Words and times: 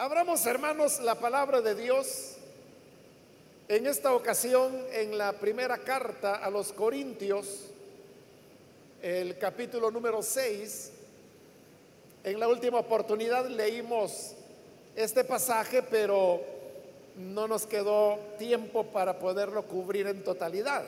Abramos, 0.00 0.46
hermanos, 0.46 0.98
la 1.00 1.14
palabra 1.16 1.60
de 1.60 1.74
Dios 1.74 2.36
en 3.68 3.86
esta 3.86 4.14
ocasión 4.14 4.74
en 4.92 5.18
la 5.18 5.34
primera 5.34 5.76
carta 5.76 6.36
a 6.36 6.48
los 6.48 6.72
Corintios, 6.72 7.66
el 9.02 9.36
capítulo 9.36 9.90
número 9.90 10.22
6. 10.22 10.92
En 12.24 12.40
la 12.40 12.48
última 12.48 12.78
oportunidad 12.78 13.46
leímos 13.46 14.32
este 14.96 15.22
pasaje, 15.22 15.82
pero 15.82 16.40
no 17.16 17.46
nos 17.46 17.66
quedó 17.66 18.18
tiempo 18.38 18.84
para 18.86 19.18
poderlo 19.18 19.64
cubrir 19.66 20.06
en 20.06 20.24
totalidad. 20.24 20.82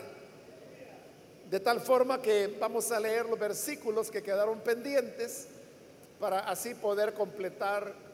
De 1.50 1.60
tal 1.60 1.82
forma 1.82 2.22
que 2.22 2.56
vamos 2.58 2.90
a 2.90 2.98
leer 2.98 3.26
los 3.26 3.38
versículos 3.38 4.10
que 4.10 4.22
quedaron 4.22 4.60
pendientes 4.60 5.48
para 6.18 6.48
así 6.48 6.74
poder 6.74 7.12
completar 7.12 8.10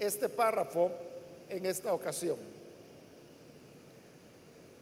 este 0.00 0.28
párrafo 0.30 0.90
en 1.48 1.66
esta 1.66 1.92
ocasión. 1.92 2.36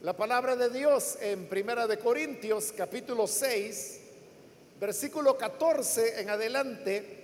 La 0.03 0.13
palabra 0.13 0.55
de 0.55 0.71
Dios 0.71 1.19
en 1.21 1.49
Primera 1.49 1.89
de 1.89 1.99
Corintios 1.99 2.73
capítulo 2.77 3.27
6, 3.27 4.01
versículo 4.81 5.37
14 5.37 6.21
en 6.21 6.31
adelante 6.31 7.19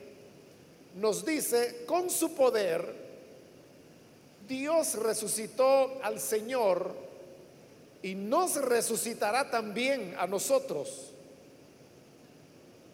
nos 0.96 1.24
dice, 1.24 1.84
con 1.86 2.10
su 2.10 2.34
poder 2.34 3.04
Dios 4.48 4.94
resucitó 4.94 6.00
al 6.02 6.18
Señor 6.18 6.94
y 8.02 8.16
nos 8.16 8.56
resucitará 8.56 9.50
también 9.50 10.14
a 10.18 10.26
nosotros. 10.26 11.12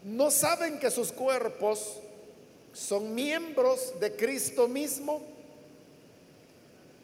¿No 0.05 0.31
saben 0.31 0.79
que 0.79 0.91
sus 0.91 1.11
cuerpos 1.11 1.97
son 2.73 3.15
miembros 3.15 3.99
de 4.01 4.15
Cristo 4.15 4.69
mismo? 4.69 5.23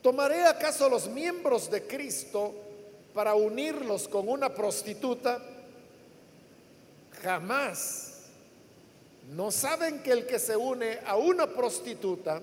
¿Tomaré 0.03 0.45
acaso 0.45 0.89
los 0.89 1.09
miembros 1.09 1.71
de 1.71 1.87
Cristo 1.87 2.55
para 3.13 3.35
unirlos 3.35 4.07
con 4.07 4.29
una 4.29 4.55
prostituta? 4.55 5.43
Jamás. 7.23 8.13
¿No 9.33 9.51
saben 9.51 10.03
que 10.03 10.13
el 10.13 10.27
que 10.27 10.39
se 10.39 10.57
une 10.57 11.01
a 11.05 11.17
una 11.17 11.49
prostituta 11.49 12.41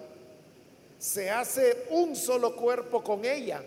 se 0.99 1.29
hace 1.29 1.85
un 1.91 2.15
solo 2.15 2.55
cuerpo 2.55 3.01
con 3.01 3.23
ella? 3.23 3.63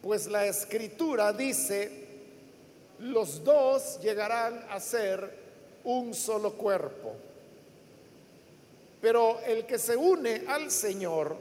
Pues 0.00 0.26
la 0.26 0.46
escritura 0.46 1.32
dice, 1.34 1.90
los 2.98 3.44
dos 3.44 4.00
llegarán 4.00 4.64
a 4.70 4.80
ser 4.80 5.38
un 5.84 6.14
solo 6.14 6.54
cuerpo. 6.54 7.14
Pero 9.02 9.40
el 9.40 9.66
que 9.66 9.78
se 9.78 9.96
une 9.96 10.44
al 10.46 10.70
Señor 10.70 11.36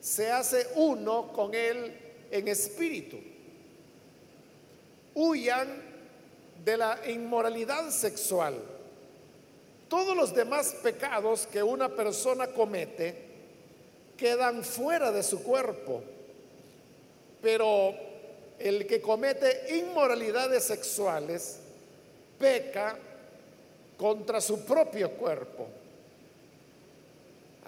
se 0.00 0.32
hace 0.32 0.68
uno 0.76 1.30
con 1.34 1.54
Él 1.54 1.92
en 2.30 2.48
espíritu. 2.48 3.18
Huyan 5.14 5.82
de 6.64 6.76
la 6.78 6.98
inmoralidad 7.06 7.90
sexual. 7.90 8.54
Todos 9.90 10.16
los 10.16 10.34
demás 10.34 10.76
pecados 10.82 11.46
que 11.46 11.62
una 11.62 11.90
persona 11.90 12.46
comete 12.46 13.14
quedan 14.16 14.64
fuera 14.64 15.12
de 15.12 15.22
su 15.22 15.42
cuerpo. 15.42 16.02
Pero 17.42 17.94
el 18.58 18.86
que 18.86 19.02
comete 19.02 19.76
inmoralidades 19.76 20.64
sexuales 20.64 21.58
peca 22.38 22.96
contra 23.98 24.40
su 24.40 24.64
propio 24.64 25.10
cuerpo. 25.10 25.68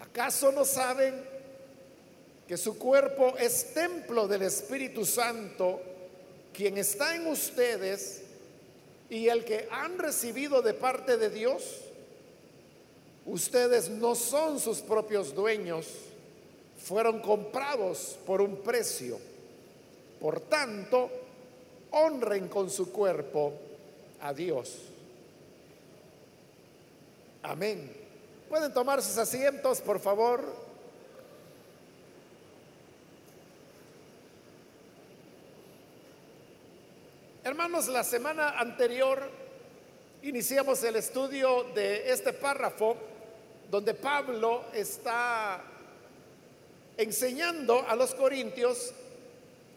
¿Acaso 0.00 0.50
no 0.50 0.64
saben 0.64 1.22
que 2.48 2.56
su 2.56 2.78
cuerpo 2.78 3.36
es 3.38 3.74
templo 3.74 4.26
del 4.26 4.42
Espíritu 4.42 5.04
Santo, 5.04 5.80
quien 6.52 6.78
está 6.78 7.14
en 7.14 7.26
ustedes 7.26 8.22
y 9.08 9.28
el 9.28 9.44
que 9.44 9.68
han 9.70 9.98
recibido 9.98 10.62
de 10.62 10.74
parte 10.74 11.16
de 11.16 11.30
Dios? 11.30 11.82
Ustedes 13.26 13.88
no 13.90 14.14
son 14.14 14.58
sus 14.58 14.78
propios 14.78 15.34
dueños, 15.34 15.86
fueron 16.82 17.20
comprados 17.20 18.18
por 18.26 18.40
un 18.40 18.56
precio. 18.56 19.18
Por 20.18 20.40
tanto, 20.40 21.10
honren 21.90 22.48
con 22.48 22.70
su 22.70 22.90
cuerpo 22.90 23.52
a 24.20 24.32
Dios. 24.32 24.76
Amén. 27.42 27.99
Pueden 28.50 28.74
tomar 28.74 29.00
sus 29.00 29.16
asientos, 29.16 29.80
por 29.80 30.00
favor. 30.00 30.42
Hermanos, 37.44 37.86
la 37.86 38.02
semana 38.02 38.58
anterior 38.58 39.30
iniciamos 40.24 40.82
el 40.82 40.96
estudio 40.96 41.62
de 41.76 42.10
este 42.10 42.32
párrafo 42.32 42.96
donde 43.70 43.94
Pablo 43.94 44.64
está 44.74 45.62
enseñando 46.96 47.86
a 47.86 47.94
los 47.94 48.16
corintios 48.16 48.92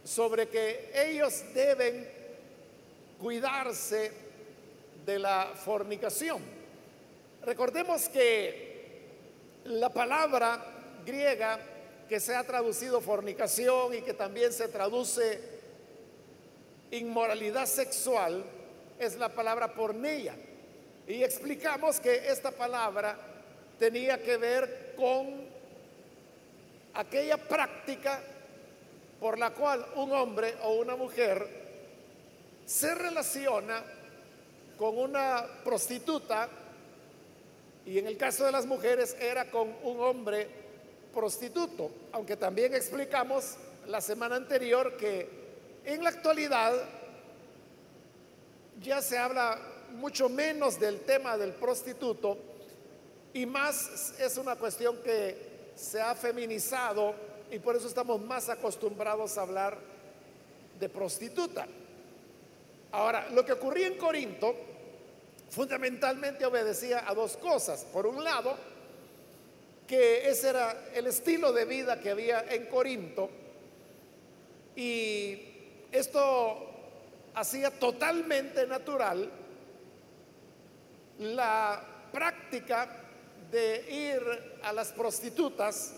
sobre 0.04 0.50
que 0.50 0.92
ellos 0.96 1.44
deben 1.54 2.10
cuidarse 3.22 4.12
de 5.06 5.20
la 5.20 5.52
fornicación. 5.64 6.63
Recordemos 7.46 8.08
que 8.08 8.74
la 9.66 9.90
palabra 9.90 10.64
griega 11.06 11.60
que 12.08 12.20
se 12.20 12.34
ha 12.36 12.44
traducido 12.44 13.02
fornicación 13.02 13.96
y 13.96 14.02
que 14.02 14.14
también 14.14 14.54
se 14.54 14.70
traduce 14.70 15.42
inmoralidad 16.92 17.66
sexual 17.66 18.46
es 18.98 19.18
la 19.18 19.28
palabra 19.28 19.74
pornea. 19.74 20.36
Y 21.06 21.22
explicamos 21.22 22.00
que 22.00 22.30
esta 22.30 22.52
palabra 22.52 23.18
tenía 23.78 24.24
que 24.24 24.38
ver 24.38 24.94
con 24.96 25.46
aquella 26.94 27.38
práctica 27.38 28.22
por 29.20 29.38
la 29.38 29.52
cual 29.52 29.86
un 29.96 30.14
hombre 30.14 30.56
o 30.64 30.76
una 30.76 30.96
mujer 30.96 31.46
se 32.66 32.96
relaciona 32.96 33.84
con 34.78 34.98
una 34.98 35.46
prostituta 35.66 36.48
y 37.86 38.00
en 38.00 38.08
el 38.08 38.18
caso 38.18 38.46
de 38.46 38.52
las 38.52 38.66
mujeres 38.66 39.16
era 39.20 39.50
con 39.52 39.76
un 39.84 40.00
hombre 40.00 40.48
prostituto, 41.14 41.92
aunque 42.12 42.38
también 42.38 42.74
explicamos 42.74 43.56
la 43.88 44.02
semana 44.02 44.36
anterior 44.36 44.96
que 44.98 45.28
en 45.86 46.04
la 46.04 46.10
actualidad 46.10 46.74
ya 48.82 49.02
se 49.02 49.18
habla 49.18 49.60
mucho 49.92 50.30
menos 50.30 50.80
del 50.80 51.02
tema 51.02 51.38
del 51.38 51.52
prostituto 51.54 52.38
y 53.34 53.46
más 53.46 54.14
es 54.20 54.38
una 54.38 54.56
cuestión 54.56 54.98
que 55.04 55.54
se 55.76 56.02
ha 56.02 56.16
feminizado 56.16 57.14
y 57.52 57.60
por 57.60 57.76
eso 57.76 57.88
estamos 57.88 58.22
más 58.22 58.50
acostumbrados 58.50 59.38
a 59.38 59.42
hablar 59.42 59.78
de 60.80 60.90
prostituta. 60.90 61.68
Ahora, 62.92 63.30
lo 63.30 63.46
que 63.46 63.54
ocurría 63.54 63.88
en 63.88 63.98
Corinto 63.98 64.56
fundamentalmente 65.54 66.46
obedecía 66.46 67.08
a 67.08 67.14
dos 67.14 67.38
cosas. 67.38 67.86
Por 67.94 68.08
un 68.08 68.24
lado, 68.24 68.58
que 69.88 70.28
ese 70.28 70.50
era 70.50 70.90
el 70.96 71.06
estilo 71.06 71.54
de 71.54 71.66
vida 71.66 72.00
que 72.00 72.10
había 72.10 72.42
en 72.50 72.66
Corinto 72.66 73.30
y 74.76 75.40
esto 75.92 76.70
hacía 77.36 77.70
totalmente 77.70 78.66
natural 78.66 79.30
la 81.20 81.86
práctica 82.12 83.04
de 83.52 83.86
ir 83.92 84.60
a 84.64 84.74
las 84.74 84.92
prostitutas 84.92 85.94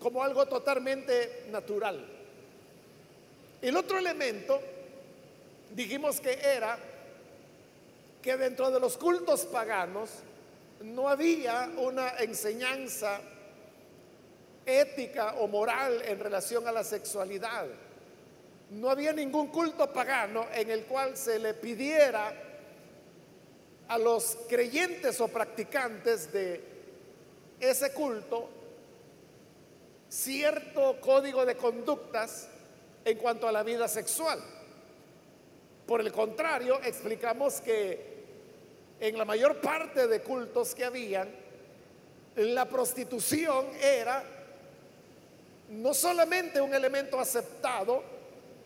como 0.00 0.22
algo 0.22 0.46
totalmente 0.46 1.44
natural. 1.50 2.02
El 3.60 3.76
otro 3.76 3.98
elemento 3.98 4.60
dijimos 5.74 6.20
que 6.20 6.32
era 6.32 6.78
que 8.24 8.38
dentro 8.38 8.70
de 8.70 8.80
los 8.80 8.96
cultos 8.96 9.44
paganos 9.44 10.08
no 10.80 11.10
había 11.10 11.70
una 11.76 12.16
enseñanza 12.20 13.20
ética 14.64 15.34
o 15.40 15.46
moral 15.46 16.00
en 16.06 16.18
relación 16.18 16.66
a 16.66 16.72
la 16.72 16.82
sexualidad. 16.84 17.66
No 18.70 18.88
había 18.88 19.12
ningún 19.12 19.48
culto 19.48 19.92
pagano 19.92 20.46
en 20.54 20.70
el 20.70 20.84
cual 20.84 21.18
se 21.18 21.38
le 21.38 21.52
pidiera 21.52 22.32
a 23.88 23.98
los 23.98 24.38
creyentes 24.48 25.20
o 25.20 25.28
practicantes 25.28 26.32
de 26.32 26.64
ese 27.60 27.92
culto 27.92 28.48
cierto 30.08 30.98
código 30.98 31.44
de 31.44 31.56
conductas 31.56 32.48
en 33.04 33.18
cuanto 33.18 33.46
a 33.46 33.52
la 33.52 33.62
vida 33.62 33.86
sexual. 33.86 34.42
Por 35.86 36.00
el 36.00 36.10
contrario, 36.10 36.80
explicamos 36.82 37.60
que 37.60 38.13
en 39.08 39.18
la 39.18 39.26
mayor 39.26 39.60
parte 39.60 40.08
de 40.08 40.22
cultos 40.22 40.74
que 40.74 40.82
habían, 40.82 41.28
la 42.36 42.66
prostitución 42.66 43.66
era 43.78 44.24
no 45.68 45.92
solamente 45.92 46.58
un 46.58 46.72
elemento 46.72 47.20
aceptado, 47.20 48.02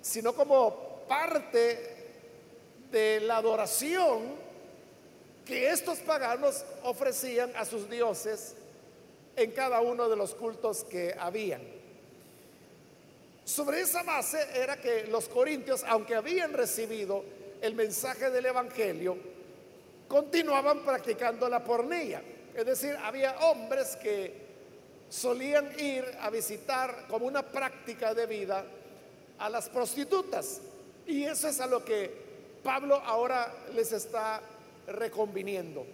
sino 0.00 0.32
como 0.32 1.02
parte 1.08 1.96
de 2.88 3.18
la 3.20 3.38
adoración 3.38 4.36
que 5.44 5.70
estos 5.70 5.98
paganos 5.98 6.64
ofrecían 6.84 7.50
a 7.56 7.64
sus 7.64 7.90
dioses 7.90 8.54
en 9.34 9.50
cada 9.50 9.80
uno 9.80 10.08
de 10.08 10.14
los 10.14 10.36
cultos 10.36 10.84
que 10.84 11.16
habían. 11.18 11.62
Sobre 13.44 13.80
esa 13.80 14.04
base 14.04 14.38
era 14.54 14.80
que 14.80 15.08
los 15.08 15.28
corintios, 15.28 15.82
aunque 15.82 16.14
habían 16.14 16.52
recibido 16.52 17.24
el 17.60 17.74
mensaje 17.74 18.30
del 18.30 18.46
Evangelio, 18.46 19.37
continuaban 20.08 20.80
practicando 20.80 21.48
la 21.48 21.62
pornilla. 21.62 22.22
Es 22.54 22.66
decir, 22.66 22.96
había 23.02 23.36
hombres 23.38 23.96
que 23.96 24.48
solían 25.08 25.70
ir 25.78 26.04
a 26.20 26.30
visitar 26.30 27.06
como 27.08 27.26
una 27.26 27.42
práctica 27.42 28.14
de 28.14 28.26
vida 28.26 28.64
a 29.38 29.48
las 29.48 29.68
prostitutas. 29.68 30.60
Y 31.06 31.24
eso 31.24 31.48
es 31.48 31.60
a 31.60 31.66
lo 31.66 31.84
que 31.84 32.10
Pablo 32.62 32.96
ahora 32.96 33.54
les 33.74 33.92
está 33.92 34.40
reconviniendo. 34.86 35.86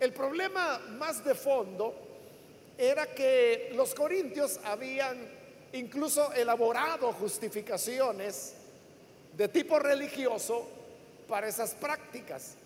El 0.00 0.12
problema 0.12 0.78
más 0.98 1.24
de 1.24 1.34
fondo 1.34 1.94
era 2.78 3.14
que 3.14 3.72
los 3.74 3.94
corintios 3.94 4.60
habían 4.64 5.16
incluso 5.72 6.32
elaborado 6.32 7.12
justificaciones 7.12 8.54
de 9.36 9.48
tipo 9.48 9.78
religioso 9.78 10.66
para 11.28 11.48
esas 11.48 11.74
prácticas. 11.74 12.56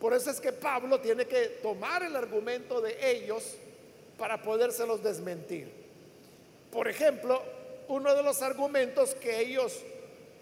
Por 0.00 0.14
eso 0.14 0.30
es 0.30 0.40
que 0.40 0.52
Pablo 0.52 1.00
tiene 1.00 1.26
que 1.26 1.58
tomar 1.62 2.02
el 2.02 2.14
argumento 2.14 2.80
de 2.80 2.96
ellos 3.10 3.56
para 4.16 4.40
podérselos 4.40 5.02
desmentir. 5.02 5.70
Por 6.70 6.86
ejemplo, 6.86 7.42
uno 7.88 8.14
de 8.14 8.22
los 8.22 8.42
argumentos 8.42 9.14
que 9.14 9.40
ellos 9.40 9.80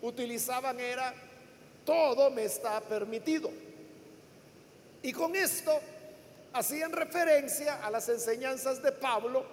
utilizaban 0.02 0.78
era, 0.80 1.14
todo 1.84 2.30
me 2.30 2.44
está 2.44 2.80
permitido. 2.80 3.50
Y 5.02 5.12
con 5.12 5.36
esto 5.36 5.80
hacían 6.52 6.92
referencia 6.92 7.84
a 7.84 7.90
las 7.90 8.08
enseñanzas 8.08 8.82
de 8.82 8.92
Pablo, 8.92 9.44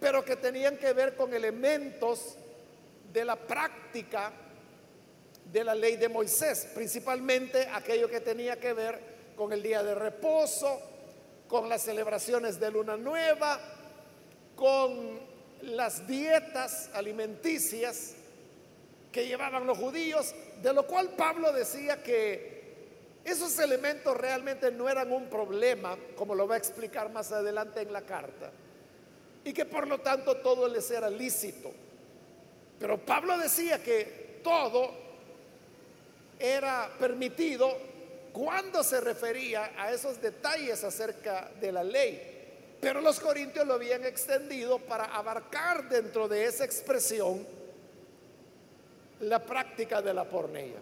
pero 0.00 0.24
que 0.24 0.36
tenían 0.36 0.78
que 0.78 0.92
ver 0.92 1.14
con 1.14 1.32
elementos 1.34 2.36
de 3.12 3.24
la 3.24 3.36
práctica 3.36 4.32
de 5.52 5.64
la 5.64 5.74
ley 5.74 5.96
de 5.96 6.08
Moisés, 6.08 6.68
principalmente 6.74 7.68
aquello 7.72 8.08
que 8.08 8.20
tenía 8.20 8.58
que 8.58 8.72
ver 8.72 9.00
con 9.36 9.52
el 9.52 9.62
día 9.62 9.82
de 9.82 9.94
reposo, 9.94 10.80
con 11.48 11.68
las 11.68 11.82
celebraciones 11.82 12.58
de 12.58 12.70
luna 12.70 12.96
nueva, 12.96 13.60
con 14.56 15.20
las 15.62 16.06
dietas 16.06 16.90
alimenticias 16.94 18.14
que 19.12 19.26
llevaban 19.26 19.66
los 19.66 19.78
judíos, 19.78 20.34
de 20.62 20.72
lo 20.72 20.86
cual 20.86 21.10
Pablo 21.10 21.52
decía 21.52 22.02
que 22.02 22.56
esos 23.24 23.58
elementos 23.58 24.16
realmente 24.16 24.70
no 24.70 24.88
eran 24.88 25.12
un 25.12 25.28
problema, 25.28 25.96
como 26.16 26.34
lo 26.34 26.46
va 26.46 26.56
a 26.56 26.58
explicar 26.58 27.10
más 27.10 27.32
adelante 27.32 27.80
en 27.80 27.92
la 27.92 28.02
carta, 28.02 28.50
y 29.44 29.52
que 29.52 29.64
por 29.64 29.86
lo 29.86 29.98
tanto 30.00 30.36
todo 30.38 30.68
les 30.68 30.90
era 30.90 31.08
lícito. 31.08 31.72
Pero 32.78 32.98
Pablo 32.98 33.38
decía 33.38 33.82
que 33.82 34.40
todo 34.42 35.05
era 36.38 36.90
permitido 36.98 37.76
cuando 38.32 38.82
se 38.82 39.00
refería 39.00 39.72
a 39.76 39.92
esos 39.92 40.20
detalles 40.20 40.84
acerca 40.84 41.50
de 41.60 41.72
la 41.72 41.82
ley. 41.82 42.32
Pero 42.80 43.00
los 43.00 43.18
corintios 43.18 43.66
lo 43.66 43.74
habían 43.74 44.04
extendido 44.04 44.78
para 44.78 45.04
abarcar 45.06 45.88
dentro 45.88 46.28
de 46.28 46.44
esa 46.44 46.64
expresión 46.64 47.46
la 49.20 49.42
práctica 49.42 50.02
de 50.02 50.12
la 50.12 50.24
pornea. 50.24 50.76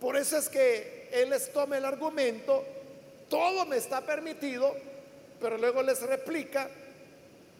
Por 0.00 0.16
eso 0.16 0.36
es 0.36 0.48
que 0.48 1.08
él 1.12 1.30
les 1.30 1.52
toma 1.52 1.78
el 1.78 1.84
argumento, 1.84 2.64
todo 3.28 3.64
me 3.64 3.76
está 3.76 4.00
permitido, 4.00 4.74
pero 5.40 5.56
luego 5.56 5.82
les 5.82 6.02
replica, 6.02 6.68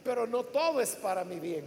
pero 0.02 0.26
no 0.26 0.42
todo 0.44 0.80
es 0.80 0.96
para 0.96 1.24
mi 1.24 1.38
bien. 1.38 1.64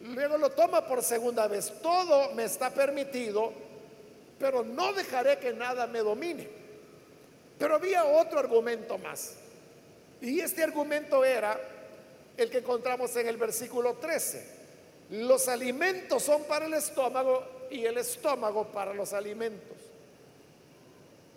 Luego 0.00 0.36
lo 0.36 0.50
toma 0.50 0.86
por 0.86 1.02
segunda 1.02 1.48
vez, 1.48 1.72
todo 1.80 2.34
me 2.34 2.44
está 2.44 2.70
permitido, 2.70 3.52
pero 4.42 4.64
no 4.64 4.92
dejaré 4.92 5.38
que 5.38 5.52
nada 5.52 5.86
me 5.86 6.00
domine. 6.00 6.48
Pero 7.60 7.76
había 7.76 8.04
otro 8.04 8.40
argumento 8.40 8.98
más. 8.98 9.34
Y 10.20 10.40
este 10.40 10.64
argumento 10.64 11.24
era 11.24 11.60
el 12.36 12.50
que 12.50 12.58
encontramos 12.58 13.14
en 13.14 13.28
el 13.28 13.36
versículo 13.36 13.94
13. 13.98 14.44
Los 15.10 15.46
alimentos 15.46 16.24
son 16.24 16.42
para 16.42 16.66
el 16.66 16.74
estómago 16.74 17.68
y 17.70 17.84
el 17.84 17.96
estómago 17.98 18.66
para 18.66 18.92
los 18.92 19.12
alimentos. 19.12 19.76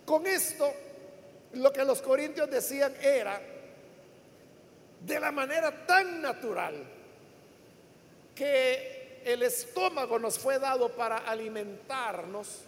Con 0.04 0.26
esto, 0.26 0.68
lo 1.52 1.72
que 1.72 1.84
los 1.84 2.02
corintios 2.02 2.50
decían 2.50 2.92
era, 3.00 3.40
de 5.00 5.20
la 5.20 5.30
manera 5.30 5.86
tan 5.86 6.20
natural, 6.20 6.74
que 8.34 9.22
el 9.24 9.44
estómago 9.44 10.18
nos 10.18 10.40
fue 10.40 10.58
dado 10.58 10.88
para 10.88 11.18
alimentarnos, 11.18 12.66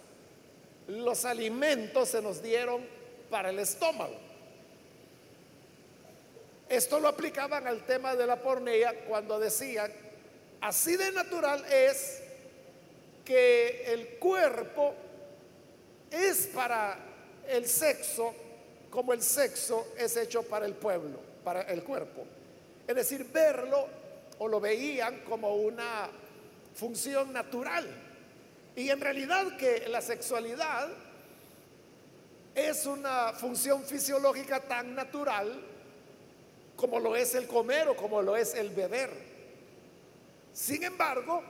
los 0.89 1.25
alimentos 1.25 2.09
se 2.09 2.21
nos 2.21 2.41
dieron 2.41 2.85
para 3.29 3.49
el 3.49 3.59
estómago. 3.59 4.15
Esto 6.67 6.99
lo 6.99 7.07
aplicaban 7.07 7.65
al 7.65 7.85
tema 7.85 8.15
de 8.15 8.27
la 8.27 8.35
pornea 8.35 9.05
cuando 9.07 9.39
decían, 9.39 9.91
así 10.61 10.97
de 10.97 11.11
natural 11.11 11.65
es 11.71 12.21
que 13.25 13.91
el 13.93 14.17
cuerpo 14.19 14.93
es 16.11 16.47
para 16.47 16.97
el 17.47 17.67
sexo 17.67 18.33
como 18.89 19.13
el 19.13 19.21
sexo 19.21 19.93
es 19.97 20.17
hecho 20.17 20.43
para 20.43 20.65
el 20.65 20.73
pueblo, 20.73 21.19
para 21.43 21.61
el 21.61 21.83
cuerpo. 21.83 22.25
Es 22.87 22.95
decir, 22.95 23.25
verlo 23.31 23.87
o 24.39 24.47
lo 24.47 24.59
veían 24.59 25.19
como 25.19 25.55
una 25.55 26.09
función 26.73 27.31
natural. 27.31 27.87
Y 28.75 28.89
en 28.89 29.01
realidad 29.01 29.57
que 29.57 29.87
la 29.89 30.01
sexualidad 30.01 30.89
es 32.55 32.85
una 32.85 33.33
función 33.33 33.83
fisiológica 33.83 34.61
tan 34.61 34.95
natural 34.95 35.61
como 36.75 36.99
lo 36.99 37.15
es 37.15 37.35
el 37.35 37.47
comer 37.47 37.89
o 37.89 37.95
como 37.95 38.21
lo 38.21 38.35
es 38.35 38.53
el 38.55 38.69
beber. 38.69 39.09
Sin 40.53 40.83
embargo, 40.83 41.43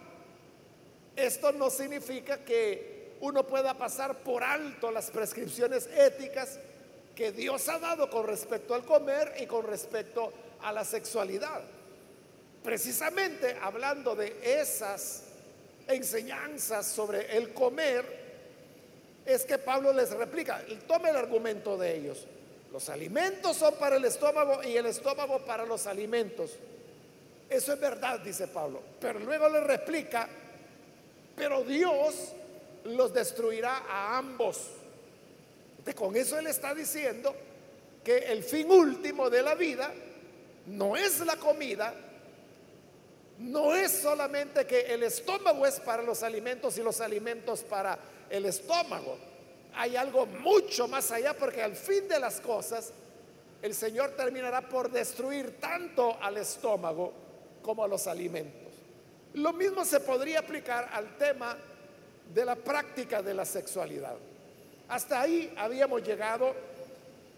esto 1.16 1.52
no 1.52 1.70
significa 1.70 2.44
que 2.44 3.18
uno 3.22 3.46
pueda 3.46 3.74
pasar 3.74 4.20
por 4.20 4.44
alto 4.44 4.92
las 4.92 5.12
prescripciones 5.12 5.88
éticas 5.88 6.60
que 7.16 7.32
Dios 7.32 7.68
ha 7.70 7.80
dado 7.80 8.10
con 8.10 8.26
respecto 8.26 8.74
al 8.74 8.86
comer 8.86 9.36
y 9.40 9.46
con 9.46 9.66
respecto 9.66 10.32
a 10.62 10.72
la 10.72 10.86
sexualidad. 10.86 11.62
Precisamente 12.64 13.58
hablando 13.62 14.16
de 14.16 14.36
esas 14.42 15.24
enseñanzas 15.90 16.86
sobre 16.86 17.36
el 17.38 17.54
comer, 17.54 18.20
es 19.26 19.44
que 19.46 19.58
Pablo 19.58 19.94
les 19.94 20.12
replica, 20.12 20.64
tome 20.88 21.10
el 21.10 21.16
argumento 21.16 21.78
de 21.78 21.98
ellos. 21.98 22.26
Los 22.72 22.90
alimentos 22.90 23.58
son 23.58 23.76
para 23.76 23.96
el 23.96 24.06
estómago 24.06 24.64
y 24.64 24.78
el 24.78 24.86
estómago 24.86 25.40
para 25.40 25.66
los 25.66 25.88
alimentos. 25.88 26.52
Eso 27.50 27.74
es 27.74 27.80
verdad, 27.80 28.20
dice 28.20 28.48
Pablo. 28.48 28.82
Pero 29.00 29.20
luego 29.20 29.50
le 29.50 29.60
replica, 29.62 30.30
pero 31.36 31.64
Dios 31.64 32.34
los 32.86 33.14
destruirá 33.14 33.84
a 33.88 34.18
ambos. 34.18 34.70
con 35.96 36.16
eso 36.16 36.38
él 36.38 36.46
está 36.46 36.76
diciendo 36.76 37.36
que 38.04 38.18
el 38.18 38.44
fin 38.44 38.70
último 38.70 39.30
de 39.30 39.42
la 39.42 39.56
vida 39.56 39.92
no 40.68 40.96
es 40.96 41.20
la 41.22 41.36
comida, 41.38 41.94
no 43.40 43.74
es 43.74 43.92
solamente 43.92 44.68
que 44.68 44.82
el 44.82 45.04
estómago 45.04 45.66
es 45.66 45.80
para 45.80 46.04
los 46.04 46.24
alimentos 46.24 46.78
y 46.78 46.84
los 46.84 47.00
alimentos 47.00 47.62
para 47.62 47.98
el 48.30 48.46
estómago. 48.46 49.18
Hay 49.76 49.96
algo 49.96 50.26
mucho 50.26 50.88
más 50.88 51.10
allá 51.12 51.34
porque 51.34 51.64
al 51.64 51.76
fin 51.76 52.08
de 52.08 52.20
las 52.20 52.42
cosas 52.42 52.92
el 53.62 53.74
Señor 53.74 54.12
terminará 54.12 54.68
por 54.68 54.92
destruir 54.92 55.58
tanto 55.60 56.18
al 56.22 56.38
estómago 56.38 57.14
como 57.62 57.84
a 57.84 57.88
los 57.88 58.08
alimentos. 58.08 58.74
Lo 59.34 59.54
mismo 59.54 59.86
se 59.86 60.02
podría 60.02 60.40
aplicar 60.40 60.90
al 60.92 61.18
tema 61.18 61.56
de 62.34 62.46
la 62.46 62.56
práctica 62.56 63.22
de 63.22 63.34
la 63.34 63.46
sexualidad. 63.46 64.16
Hasta 64.90 65.22
ahí 65.22 65.54
habíamos 65.58 66.04
llegado 66.04 66.54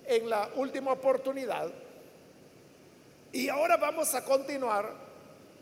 en 0.06 0.30
la 0.30 0.50
última 0.56 0.94
oportunidad 0.94 1.70
y 3.32 3.50
ahora 3.50 3.78
vamos 3.78 4.16
a 4.16 4.24
continuar 4.24 5.11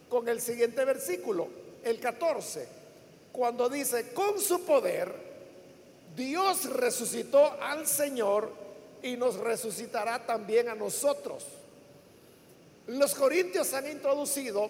con 0.09 0.27
el 0.27 0.41
siguiente 0.41 0.83
versículo, 0.85 1.47
el 1.83 1.99
14, 1.99 2.67
cuando 3.31 3.69
dice, 3.69 4.11
con 4.13 4.39
su 4.39 4.65
poder, 4.65 5.13
Dios 6.15 6.65
resucitó 6.65 7.61
al 7.61 7.87
Señor 7.87 8.51
y 9.01 9.15
nos 9.15 9.35
resucitará 9.37 10.25
también 10.25 10.67
a 10.67 10.75
nosotros. 10.75 11.45
Los 12.87 13.13
corintios 13.13 13.73
han 13.73 13.89
introducido 13.89 14.69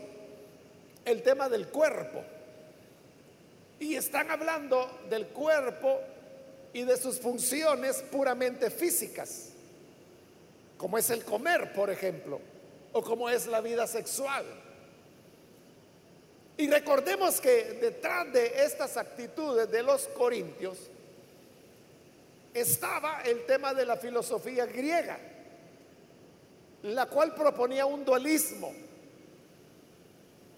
el 1.05 1.23
tema 1.23 1.49
del 1.49 1.67
cuerpo. 1.67 2.23
Y 3.79 3.95
están 3.95 4.29
hablando 4.29 4.99
del 5.09 5.27
cuerpo 5.27 6.01
y 6.73 6.83
de 6.83 6.97
sus 6.97 7.19
funciones 7.19 8.03
puramente 8.11 8.69
físicas, 8.69 9.49
como 10.77 10.97
es 10.97 11.09
el 11.09 11.23
comer, 11.23 11.73
por 11.73 11.89
ejemplo, 11.89 12.39
o 12.91 13.01
como 13.01 13.29
es 13.29 13.47
la 13.47 13.61
vida 13.61 13.87
sexual. 13.87 14.45
Y 16.59 16.67
recordemos 16.67 17.39
que 17.39 17.79
detrás 17.79 18.33
de 18.33 18.65
estas 18.65 18.97
actitudes 18.97 19.71
de 19.71 19.81
los 19.81 20.09
corintios 20.09 20.77
estaba 22.53 23.21
el 23.21 23.45
tema 23.45 23.73
de 23.73 23.85
la 23.85 23.95
filosofía 23.95 24.65
griega, 24.65 25.17
la 26.83 27.05
cual 27.05 27.33
proponía 27.33 27.85
un 27.85 28.03
dualismo. 28.03 28.73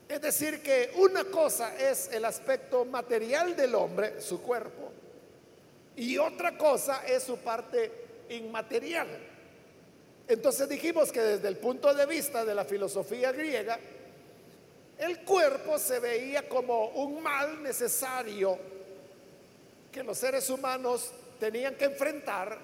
Es 0.10 0.20
decir, 0.22 0.64
que 0.64 0.92
una 0.96 1.26
cosa 1.26 1.78
es 1.78 2.10
el 2.12 2.26
aspecto 2.26 2.84
material 2.84 3.56
del 3.56 3.76
hombre, 3.76 4.20
su 4.22 4.42
cuerpo, 4.42 4.92
y 5.96 6.18
otra 6.18 6.58
cosa 6.58 7.06
es 7.06 7.22
su 7.22 7.38
parte 7.38 7.92
inmaterial. 8.30 9.08
Entonces 10.28 10.68
dijimos 10.68 11.12
que 11.12 11.22
desde 11.22 11.48
el 11.48 11.58
punto 11.58 11.94
de 11.94 12.08
vista 12.08 12.44
de 12.44 12.56
la 12.56 12.66
filosofía 12.66 13.32
griega, 13.32 13.80
el 15.02 15.22
cuerpo 15.22 15.80
se 15.80 16.00
veía 16.00 16.48
como 16.48 16.90
un 16.90 17.24
mal 17.24 17.64
necesario 17.64 18.56
que 19.92 20.04
los 20.04 20.16
seres 20.16 20.48
humanos 20.48 21.12
tenían 21.40 21.74
que 21.74 21.86
enfrentar, 21.86 22.56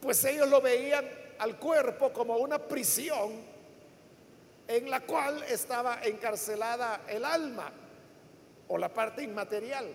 pues 0.00 0.24
ellos 0.24 0.48
lo 0.48 0.60
veían 0.60 1.04
al 1.38 1.58
cuerpo 1.58 2.12
como 2.12 2.36
una 2.36 2.60
prisión 2.60 3.32
en 4.68 4.88
la 4.88 5.00
cual 5.00 5.42
estaba 5.48 6.00
encarcelada 6.04 7.02
el 7.08 7.24
alma 7.24 7.72
o 8.68 8.78
la 8.78 8.88
parte 8.88 9.24
inmaterial. 9.24 9.92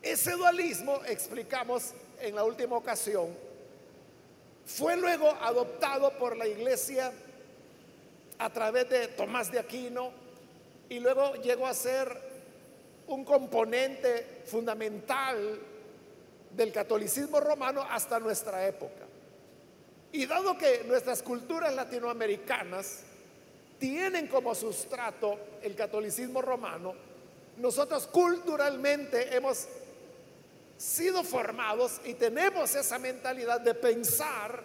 Ese 0.00 0.32
dualismo, 0.32 1.02
explicamos 1.04 1.92
en 2.20 2.34
la 2.34 2.44
última 2.44 2.76
ocasión, 2.76 3.36
fue 4.64 4.96
luego 4.96 5.30
adoptado 5.42 6.10
por 6.18 6.38
la 6.38 6.46
iglesia 6.46 7.12
a 8.38 8.50
través 8.50 8.88
de 8.88 9.08
Tomás 9.08 9.50
de 9.50 9.58
Aquino 9.58 10.12
y 10.88 11.00
luego 11.00 11.34
llegó 11.36 11.66
a 11.66 11.74
ser 11.74 12.28
un 13.08 13.24
componente 13.24 14.42
fundamental 14.46 15.58
del 16.50 16.72
catolicismo 16.72 17.40
romano 17.40 17.84
hasta 17.88 18.18
nuestra 18.18 18.66
época. 18.66 19.06
Y 20.12 20.26
dado 20.26 20.56
que 20.56 20.84
nuestras 20.84 21.22
culturas 21.22 21.74
latinoamericanas 21.74 23.00
tienen 23.78 24.26
como 24.26 24.54
sustrato 24.54 25.38
el 25.62 25.74
catolicismo 25.74 26.40
romano, 26.40 26.94
nosotros 27.58 28.06
culturalmente 28.06 29.34
hemos 29.36 29.66
sido 30.76 31.24
formados 31.24 32.00
y 32.04 32.14
tenemos 32.14 32.74
esa 32.74 32.98
mentalidad 32.98 33.60
de 33.60 33.74
pensar 33.74 34.62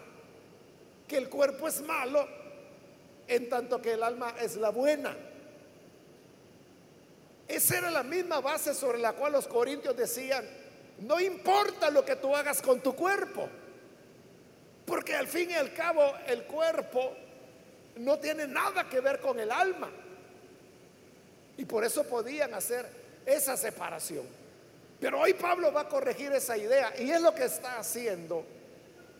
que 1.07 1.17
el 1.17 1.27
cuerpo 1.29 1.67
es 1.67 1.81
malo 1.81 2.42
en 3.27 3.49
tanto 3.49 3.81
que 3.81 3.93
el 3.93 4.03
alma 4.03 4.35
es 4.41 4.55
la 4.55 4.69
buena. 4.69 5.15
Esa 7.47 7.77
era 7.77 7.91
la 7.91 8.03
misma 8.03 8.39
base 8.39 8.73
sobre 8.73 8.99
la 8.99 9.13
cual 9.13 9.33
los 9.33 9.47
corintios 9.47 9.95
decían, 9.95 10.45
no 10.99 11.19
importa 11.19 11.89
lo 11.89 12.05
que 12.05 12.15
tú 12.15 12.35
hagas 12.35 12.61
con 12.61 12.81
tu 12.81 12.95
cuerpo, 12.95 13.49
porque 14.85 15.15
al 15.15 15.27
fin 15.27 15.51
y 15.51 15.53
al 15.53 15.73
cabo 15.73 16.13
el 16.27 16.43
cuerpo 16.43 17.15
no 17.97 18.17
tiene 18.19 18.47
nada 18.47 18.89
que 18.89 18.99
ver 19.01 19.19
con 19.19 19.39
el 19.39 19.51
alma. 19.51 19.89
Y 21.57 21.65
por 21.65 21.83
eso 21.83 22.03
podían 22.03 22.53
hacer 22.53 22.87
esa 23.25 23.55
separación. 23.55 24.25
Pero 24.99 25.19
hoy 25.19 25.33
Pablo 25.33 25.71
va 25.71 25.81
a 25.81 25.89
corregir 25.89 26.31
esa 26.31 26.57
idea 26.57 26.93
y 26.97 27.11
es 27.11 27.21
lo 27.21 27.35
que 27.35 27.43
está 27.43 27.77
haciendo 27.77 28.45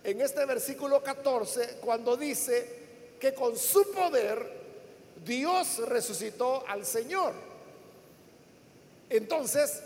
en 0.03 0.21
este 0.21 0.45
versículo 0.45 1.03
14 1.03 1.77
cuando 1.81 2.15
dice 2.17 2.82
que 3.23 3.33
con 3.33 3.57
su 3.57 3.89
poder 3.89 4.51
Dios 5.23 5.77
resucitó 5.87 6.67
al 6.67 6.85
Señor. 6.85 7.33
Entonces, 9.09 9.81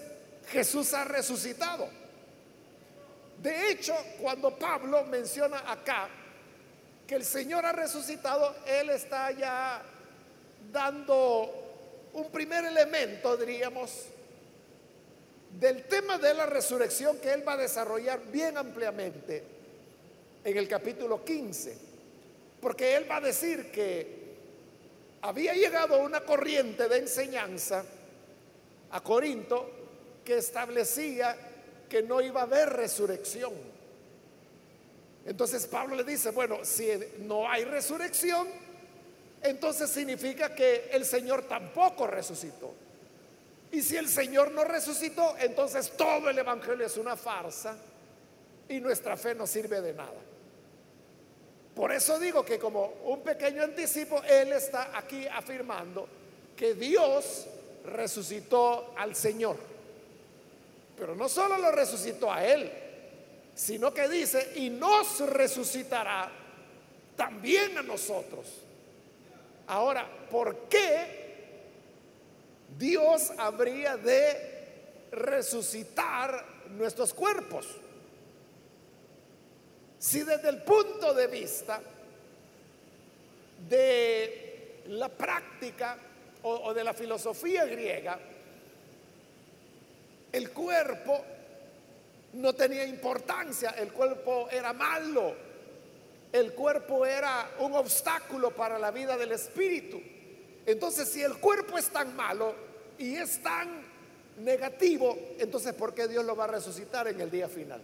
Jesús 0.47 0.91
ha 0.95 1.03
resucitado. 1.03 1.87
De 3.39 3.69
hecho, 3.69 3.93
cuando 4.19 4.57
Pablo 4.57 5.03
menciona 5.03 5.71
acá 5.71 6.09
que 7.05 7.13
el 7.13 7.23
Señor 7.23 7.63
ha 7.63 7.73
resucitado, 7.73 8.55
Él 8.65 8.89
está 8.89 9.29
ya 9.29 9.83
dando 10.71 12.09
un 12.13 12.31
primer 12.31 12.65
elemento, 12.65 13.37
diríamos, 13.37 14.05
del 15.59 15.83
tema 15.83 16.17
de 16.17 16.33
la 16.33 16.47
resurrección 16.47 17.19
que 17.19 17.33
Él 17.33 17.47
va 17.47 17.53
a 17.53 17.57
desarrollar 17.57 18.19
bien 18.31 18.57
ampliamente 18.57 19.43
en 20.43 20.57
el 20.57 20.67
capítulo 20.67 21.23
15. 21.23 21.86
Porque 22.61 22.95
Él 22.95 23.09
va 23.09 23.17
a 23.17 23.21
decir 23.21 23.71
que 23.71 24.17
había 25.21 25.53
llegado 25.53 25.99
una 25.99 26.21
corriente 26.21 26.87
de 26.87 26.97
enseñanza 26.97 27.83
a 28.91 29.01
Corinto 29.01 29.69
que 30.23 30.37
establecía 30.37 31.35
que 31.89 32.03
no 32.03 32.21
iba 32.21 32.41
a 32.41 32.43
haber 32.43 32.69
resurrección. 32.69 33.53
Entonces 35.25 35.67
Pablo 35.67 35.95
le 35.95 36.03
dice, 36.03 36.31
bueno, 36.31 36.59
si 36.63 36.87
no 37.19 37.49
hay 37.49 37.65
resurrección, 37.65 38.47
entonces 39.41 39.89
significa 39.89 40.55
que 40.55 40.89
el 40.91 41.05
Señor 41.05 41.43
tampoco 41.43 42.07
resucitó. 42.07 42.73
Y 43.71 43.81
si 43.81 43.97
el 43.97 44.07
Señor 44.07 44.51
no 44.51 44.63
resucitó, 44.63 45.35
entonces 45.37 45.91
todo 45.97 46.29
el 46.29 46.39
Evangelio 46.39 46.85
es 46.85 46.97
una 46.97 47.17
farsa 47.17 47.77
y 48.69 48.79
nuestra 48.79 49.17
fe 49.17 49.35
no 49.35 49.45
sirve 49.45 49.81
de 49.81 49.93
nada. 49.93 50.26
Por 51.77 51.91
eso 51.91 52.17
digo 52.17 52.43
que 52.43 52.57
como 52.57 52.85
un 53.05 53.21
pequeño 53.21 53.61
anticipo, 53.61 54.23
Él 54.23 54.51
está 54.53 54.97
aquí 54.97 55.27
afirmando 55.27 56.07
que 56.55 56.73
Dios 56.73 57.45
resucitó 57.85 58.95
al 58.97 59.15
Señor. 59.15 59.57
Pero 60.97 61.13
no 61.15 61.29
solo 61.29 61.55
lo 61.59 61.71
resucitó 61.71 62.33
a 62.33 62.43
él, 62.43 62.71
sino 63.53 63.93
que 63.93 64.09
dice, 64.09 64.53
y 64.55 64.71
nos 64.71 65.19
resucitará 65.19 66.31
también 67.15 67.77
a 67.77 67.83
nosotros. 67.83 68.47
Ahora, 69.67 70.09
¿por 70.31 70.67
qué 70.69 71.27
Dios 72.75 73.31
habría 73.37 73.97
de 73.97 75.09
resucitar 75.11 76.43
nuestros 76.71 77.13
cuerpos? 77.13 77.67
Si 79.99 80.23
desde 80.23 80.49
el 80.49 80.61
punto 80.61 81.13
de 81.13 81.27
vista 81.27 81.81
de 83.67 84.83
la 84.89 85.09
práctica 85.09 85.97
o, 86.43 86.73
de 86.73 86.83
la 86.83 86.93
filosofía 86.93 87.65
griega, 87.65 88.19
el 90.31 90.51
cuerpo 90.51 91.23
no 92.33 92.53
tenía 92.53 92.85
importancia, 92.85 93.71
el 93.71 93.91
cuerpo 93.91 94.47
era 94.51 94.71
malo, 94.71 95.35
el 96.31 96.53
cuerpo 96.53 97.05
era 97.05 97.51
un 97.59 97.73
obstáculo 97.73 98.51
para 98.51 98.77
la 98.77 98.91
vida 98.91 99.17
del 99.17 99.31
espíritu. 99.31 99.99
Entonces, 100.65 101.09
si 101.09 101.23
el 101.23 101.37
cuerpo 101.37 101.77
es 101.77 101.89
tan 101.89 102.15
malo 102.15 102.53
y 102.99 103.15
es 103.15 103.41
tan 103.41 103.81
negativo, 104.39 105.17
entonces 105.39 105.73
¿por 105.73 105.95
qué 105.95 106.07
Dios 106.07 106.23
lo 106.23 106.35
va 106.35 106.43
a 106.43 106.47
resucitar 106.47 107.07
en 107.07 107.19
el 107.19 107.31
día 107.31 107.47
final? 107.47 107.81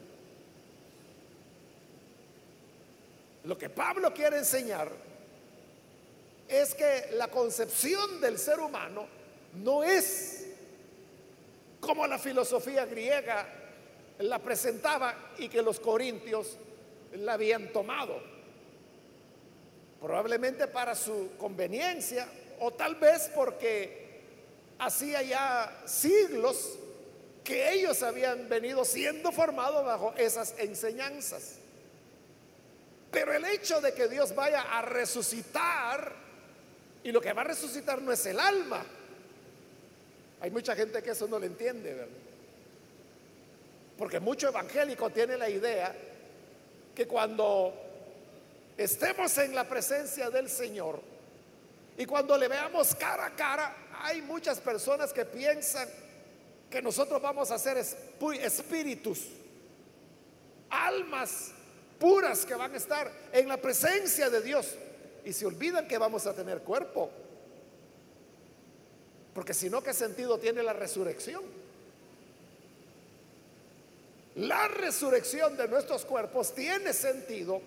Lo 3.44 3.58
que 3.58 3.70
Pablo 3.70 4.14
quiere 4.14 4.38
enseñar 4.38 4.90
es 6.48 6.74
que 6.76 7.10
la 7.14 7.30
concepción 7.30 8.22
del 8.22 8.38
ser 8.38 8.60
humano 8.60 9.08
no 9.56 9.84
es 9.84 10.46
como 11.80 12.08
la 12.08 12.18
filosofía 12.18 12.86
griega 12.86 13.46
la 14.20 14.40
presentaba 14.40 15.34
y 15.38 15.50
que 15.50 15.62
los 15.62 15.80
corintios 15.80 16.58
la 17.14 17.34
habían 17.34 17.72
tomado. 17.74 18.22
Probablemente 20.00 20.68
para 20.68 20.96
su 20.96 21.32
conveniencia 21.38 22.28
o 22.60 22.72
tal 22.72 22.96
vez 22.96 23.30
porque 23.36 24.22
hacía 24.80 25.22
ya 25.22 25.82
siglos 25.86 26.78
que 27.44 27.74
ellos 27.74 28.02
habían 28.04 28.48
venido 28.48 28.86
siendo 28.86 29.32
formados 29.32 29.86
bajo 29.86 30.14
esas 30.18 30.56
enseñanzas. 30.60 31.58
Pero 33.13 33.32
el 33.32 33.46
hecho 33.46 33.79
de 33.79 33.93
que 33.93 34.08
Dios 34.08 34.34
vaya 34.34 34.63
a 34.63 34.82
resucitar, 34.82 36.12
y 37.03 37.12
lo 37.12 37.22
que 37.22 37.32
va 37.32 37.41
a 37.41 37.46
resucitar 37.46 38.01
no 38.01 38.12
es 38.12 38.25
el 38.25 38.39
alma, 38.39 38.84
hay 40.41 40.50
mucha 40.50 40.75
gente 40.75 41.01
que 41.03 41.12
eso 41.12 41.27
no 41.27 41.38
le 41.39 41.46
entiende, 41.46 41.93
¿verdad? 41.93 42.17
Porque 43.98 44.20
mucho 44.20 44.50
evangélico 44.50 45.12
tiene 45.12 45.38
la 45.38 45.48
idea 45.48 45.96
que 46.96 47.08
cuando 47.08 47.74
estemos 48.75 49.38
en 49.38 49.53
la 49.53 49.70
presencia 49.70 50.32
del 50.32 50.50
Señor, 50.50 51.00
Y 51.98 52.05
cuando 52.05 52.38
le 52.38 52.48
veamos 52.48 52.96
cara 52.96 53.27
a 53.27 53.36
cara, 53.36 53.75
hay 54.01 54.22
muchas 54.22 54.60
personas 54.60 55.13
que 55.13 55.25
piensan 55.25 55.88
que 56.70 56.82
nosotros 56.82 57.22
vamos 57.22 57.51
a 57.51 57.60
ser 57.60 57.77
espíritus, 57.77 59.27
almas 60.72 61.51
puras 62.04 62.46
que 62.46 62.54
van 62.54 62.74
a 62.74 62.76
estar 62.76 63.10
en 63.32 63.48
la 63.48 63.56
presencia 63.56 64.30
de 64.30 64.42
Dios. 64.42 64.76
Y 65.24 65.32
se 65.32 65.46
olvidan 65.46 65.88
que 65.88 65.98
vamos 65.98 66.28
a 66.28 66.34
tener 66.34 66.60
cuerpo. 66.60 67.10
Porque 69.34 69.54
si 69.54 69.70
no, 69.70 69.82
¿qué 69.82 69.94
sentido 69.94 70.38
tiene 70.38 70.62
la 70.64 70.74
resurrección? 70.74 71.42
La 74.36 74.68
resurrección 74.68 75.56
de 75.56 75.70
nuestros 75.70 76.04
cuerpos 76.04 76.54
tiene 76.54 76.92
sentido 76.92 77.62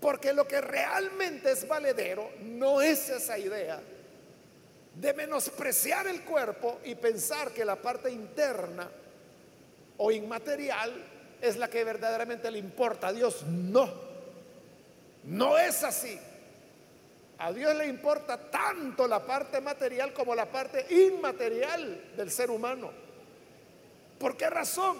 porque 0.00 0.32
lo 0.32 0.48
que 0.48 0.60
realmente 0.60 1.52
es 1.52 1.68
valedero 1.68 2.28
no 2.40 2.82
es 2.82 3.10
esa 3.10 3.38
idea 3.38 3.80
de 5.00 5.14
menospreciar 5.14 6.08
el 6.08 6.22
cuerpo 6.22 6.80
y 6.84 6.96
pensar 6.96 7.52
que 7.52 7.64
la 7.64 7.76
parte 7.76 8.10
interna 8.10 8.90
o 9.98 10.10
inmaterial 10.10 11.13
es 11.44 11.58
la 11.58 11.68
que 11.68 11.84
verdaderamente 11.84 12.50
le 12.50 12.58
importa 12.58 13.08
a 13.08 13.12
Dios. 13.12 13.42
No, 13.42 13.92
no 15.24 15.58
es 15.58 15.84
así. 15.84 16.18
A 17.36 17.52
Dios 17.52 17.76
le 17.76 17.86
importa 17.86 18.50
tanto 18.50 19.06
la 19.06 19.20
parte 19.20 19.60
material 19.60 20.14
como 20.14 20.34
la 20.34 20.46
parte 20.46 20.86
inmaterial 20.88 22.16
del 22.16 22.30
ser 22.30 22.50
humano. 22.50 22.90
¿Por 24.18 24.38
qué 24.38 24.48
razón? 24.48 24.96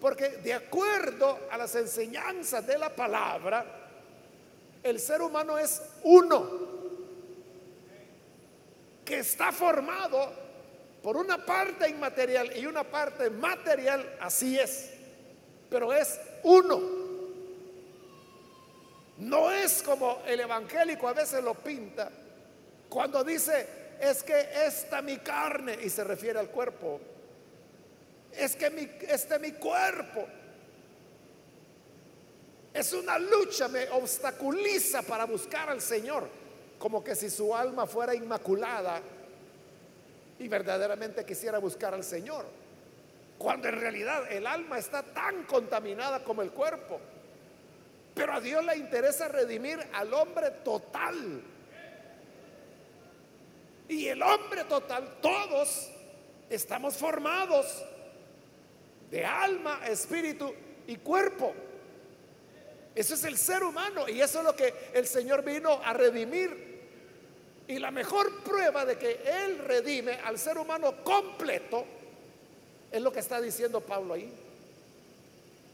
Porque 0.00 0.28
de 0.38 0.54
acuerdo 0.54 1.40
a 1.50 1.58
las 1.58 1.74
enseñanzas 1.74 2.66
de 2.66 2.78
la 2.78 2.88
palabra, 2.88 3.62
el 4.82 4.98
ser 4.98 5.20
humano 5.20 5.58
es 5.58 5.82
uno 6.04 6.48
que 9.04 9.18
está 9.18 9.52
formado 9.52 10.32
por 11.02 11.18
una 11.18 11.44
parte 11.44 11.86
inmaterial 11.86 12.56
y 12.56 12.64
una 12.64 12.82
parte 12.82 13.28
material, 13.28 14.16
así 14.20 14.58
es, 14.58 14.91
pero 15.72 15.92
es 15.92 16.20
uno. 16.42 16.80
No 19.18 19.50
es 19.50 19.82
como 19.82 20.22
el 20.26 20.40
evangélico 20.40 21.08
a 21.08 21.14
veces 21.14 21.42
lo 21.42 21.54
pinta 21.54 22.10
cuando 22.88 23.24
dice, 23.24 23.96
es 23.98 24.22
que 24.22 24.48
esta 24.66 25.00
mi 25.00 25.16
carne, 25.18 25.78
y 25.82 25.88
se 25.88 26.04
refiere 26.04 26.38
al 26.38 26.50
cuerpo, 26.50 27.00
es 28.32 28.54
que 28.54 28.98
este 29.08 29.38
mi 29.38 29.52
cuerpo 29.52 30.26
es 32.74 32.92
una 32.92 33.18
lucha, 33.18 33.68
me 33.68 33.88
obstaculiza 33.90 35.02
para 35.02 35.24
buscar 35.24 35.70
al 35.70 35.80
Señor 35.80 36.28
como 36.78 37.02
que 37.02 37.14
si 37.14 37.30
su 37.30 37.54
alma 37.54 37.86
fuera 37.86 38.14
inmaculada 38.14 39.00
y 40.38 40.48
verdaderamente 40.48 41.24
quisiera 41.24 41.58
buscar 41.58 41.94
al 41.94 42.02
Señor. 42.02 42.44
Cuando 43.42 43.68
en 43.68 43.80
realidad 43.80 44.30
el 44.30 44.46
alma 44.46 44.78
está 44.78 45.02
tan 45.02 45.42
contaminada 45.46 46.22
como 46.22 46.42
el 46.42 46.52
cuerpo. 46.52 47.00
Pero 48.14 48.34
a 48.34 48.40
Dios 48.40 48.64
le 48.64 48.76
interesa 48.76 49.26
redimir 49.26 49.80
al 49.92 50.14
hombre 50.14 50.52
total. 50.62 51.42
Y 53.88 54.06
el 54.06 54.22
hombre 54.22 54.62
total, 54.62 55.16
todos 55.20 55.90
estamos 56.48 56.96
formados 56.96 57.84
de 59.10 59.26
alma, 59.26 59.80
espíritu 59.88 60.54
y 60.86 60.98
cuerpo. 60.98 61.52
Eso 62.94 63.14
es 63.14 63.24
el 63.24 63.36
ser 63.36 63.64
humano 63.64 64.08
y 64.08 64.20
eso 64.20 64.38
es 64.38 64.44
lo 64.44 64.54
que 64.54 64.72
el 64.94 65.04
Señor 65.08 65.42
vino 65.42 65.80
a 65.84 65.92
redimir. 65.92 66.80
Y 67.66 67.80
la 67.80 67.90
mejor 67.90 68.44
prueba 68.44 68.84
de 68.84 68.96
que 68.96 69.20
Él 69.26 69.58
redime 69.58 70.20
al 70.24 70.38
ser 70.38 70.58
humano 70.58 71.02
completo 71.02 72.01
es 72.92 73.00
lo 73.00 73.12
que 73.12 73.20
está 73.20 73.40
diciendo 73.40 73.80
Pablo 73.80 74.14
ahí. 74.14 74.32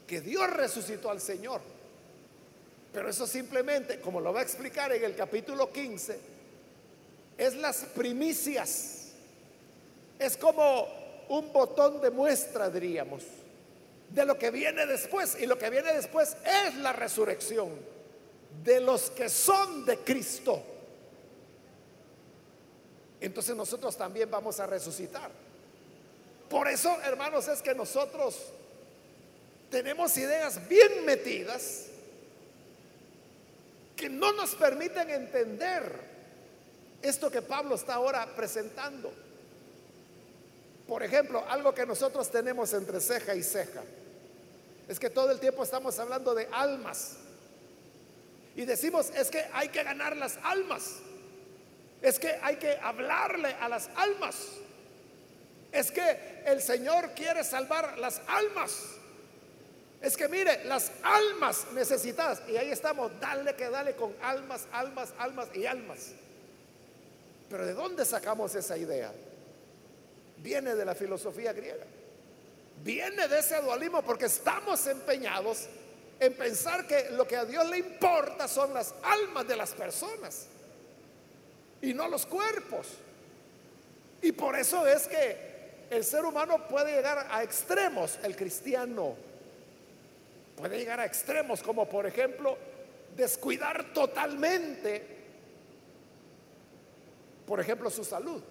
Que 0.07 0.21
Dios 0.21 0.49
resucitó 0.51 1.11
al 1.11 1.21
Señor. 1.21 1.61
Pero 2.93 3.11
eso 3.11 3.27
simplemente, 3.27 4.01
como 4.01 4.21
lo 4.21 4.33
va 4.33 4.41
a 4.41 4.43
explicar 4.43 4.93
en 4.93 5.05
el 5.05 5.15
capítulo 5.15 5.71
15, 5.71 6.19
es 7.37 7.55
las 7.57 7.85
primicias. 7.95 9.09
Es 10.19 10.37
como 10.37 10.89
un 11.29 11.53
botón 11.53 12.01
de 12.01 12.11
muestra, 12.11 12.71
diríamos, 12.71 13.23
de 14.09 14.25
lo 14.25 14.39
que 14.39 14.51
viene 14.51 14.87
después. 14.87 15.37
Y 15.39 15.47
lo 15.47 15.59
que 15.59 15.69
viene 15.69 15.93
después 15.93 16.37
es 16.45 16.77
la 16.77 16.93
resurrección 16.95 17.69
de 18.65 18.81
los 18.81 19.11
que 19.11 19.29
son 19.29 19.85
de 19.85 19.99
Cristo 19.99 20.63
entonces 23.21 23.57
nosotros 23.57 23.97
también 23.97 24.31
vamos 24.31 24.61
a 24.61 24.67
resucitar. 24.67 25.31
Por 26.49 26.69
eso, 26.69 26.97
hermanos, 27.03 27.49
es 27.49 27.61
que 27.63 27.75
nosotros 27.75 28.37
tenemos 29.71 30.17
ideas 30.17 30.67
bien 30.69 31.05
metidas 31.05 31.87
que 33.95 34.09
no 34.09 34.33
nos 34.33 34.55
permiten 34.55 35.11
entender 35.11 36.09
esto 37.03 37.31
que 37.31 37.43
Pablo 37.43 37.75
está 37.75 37.95
ahora 37.95 38.27
presentando. 38.35 39.13
Por 40.87 41.03
ejemplo, 41.03 41.45
algo 41.49 41.75
que 41.75 41.85
nosotros 41.85 42.31
tenemos 42.31 42.73
entre 42.73 43.01
ceja 43.01 43.35
y 43.35 43.43
ceja 43.43 43.83
es 44.89 44.99
que 44.99 45.11
todo 45.11 45.31
el 45.31 45.39
tiempo 45.39 45.63
estamos 45.63 45.99
hablando 45.99 46.35
de 46.35 46.49
almas. 46.51 47.17
Y 48.57 48.65
decimos, 48.65 49.11
es 49.15 49.31
que 49.31 49.45
hay 49.53 49.69
que 49.69 49.83
ganar 49.83 50.17
las 50.17 50.39
almas. 50.43 50.97
Es 52.01 52.19
que 52.19 52.39
hay 52.43 52.57
que 52.57 52.77
hablarle 52.79 53.55
a 53.61 53.69
las 53.69 53.91
almas. 53.97 54.37
Es 55.73 55.91
que 55.91 56.43
el 56.47 56.63
Señor 56.63 57.13
quiere 57.15 57.45
salvar 57.45 57.99
las 57.99 58.21
almas. 58.27 58.73
Es 60.01 60.17
que 60.17 60.29
mire, 60.29 60.65
las 60.65 60.93
almas 61.03 61.67
necesitadas. 61.73 62.43
Y 62.49 62.57
ahí 62.57 62.71
estamos, 62.71 63.11
dale 63.21 63.55
que 63.55 63.69
dale 63.69 63.95
con 63.97 64.15
almas, 64.23 64.67
almas, 64.73 65.13
almas 65.19 65.49
y 65.55 65.67
almas. 65.67 66.13
Pero 67.51 67.67
¿de 67.67 67.75
dónde 67.75 68.05
sacamos 68.05 68.55
esa 68.55 68.77
idea? 68.77 69.13
Viene 70.39 70.75
de 70.75 70.85
la 70.85 70.95
filosofía 70.95 71.53
griega. 71.53 71.85
Viene 72.83 73.27
de 73.27 73.39
ese 73.41 73.61
dualismo 73.61 74.03
porque 74.03 74.27
estamos 74.27 74.87
empeñados 74.87 75.67
en 76.21 76.35
pensar 76.35 76.87
que 76.87 77.11
lo 77.11 77.27
que 77.27 77.37
a 77.37 77.45
Dios 77.45 77.69
le 77.69 77.79
importa 77.79 78.47
son 78.47 78.73
las 78.73 78.95
almas 79.03 79.47
de 79.47 79.57
las 79.57 79.73
personas 79.73 80.47
y 81.83 81.95
no 81.95 82.09
los 82.09 82.27
cuerpos. 82.27 82.87
Y 84.23 84.33
por 84.33 84.57
eso 84.57 84.87
es 84.87 85.07
que 85.07 85.48
el 85.91 86.05
ser 86.05 86.25
humano 86.25 86.69
puede 86.69 86.93
llegar 86.93 87.27
a 87.31 87.43
extremos, 87.43 88.19
el 88.23 88.37
cristiano 88.37 89.17
puede 90.57 90.79
llegar 90.79 90.99
a 90.99 91.07
extremos 91.07 91.63
como 91.63 91.89
por 91.89 92.05
ejemplo 92.07 92.59
descuidar 93.17 93.93
totalmente, 93.93 95.17
por 97.47 97.61
ejemplo, 97.61 97.91
su 97.91 98.05
salud. 98.05 98.43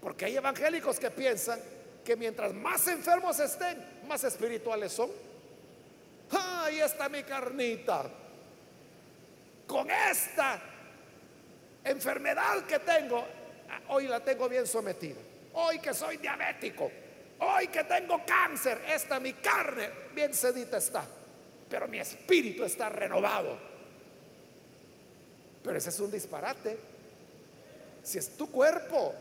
Porque 0.00 0.24
hay 0.24 0.36
evangélicos 0.36 0.98
que 0.98 1.10
piensan 1.10 1.60
que 2.04 2.16
mientras 2.16 2.54
más 2.54 2.86
enfermos 2.88 3.38
estén, 3.40 4.02
más 4.06 4.24
espirituales 4.24 4.92
son. 4.92 5.10
Ahí 6.30 6.80
está 6.80 7.08
mi 7.08 7.22
carnita. 7.22 8.10
Con 9.66 9.90
esta 9.90 10.60
enfermedad 11.84 12.64
que 12.66 12.78
tengo, 12.78 13.24
hoy 13.88 14.08
la 14.08 14.20
tengo 14.20 14.48
bien 14.48 14.66
sometida. 14.66 15.27
Hoy 15.60 15.80
que 15.80 15.92
soy 15.92 16.18
diabético, 16.18 16.88
hoy 17.40 17.66
que 17.66 17.82
tengo 17.82 18.22
cáncer, 18.24 18.80
esta 18.86 19.18
mi 19.18 19.32
carne 19.32 19.90
bien 20.14 20.32
sedita 20.32 20.76
está, 20.76 21.04
pero 21.68 21.88
mi 21.88 21.98
espíritu 21.98 22.62
está 22.62 22.88
renovado. 22.88 23.58
Pero 25.64 25.76
ese 25.76 25.90
es 25.90 25.98
un 25.98 26.12
disparate. 26.12 26.78
Si 28.04 28.18
es 28.18 28.36
tu 28.36 28.48
cuerpo. 28.52 29.12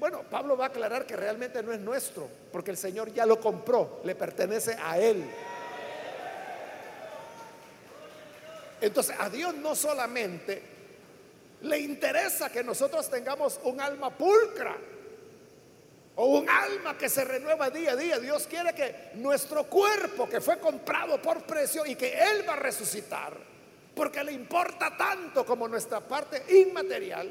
Bueno, 0.00 0.24
Pablo 0.28 0.56
va 0.56 0.64
a 0.64 0.68
aclarar 0.68 1.06
que 1.06 1.14
realmente 1.14 1.62
no 1.62 1.72
es 1.72 1.78
nuestro, 1.78 2.28
porque 2.50 2.72
el 2.72 2.76
Señor 2.76 3.12
ya 3.14 3.24
lo 3.24 3.40
compró, 3.40 4.00
le 4.02 4.16
pertenece 4.16 4.76
a 4.82 4.98
Él. 4.98 5.24
Entonces, 8.80 9.14
a 9.16 9.30
Dios 9.30 9.54
no 9.54 9.76
solamente 9.76 10.77
le 11.62 11.78
interesa 11.78 12.50
que 12.50 12.62
nosotros 12.62 13.08
tengamos 13.10 13.58
un 13.64 13.80
alma 13.80 14.16
pulcra 14.16 14.76
o 16.14 16.38
un 16.38 16.48
alma 16.48 16.96
que 16.96 17.08
se 17.08 17.24
renueva 17.24 17.70
día 17.70 17.92
a 17.92 17.96
día. 17.96 18.18
Dios 18.18 18.46
quiere 18.46 18.72
que 18.74 19.10
nuestro 19.14 19.64
cuerpo, 19.64 20.28
que 20.28 20.40
fue 20.40 20.58
comprado 20.58 21.20
por 21.20 21.42
precio 21.44 21.84
y 21.84 21.96
que 21.96 22.16
Él 22.16 22.48
va 22.48 22.54
a 22.54 22.56
resucitar, 22.56 23.36
porque 23.94 24.22
le 24.22 24.32
importa 24.32 24.96
tanto 24.96 25.44
como 25.44 25.66
nuestra 25.66 26.00
parte 26.00 26.44
inmaterial, 26.56 27.28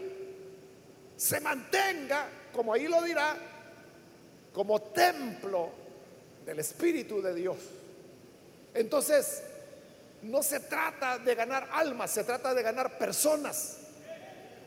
se 1.16 1.40
mantenga, 1.40 2.28
como 2.54 2.74
ahí 2.74 2.88
lo 2.88 3.02
dirá, 3.02 3.36
como 4.54 4.82
templo 4.82 5.72
del 6.46 6.60
Espíritu 6.60 7.22
de 7.22 7.34
Dios. 7.34 7.58
Entonces, 8.74 9.44
no 10.24 10.44
se 10.44 10.60
trata 10.62 11.18
de 11.18 11.36
ganar 11.36 11.70
almas, 11.72 12.12
se 12.12 12.24
trata 12.24 12.54
de 12.54 12.62
ganar 12.62 12.98
personas 12.98 13.87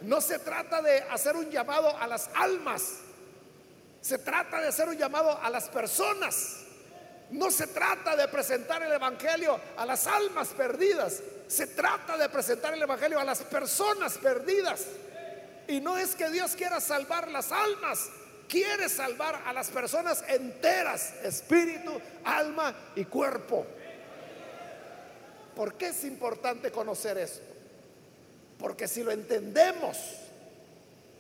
No 0.03 0.21
se 0.21 0.39
trata 0.39 0.81
de 0.81 0.99
hacer 1.03 1.37
un 1.37 1.51
llamado 1.51 1.97
a 1.97 2.07
las 2.07 2.31
almas. 2.35 2.99
Se 4.01 4.19
trata 4.19 4.61
de 4.61 4.69
hacer 4.69 4.89
un 4.89 4.97
llamado 4.97 5.39
a 5.43 5.51
las 5.51 5.69
personas. 5.69 6.65
No 7.31 7.51
se 7.51 7.67
trata 7.67 8.17
de 8.17 8.27
presentar 8.29 8.83
el 8.83 8.93
Evangelio 8.93 9.61
a 9.77 9.85
las 9.85 10.07
almas 10.07 10.49
perdidas. 10.49 11.23
Se 11.47 11.67
trata 11.69 12.17
de 12.17 12.29
presentar 12.29 12.75
el 12.75 12.83
Evangelio 12.83 13.21
a 13.21 13.25
las 13.25 13.43
personas 13.43 14.17
perdidas. 14.19 14.87
Y 15.69 15.81
no 15.81 15.97
es 15.97 16.15
que 16.15 16.31
Dios 16.31 16.57
quiera 16.57 16.81
salvar 16.81 17.29
las 17.29 17.53
almas. 17.53 18.09
Quiere 18.49 18.89
salvar 18.89 19.43
a 19.47 19.53
las 19.53 19.69
personas 19.69 20.25
enteras. 20.29 21.13
Espíritu, 21.23 22.01
alma 22.25 22.75
y 22.97 23.05
cuerpo. 23.05 23.67
¿Por 25.55 25.75
qué 25.75 25.89
es 25.89 26.05
importante 26.05 26.73
conocer 26.73 27.19
esto? 27.19 27.50
Porque 28.61 28.87
si 28.87 29.03
lo 29.03 29.11
entendemos, 29.11 29.97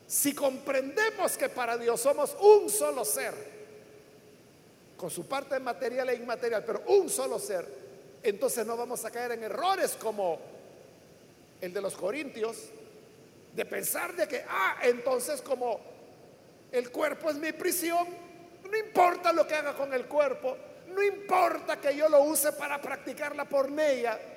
si 0.07 0.35
comprendemos 0.35 1.37
que 1.39 1.49
para 1.49 1.79
Dios 1.79 2.01
somos 2.01 2.37
un 2.39 2.69
solo 2.69 3.05
ser, 3.05 3.35
con 4.97 5.11
su 5.11 5.27
parte 5.27 5.59
material 5.59 6.11
e 6.11 6.17
inmaterial, 6.17 6.63
pero 6.65 6.83
un 6.89 7.09
solo 7.09 7.39
ser, 7.39 7.67
entonces 8.23 8.67
no 8.67 8.77
vamos 8.77 9.03
a 9.07 9.11
caer 9.11 9.33
en 9.33 9.45
errores 9.45 9.97
como 9.99 10.39
el 11.63 11.73
de 11.73 11.81
los 11.81 11.97
corintios, 11.97 12.57
de 13.55 13.65
pensar 13.65 14.15
de 14.15 14.29
que, 14.29 14.45
ah, 14.47 14.77
entonces 14.83 15.41
como 15.41 15.81
el 16.71 16.91
cuerpo 16.91 17.31
es 17.31 17.37
mi 17.37 17.53
prisión, 17.53 18.07
no 18.71 18.77
importa 18.77 19.33
lo 19.33 19.47
que 19.47 19.55
haga 19.55 19.75
con 19.75 19.95
el 19.95 20.05
cuerpo, 20.05 20.57
no 20.89 21.03
importa 21.03 21.81
que 21.81 21.97
yo 21.97 22.09
lo 22.11 22.23
use 22.23 22.53
para 22.53 22.81
practicar 22.81 23.35
la 23.35 23.47
pornea, 23.47 24.30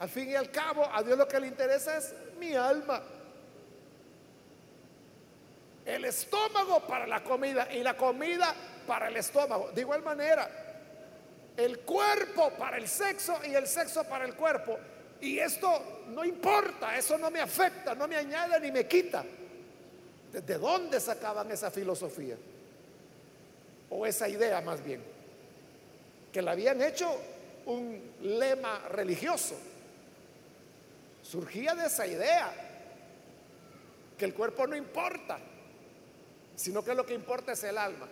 al 0.00 0.08
fin 0.08 0.30
y 0.30 0.34
al 0.34 0.50
cabo, 0.50 0.88
a 0.90 1.02
Dios 1.02 1.16
lo 1.16 1.28
que 1.28 1.38
le 1.38 1.46
interesa 1.46 1.98
es 1.98 2.14
mi 2.38 2.54
alma. 2.54 3.02
El 5.84 6.06
estómago 6.06 6.80
para 6.86 7.06
la 7.06 7.22
comida 7.22 7.70
y 7.70 7.82
la 7.82 7.94
comida 7.94 8.54
para 8.86 9.08
el 9.08 9.16
estómago. 9.18 9.70
De 9.72 9.82
igual 9.82 10.02
manera, 10.02 10.48
el 11.54 11.80
cuerpo 11.80 12.50
para 12.58 12.78
el 12.78 12.88
sexo 12.88 13.40
y 13.46 13.54
el 13.54 13.66
sexo 13.66 14.04
para 14.04 14.24
el 14.24 14.34
cuerpo. 14.34 14.78
Y 15.20 15.38
esto 15.38 16.04
no 16.08 16.24
importa, 16.24 16.96
eso 16.96 17.18
no 17.18 17.30
me 17.30 17.40
afecta, 17.40 17.94
no 17.94 18.08
me 18.08 18.16
añade 18.16 18.58
ni 18.58 18.72
me 18.72 18.86
quita. 18.86 19.22
¿De 20.32 20.58
dónde 20.58 20.98
sacaban 20.98 21.50
esa 21.50 21.70
filosofía? 21.70 22.36
O 23.90 24.06
esa 24.06 24.26
idea 24.30 24.62
más 24.62 24.82
bien. 24.82 25.02
Que 26.32 26.40
la 26.40 26.52
habían 26.52 26.80
hecho 26.80 27.14
un 27.66 28.14
lema 28.22 28.88
religioso 28.88 29.56
surgía 31.30 31.76
de 31.76 31.86
esa 31.86 32.06
idea, 32.08 32.52
que 34.18 34.24
el 34.24 34.34
cuerpo 34.34 34.66
no 34.66 34.74
importa, 34.74 35.38
sino 36.56 36.82
que 36.84 36.92
lo 36.92 37.06
que 37.06 37.14
importa 37.14 37.52
es 37.52 37.62
el 37.62 37.78
alma. 37.78 38.08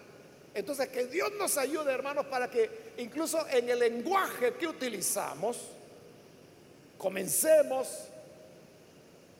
Entonces, 0.55 0.89
que 0.89 1.07
Dios 1.07 1.33
nos 1.37 1.59
ayude, 1.59 1.93
hermanos, 1.93 2.27
para 2.27 2.49
que 2.49 2.93
incluso 2.99 3.45
en 3.49 3.69
el 3.69 3.81
lenguaje 3.81 4.55
que 4.55 4.69
utilizamos, 4.69 5.59
comencemos 6.97 7.89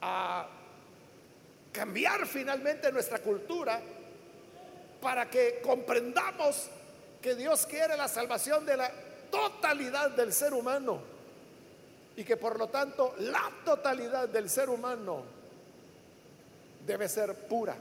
a 0.01 0.49
cambiar 1.71 2.27
finalmente 2.27 2.91
nuestra 2.91 3.21
cultura 3.21 3.81
para 5.01 5.31
que 5.31 5.61
comprendamos 5.63 6.69
que 7.23 7.37
Dios 7.37 7.65
quiere 7.67 7.97
la 7.97 8.09
salvación 8.09 8.67
de 8.67 8.77
la 8.77 8.91
totalidad 9.31 10.11
del 10.11 10.33
ser 10.33 10.53
humano 10.53 11.18
y 12.19 12.25
que 12.25 12.37
por 12.37 12.59
lo 12.59 12.67
tanto 12.67 13.15
la 13.21 13.49
totalidad 13.65 14.29
del 14.29 14.51
ser 14.51 14.69
humano 14.69 15.23
debe 16.85 17.09
ser 17.09 17.33
pura. 17.47 17.77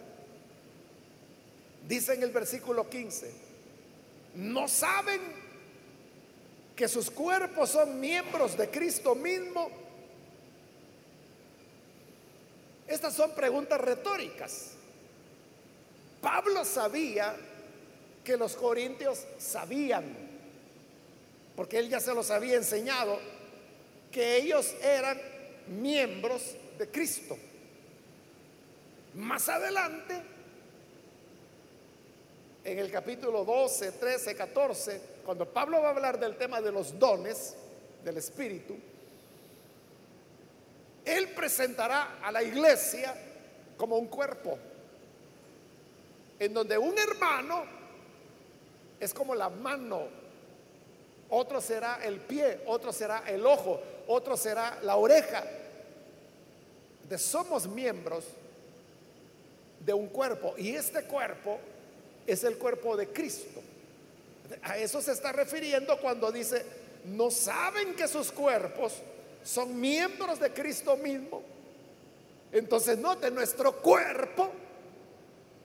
Dice 1.88 2.14
en 2.14 2.22
el 2.22 2.30
versículo 2.30 2.88
15, 2.88 3.34
¿no 4.36 4.68
saben 4.68 5.22
que 6.76 6.88
sus 6.88 7.10
cuerpos 7.10 7.72
son 7.72 8.00
miembros 8.00 8.56
de 8.56 8.70
Cristo 8.70 9.16
mismo? 9.16 9.72
Estas 12.86 13.16
son 13.16 13.34
preguntas 13.34 13.82
retóricas. 13.82 14.74
Pablo 16.22 16.64
sabía 16.64 17.36
que 18.24 18.38
los 18.38 18.56
corintios 18.56 19.26
sabían, 19.40 20.06
porque 21.56 21.80
él 21.80 21.90
ya 21.90 22.00
se 22.00 22.14
los 22.14 22.30
había 22.30 22.56
enseñado 22.56 23.20
que 24.12 24.38
ellos 24.38 24.74
eran 24.82 25.20
miembros 25.68 26.56
de 26.78 26.88
Cristo. 26.90 27.38
Más 29.16 29.50
adelante, 29.50 30.22
en 32.64 32.80
el 32.80 32.92
capítulo 32.92 33.44
12, 33.44 33.94
13, 33.94 34.36
14, 34.36 35.02
cuando 35.26 35.46
Pablo 35.46 35.82
va 35.82 35.88
a 35.88 35.92
hablar 35.92 36.20
del 36.20 36.38
tema 36.38 36.62
de 36.62 36.72
los 36.72 36.98
dones 37.00 37.56
del 38.04 38.18
Espíritu, 38.18 38.76
él 41.06 41.30
presentará 41.30 42.20
a 42.22 42.32
la 42.32 42.44
iglesia 42.44 43.16
como 43.78 43.98
un 43.98 44.08
cuerpo, 44.08 44.58
en 46.40 46.54
donde 46.54 46.78
un 46.78 46.98
hermano 46.98 47.64
es 49.00 49.14
como 49.14 49.34
la 49.34 49.50
mano, 49.50 50.08
otro 51.30 51.62
será 51.62 52.04
el 52.04 52.20
pie, 52.20 52.62
otro 52.66 52.92
será 52.92 53.24
el 53.28 53.46
ojo, 53.46 53.82
otro 54.08 54.38
será 54.38 54.80
la 54.84 54.96
oreja. 54.96 55.44
De 57.08 57.18
somos 57.18 57.68
miembros 57.68 58.26
de 59.86 59.94
un 59.94 60.08
cuerpo 60.08 60.56
y 60.58 60.76
este 60.76 61.04
cuerpo 61.04 61.60
es 62.26 62.44
el 62.44 62.58
cuerpo 62.58 62.98
de 62.98 63.08
Cristo. 63.08 63.62
A 64.64 64.78
eso 64.78 65.02
se 65.02 65.12
está 65.12 65.32
refiriendo 65.32 65.98
cuando 66.00 66.32
dice, 66.32 66.66
no 67.06 67.32
saben 67.32 67.96
que 67.96 68.08
sus 68.08 68.32
cuerpos 68.32 68.94
son 69.44 69.80
miembros 69.80 70.40
de 70.40 70.52
Cristo 70.52 70.98
mismo. 70.98 71.42
Entonces, 72.52 72.98
note, 72.98 73.32
nuestro 73.32 73.82
cuerpo 73.82 74.52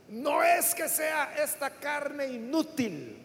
no 0.09 0.43
es 0.43 0.75
que 0.75 0.89
sea 0.89 1.35
esta 1.43 1.71
carne 1.71 2.27
inútil, 2.27 3.19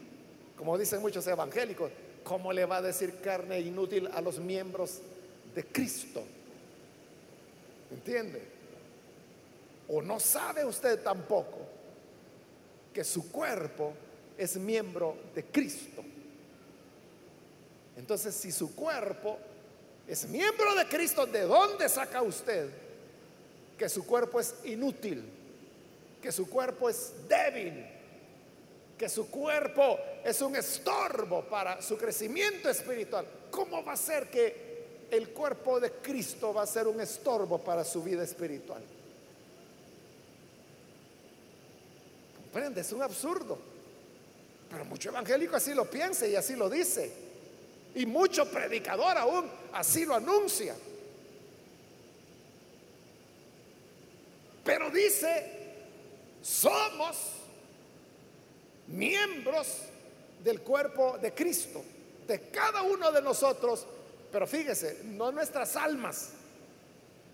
como 0.58 0.78
dicen 0.78 1.02
muchos 1.02 1.26
evangélicos, 1.28 1.92
¿cómo 2.28 2.52
le 2.52 2.66
va 2.66 2.78
a 2.78 2.82
decir 2.82 3.22
carne 3.22 3.62
inútil 3.62 4.10
a 4.14 4.20
los 4.20 4.38
miembros 4.38 5.00
de 5.56 5.64
Cristo? 5.64 6.26
¿Entiende? 7.90 8.42
¿O 9.88 10.02
no 10.02 10.20
sabe 10.20 10.66
usted 10.66 11.02
tampoco 11.02 11.60
que 12.94 13.06
su 13.06 13.32
cuerpo 13.32 13.94
es 14.38 14.58
miembro 14.58 15.16
de 15.34 15.46
Cristo? 15.46 16.04
Entonces, 17.96 18.36
si 18.36 18.52
su 18.52 18.76
cuerpo 18.76 19.38
es 20.06 20.28
miembro 20.28 20.76
de 20.76 20.86
Cristo, 20.86 21.26
¿de 21.26 21.44
dónde 21.44 21.88
saca 21.88 22.22
usted 22.22 22.70
que 23.78 23.88
su 23.88 24.06
cuerpo 24.06 24.42
es 24.42 24.54
inútil? 24.66 25.24
Que 26.22 26.34
su 26.34 26.50
cuerpo 26.50 26.90
es 26.90 27.14
débil 27.30 27.97
que 28.98 29.08
su 29.08 29.30
cuerpo 29.30 30.00
es 30.24 30.42
un 30.42 30.56
estorbo 30.56 31.44
para 31.44 31.82
su 31.82 31.98
crecimiento 31.98 32.70
espiritual, 32.70 33.28
¿cómo 33.52 33.84
va 33.84 33.94
a 33.94 33.98
ser 33.98 34.30
que 34.30 35.08
el 35.12 35.30
cuerpo 35.30 35.80
de 35.80 35.92
Cristo 35.92 36.54
va 36.54 36.64
a 36.64 36.68
ser 36.68 36.88
un 36.88 37.00
estorbo 37.00 37.60
para 37.60 37.84
su 37.84 38.02
vida 38.02 38.24
espiritual? 38.24 38.82
¿Comprende? 42.42 42.82
Es 42.82 42.92
un 42.92 43.04
absurdo. 43.04 43.60
Pero 44.70 44.84
mucho 44.84 45.10
evangélico 45.10 45.56
así 45.56 45.74
lo 45.74 45.90
piensa 45.90 46.28
y 46.28 46.36
así 46.36 46.56
lo 46.56 46.70
dice. 46.70 47.12
Y 47.96 48.06
mucho 48.06 48.50
predicador 48.52 49.18
aún 49.18 49.50
así 49.74 50.06
lo 50.06 50.16
anuncia. 50.16 50.76
Pero 54.64 54.90
dice, 54.90 55.54
somos 56.42 57.37
miembros 58.88 59.68
del 60.44 60.62
cuerpo 60.62 61.18
de 61.18 61.34
Cristo, 61.34 61.84
de 62.28 62.42
cada 62.50 62.84
uno 62.84 63.12
de 63.12 63.22
nosotros, 63.22 63.86
pero 64.32 64.48
fíjese, 64.48 65.02
no 65.06 65.32
nuestras 65.32 65.76
almas, 65.76 66.30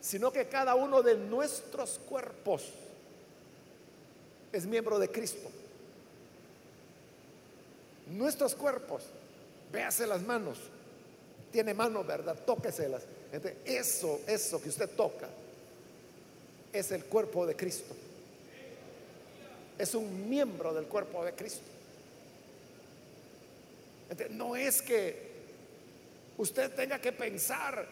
sino 0.02 0.32
que 0.32 0.48
cada 0.48 0.76
uno 0.76 1.02
de 1.02 1.16
nuestros 1.16 2.00
cuerpos 2.08 2.64
es 4.52 4.66
miembro 4.66 5.00
de 5.00 5.10
Cristo. 5.10 5.50
Nuestros 8.08 8.54
cuerpos, 8.54 9.04
véase 9.72 10.06
las 10.06 10.22
manos, 10.22 10.60
tiene 11.52 11.74
manos, 11.74 12.06
¿verdad? 12.06 12.38
Tóqueselas. 12.46 13.04
Eso, 13.66 14.22
eso 14.28 14.62
que 14.62 14.70
usted 14.70 14.90
toca, 14.90 15.28
es 16.72 16.92
el 16.92 17.06
cuerpo 17.06 17.46
de 17.46 17.56
Cristo 17.56 17.96
es 19.84 19.94
un 19.96 20.30
miembro 20.30 20.74
del 20.74 20.86
cuerpo 20.86 21.26
de 21.26 21.34
Cristo. 21.34 21.62
No 24.30 24.56
es 24.56 24.82
que 24.82 25.32
usted 26.38 26.74
tenga 26.74 27.00
que 27.00 27.12
pensar 27.12 27.86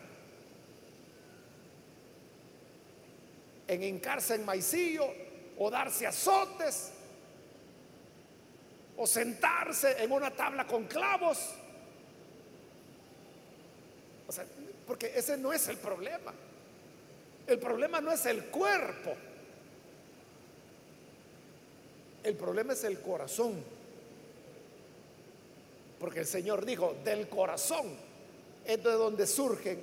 en 3.67 3.83
hincarse 3.83 4.35
en 4.35 4.45
maicillo 4.45 5.05
o 5.57 5.69
darse 5.69 6.07
azotes 6.07 6.91
o 8.95 9.05
sentarse 9.05 10.01
en 10.01 10.11
una 10.13 10.31
tabla 10.31 10.65
con 10.65 10.85
clavos. 10.85 11.39
O 14.27 14.31
sea, 14.31 14.45
porque 14.87 15.11
ese 15.13 15.35
no 15.35 15.51
es 15.51 15.67
el 15.67 15.77
problema. 15.77 16.33
El 17.47 17.59
problema 17.59 17.99
no 17.99 18.13
es 18.13 18.25
el 18.27 18.45
cuerpo. 18.45 19.13
El 22.23 22.35
problema 22.35 22.73
es 22.73 22.83
el 22.83 22.99
corazón. 22.99 23.63
Porque 25.99 26.19
el 26.19 26.25
Señor 26.25 26.65
dijo, 26.65 26.95
del 27.03 27.27
corazón 27.29 27.95
es 28.65 28.83
de 28.83 28.91
donde 28.91 29.27
surgen 29.27 29.81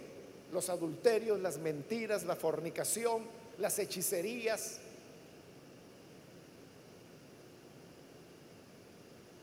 los 0.53 0.68
adulterios, 0.68 1.38
las 1.40 1.59
mentiras, 1.59 2.24
la 2.24 2.37
fornicación, 2.37 3.22
las 3.59 3.79
hechicerías. 3.79 4.79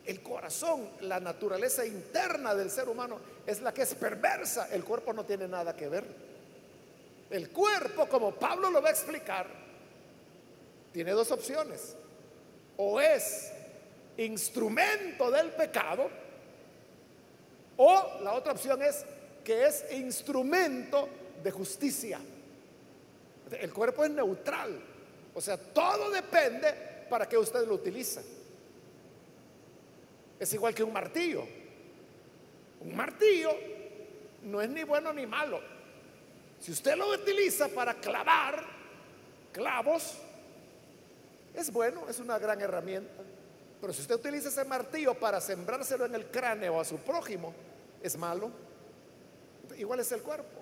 El 0.05 0.21
corazón, 0.21 0.88
la 1.01 1.19
naturaleza 1.19 1.86
interna 1.86 2.53
del 2.53 2.69
ser 2.69 2.88
humano 2.89 3.19
es 3.45 3.62
la 3.62 3.73
que 3.73 3.84
es 3.84 3.95
perversa. 3.95 4.69
El 4.71 4.84
cuerpo 4.84 5.13
no 5.13 5.25
tiene 5.25 5.47
nada 5.47 5.75
que 5.75 5.88
ver. 5.88 6.05
El 7.29 7.49
cuerpo, 7.49 8.08
como 8.08 8.36
Pablo 8.36 8.69
lo 8.69 8.81
va 8.81 8.89
a 8.89 8.91
explicar, 8.91 9.47
tiene 10.93 11.12
dos 11.12 11.31
opciones. 11.31 11.95
O 12.77 12.99
es 12.99 13.51
instrumento 14.17 15.31
del 15.31 15.51
pecado, 15.51 16.09
o 17.77 18.19
la 18.21 18.33
otra 18.33 18.53
opción 18.53 18.81
es 18.81 19.05
que 19.43 19.65
es 19.65 19.85
instrumento 19.91 21.09
de 21.43 21.51
justicia. 21.51 22.19
El 23.51 23.73
cuerpo 23.73 24.03
es 24.03 24.11
neutral. 24.11 24.81
O 25.33 25.41
sea, 25.41 25.57
todo 25.57 26.09
depende 26.09 26.73
para 27.09 27.27
que 27.27 27.38
usted 27.38 27.67
lo 27.67 27.75
utiliza. 27.75 28.21
Es 30.39 30.53
igual 30.53 30.73
que 30.73 30.83
un 30.83 30.93
martillo. 30.93 31.45
Un 32.81 32.95
martillo 32.95 33.51
no 34.43 34.61
es 34.61 34.69
ni 34.69 34.83
bueno 34.83 35.13
ni 35.13 35.25
malo. 35.25 35.59
Si 36.59 36.71
usted 36.71 36.95
lo 36.95 37.09
utiliza 37.09 37.67
para 37.67 37.93
clavar 37.95 38.63
clavos, 39.51 40.17
es 41.55 41.71
bueno, 41.71 42.07
es 42.09 42.19
una 42.19 42.37
gran 42.37 42.61
herramienta. 42.61 43.23
Pero 43.81 43.93
si 43.93 44.01
usted 44.01 44.15
utiliza 44.15 44.49
ese 44.49 44.65
martillo 44.65 45.13
para 45.13 45.39
sembrárselo 45.39 46.05
en 46.05 46.15
el 46.15 46.25
cráneo 46.27 46.79
a 46.79 46.85
su 46.85 46.97
prójimo, 46.97 47.53
es 48.01 48.17
malo. 48.17 48.49
Igual 49.77 49.99
es 49.99 50.11
el 50.11 50.21
cuerpo. 50.21 50.61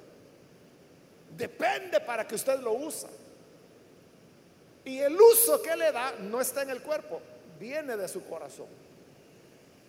Depende 1.36 2.00
para 2.00 2.28
que 2.28 2.36
usted 2.36 2.60
lo 2.60 2.74
usa. 2.74 3.10
Y 4.86 5.00
el 5.00 5.20
uso 5.20 5.62
que 5.62 5.76
le 5.76 5.92
da 5.92 6.14
no 6.20 6.42
está 6.42 6.64
en 6.64 6.70
el 6.70 6.82
cuerpo, 6.82 7.22
viene 7.60 7.96
de 7.96 8.08
su 8.08 8.26
corazón. 8.26 8.68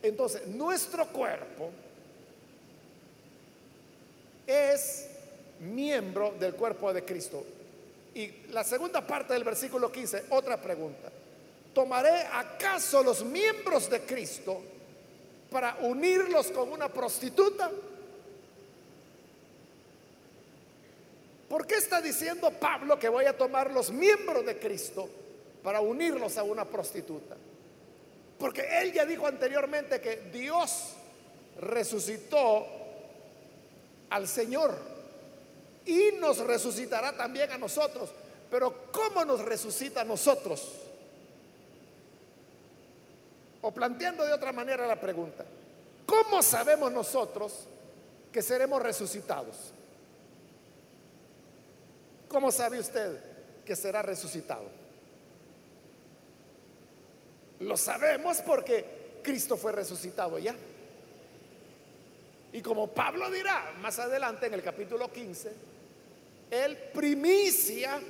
Entonces, 0.02 0.46
nuestro 0.46 1.06
cuerpo 1.08 1.70
es 4.46 5.08
miembro 5.60 6.34
del 6.38 6.54
cuerpo 6.54 6.92
de 6.92 7.04
Cristo. 7.04 7.44
Y 8.14 8.46
la 8.50 8.62
segunda 8.62 9.04
parte 9.04 9.34
del 9.34 9.42
versículo 9.42 9.90
15, 9.90 10.26
otra 10.30 10.60
pregunta. 10.60 11.10
¿Tomaré 11.74 12.26
acaso 12.32 13.02
los 13.02 13.24
miembros 13.24 13.90
de 13.90 14.02
Cristo 14.02 14.62
para 15.50 15.76
unirlos 15.80 16.52
con 16.52 16.70
una 16.70 16.88
prostituta? 16.88 17.70
¿Por 21.48 21.66
qué 21.66 21.74
está 21.74 22.00
diciendo 22.00 22.50
Pablo 22.52 22.98
que 22.98 23.08
voy 23.08 23.24
a 23.24 23.36
tomar 23.36 23.72
los 23.72 23.90
miembros 23.90 24.46
de 24.46 24.58
Cristo 24.58 25.08
para 25.64 25.80
unirlos 25.80 26.38
a 26.38 26.44
una 26.44 26.64
prostituta? 26.64 27.36
Porque 28.38 28.62
él 28.80 28.92
ya 28.92 29.04
dijo 29.04 29.26
anteriormente 29.26 30.00
que 30.00 30.16
Dios 30.32 30.94
resucitó 31.60 32.66
al 34.10 34.28
Señor 34.28 34.93
y 35.86 36.12
nos 36.18 36.38
resucitará 36.38 37.16
también 37.16 37.50
a 37.52 37.58
nosotros. 37.58 38.10
Pero 38.50 38.90
¿cómo 38.92 39.24
nos 39.24 39.40
resucita 39.40 40.02
a 40.02 40.04
nosotros? 40.04 40.66
O 43.62 43.72
planteando 43.72 44.24
de 44.24 44.32
otra 44.32 44.52
manera 44.52 44.86
la 44.86 45.00
pregunta, 45.00 45.44
¿cómo 46.06 46.42
sabemos 46.42 46.92
nosotros 46.92 47.66
que 48.30 48.42
seremos 48.42 48.82
resucitados? 48.82 49.56
¿Cómo 52.28 52.52
sabe 52.52 52.78
usted 52.78 53.20
que 53.64 53.74
será 53.74 54.02
resucitado? 54.02 54.64
Lo 57.60 57.76
sabemos 57.76 58.38
porque 58.42 59.20
Cristo 59.22 59.56
fue 59.56 59.72
resucitado 59.72 60.38
ya. 60.38 60.54
Y 62.52 62.60
como 62.60 62.88
Pablo 62.88 63.30
dirá 63.30 63.72
más 63.80 63.98
adelante 63.98 64.46
en 64.46 64.54
el 64.54 64.62
capítulo 64.62 65.10
15, 65.10 65.73
el 66.54 66.76
primicia 66.76 68.00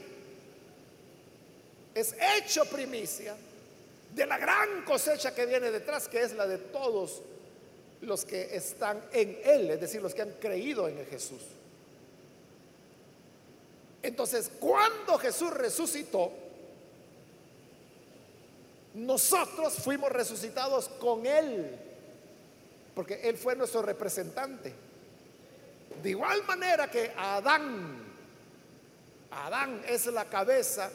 es 1.94 2.14
hecho 2.36 2.64
primicia 2.66 3.34
de 4.14 4.26
la 4.26 4.38
gran 4.38 4.84
cosecha 4.84 5.34
que 5.34 5.46
viene 5.46 5.70
detrás, 5.70 6.08
que 6.08 6.22
es 6.22 6.34
la 6.34 6.46
de 6.46 6.58
todos 6.58 7.22
los 8.02 8.24
que 8.24 8.54
están 8.54 9.02
en 9.12 9.38
Él, 9.44 9.70
es 9.70 9.80
decir, 9.80 10.02
los 10.02 10.14
que 10.14 10.22
han 10.22 10.32
creído 10.32 10.88
en 10.88 11.04
Jesús. 11.06 11.40
Entonces, 14.02 14.50
cuando 14.60 15.16
Jesús 15.18 15.50
resucitó, 15.50 16.30
nosotros 18.94 19.74
fuimos 19.74 20.12
resucitados 20.12 20.88
con 20.88 21.26
Él, 21.26 21.76
porque 22.94 23.20
Él 23.28 23.36
fue 23.36 23.56
nuestro 23.56 23.82
representante. 23.82 24.72
De 26.02 26.10
igual 26.10 26.44
manera 26.44 26.90
que 26.90 27.12
Adán, 27.16 28.03
Adán 29.34 29.82
es 29.88 30.06
la 30.06 30.24
cabeza 30.24 30.90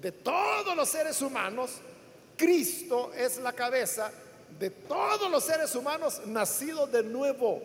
de 0.00 0.12
todos 0.12 0.76
los 0.76 0.88
seres 0.88 1.20
humanos, 1.22 1.80
Cristo 2.36 3.12
es 3.14 3.38
la 3.38 3.52
cabeza 3.52 4.10
de 4.58 4.70
todos 4.70 5.30
los 5.30 5.44
seres 5.44 5.74
humanos 5.74 6.22
nacidos 6.26 6.90
de 6.90 7.02
nuevo. 7.02 7.62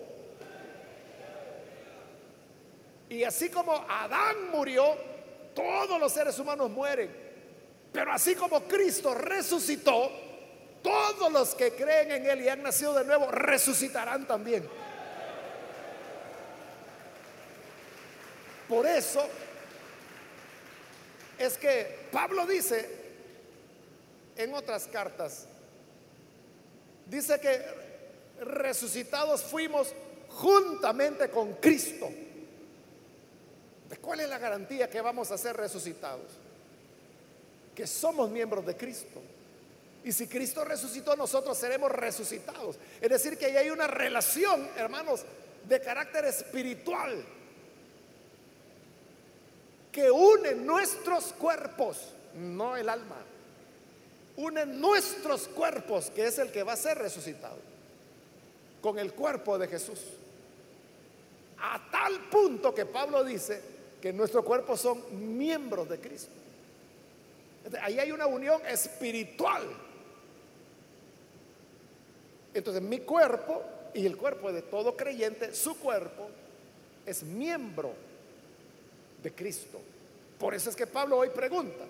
Y 3.09 3.23
así 3.23 3.49
como 3.49 3.73
Adán 3.87 4.49
murió, 4.51 4.83
todos 5.53 5.99
los 5.99 6.11
seres 6.11 6.37
humanos 6.39 6.69
mueren. 6.69 7.23
Pero 7.91 8.11
así 8.11 8.33
como 8.33 8.63
Cristo 8.63 9.13
resucitó, 9.13 10.11
todos 10.81 11.31
los 11.31 11.55
que 11.55 11.73
creen 11.73 12.11
en 12.11 12.25
Él 12.25 12.41
y 12.41 12.49
han 12.49 12.63
nacido 12.63 12.93
de 12.93 13.05
nuevo 13.05 13.31
resucitarán 13.31 14.25
también. 14.27 14.67
Por 18.67 18.85
eso 18.87 19.27
es 21.43 21.57
que 21.57 22.07
Pablo 22.11 22.45
dice 22.45 22.89
en 24.37 24.53
otras 24.53 24.87
cartas, 24.87 25.45
dice 27.05 27.39
que 27.39 27.61
resucitados 28.43 29.43
fuimos 29.43 29.93
juntamente 30.29 31.29
con 31.29 31.53
Cristo. 31.55 32.09
¿Cuál 34.01 34.21
es 34.21 34.29
la 34.29 34.37
garantía 34.37 34.89
que 34.89 35.01
vamos 35.01 35.31
a 35.31 35.37
ser 35.37 35.55
resucitados? 35.55 36.31
Que 37.75 37.85
somos 37.85 38.29
miembros 38.29 38.65
de 38.65 38.75
Cristo. 38.75 39.21
Y 40.03 40.11
si 40.11 40.27
Cristo 40.27 40.65
resucitó, 40.65 41.15
nosotros 41.15 41.57
seremos 41.57 41.91
resucitados. 41.91 42.77
Es 42.99 43.09
decir, 43.09 43.37
que 43.37 43.45
ahí 43.45 43.57
hay 43.57 43.69
una 43.69 43.87
relación, 43.87 44.67
hermanos, 44.77 45.23
de 45.67 45.79
carácter 45.79 46.25
espiritual 46.25 47.23
que 49.93 50.09
une 50.09 50.55
nuestros 50.55 51.33
cuerpos, 51.33 52.09
no 52.33 52.75
el 52.75 52.89
alma. 52.89 53.15
Une 54.35 54.65
nuestros 54.65 55.47
cuerpos, 55.47 56.09
que 56.09 56.25
es 56.25 56.39
el 56.39 56.51
que 56.51 56.63
va 56.63 56.73
a 56.73 56.77
ser 56.77 56.97
resucitado, 56.97 57.57
con 58.81 58.97
el 58.97 59.13
cuerpo 59.13 59.59
de 59.59 59.67
Jesús. 59.67 59.99
A 61.59 61.79
tal 61.91 62.19
punto 62.31 62.73
que 62.73 62.87
Pablo 62.87 63.23
dice, 63.23 63.61
que 64.01 64.11
nuestros 64.11 64.43
cuerpos 64.43 64.81
son 64.81 65.37
miembros 65.37 65.87
de 65.87 65.99
Cristo. 65.99 66.33
Ahí 67.81 67.99
hay 67.99 68.11
una 68.11 68.25
unión 68.25 68.61
espiritual. 68.65 69.61
Entonces 72.53 72.81
mi 72.81 72.99
cuerpo 72.99 73.63
y 73.93 74.05
el 74.07 74.17
cuerpo 74.17 74.51
de 74.51 74.63
todo 74.63 74.97
creyente, 74.97 75.53
su 75.53 75.77
cuerpo, 75.77 76.29
es 77.05 77.23
miembro 77.23 77.93
de 79.23 79.31
Cristo. 79.33 79.79
Por 80.37 80.53
eso 80.53 80.69
es 80.69 80.75
que 80.75 80.85
Pablo 80.85 81.17
hoy 81.17 81.29
pregunta, 81.29 81.85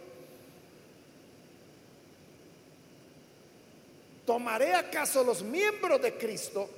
¿tomaré 4.26 4.74
acaso 4.74 5.24
los 5.24 5.42
miembros 5.42 6.02
de 6.02 6.16
Cristo 6.18 6.70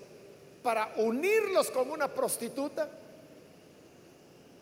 para 0.64 0.94
unirlos 0.96 1.70
con 1.70 1.92
una 1.92 2.08
prostituta? 2.08 2.90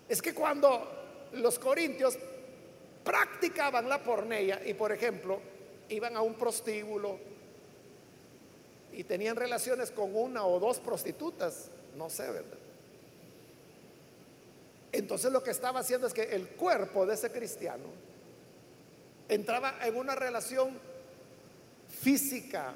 Es 0.10 0.22
que 0.22 0.34
cuando 0.34 1.30
los 1.34 1.60
corintios 1.60 2.18
practicaban 3.04 3.88
la 3.88 4.04
pornea 4.04 4.62
y, 4.66 4.74
por 4.74 4.92
ejemplo, 4.92 5.40
iban 5.90 6.16
a 6.18 6.22
un 6.22 6.34
prostíbulo 6.34 7.20
y 8.92 9.04
tenían 9.04 9.36
relaciones 9.36 9.92
con 9.92 10.16
una 10.16 10.46
o 10.46 10.60
dos 10.60 10.80
prostitutas, 10.80 11.70
no 11.96 12.10
sé, 12.10 12.24
¿verdad? 12.24 12.62
Entonces 14.94 15.32
lo 15.32 15.44
que 15.44 15.50
estaba 15.50 15.80
haciendo 15.80 16.06
es 16.06 16.14
que 16.14 16.22
el 16.22 16.50
cuerpo 16.50 17.06
de 17.08 17.16
ese 17.16 17.32
cristiano 17.32 17.86
entraba 19.28 19.76
en 19.84 19.96
una 19.98 20.14
relación 20.14 20.80
física, 21.90 22.76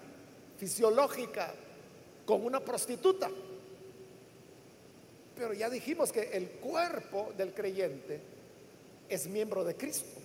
fisiológica, 0.58 1.54
con 2.26 2.44
una 2.44 2.60
prostituta. 2.60 3.30
Pero 5.36 5.54
ya 5.54 5.70
dijimos 5.70 6.12
que 6.12 6.24
el 6.34 6.50
cuerpo 6.50 7.32
del 7.38 7.54
creyente 7.54 8.20
es 9.08 9.28
miembro 9.28 9.64
de 9.64 9.76
Cristo. 9.76 10.20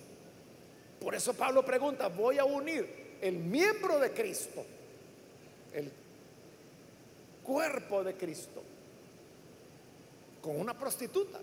Por 0.99 1.13
eso 1.13 1.35
Pablo 1.35 1.63
pregunta, 1.63 2.07
voy 2.07 2.39
a 2.39 2.45
unir 2.45 3.17
el 3.21 3.35
miembro 3.37 3.99
de 3.99 4.11
Cristo, 4.11 4.65
el 5.73 5.91
cuerpo 7.43 8.03
de 8.03 8.15
Cristo, 8.15 8.63
con 10.41 10.59
una 10.59 10.75
prostituta. 10.75 11.39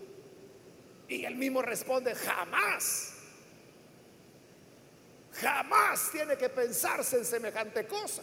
Y 1.10 1.24
él 1.24 1.34
mismo 1.34 1.60
responde, 1.60 2.14
jamás, 2.14 3.14
jamás 5.32 6.08
tiene 6.12 6.36
que 6.36 6.48
pensarse 6.48 7.18
en 7.18 7.24
semejante 7.24 7.84
cosa. 7.84 8.22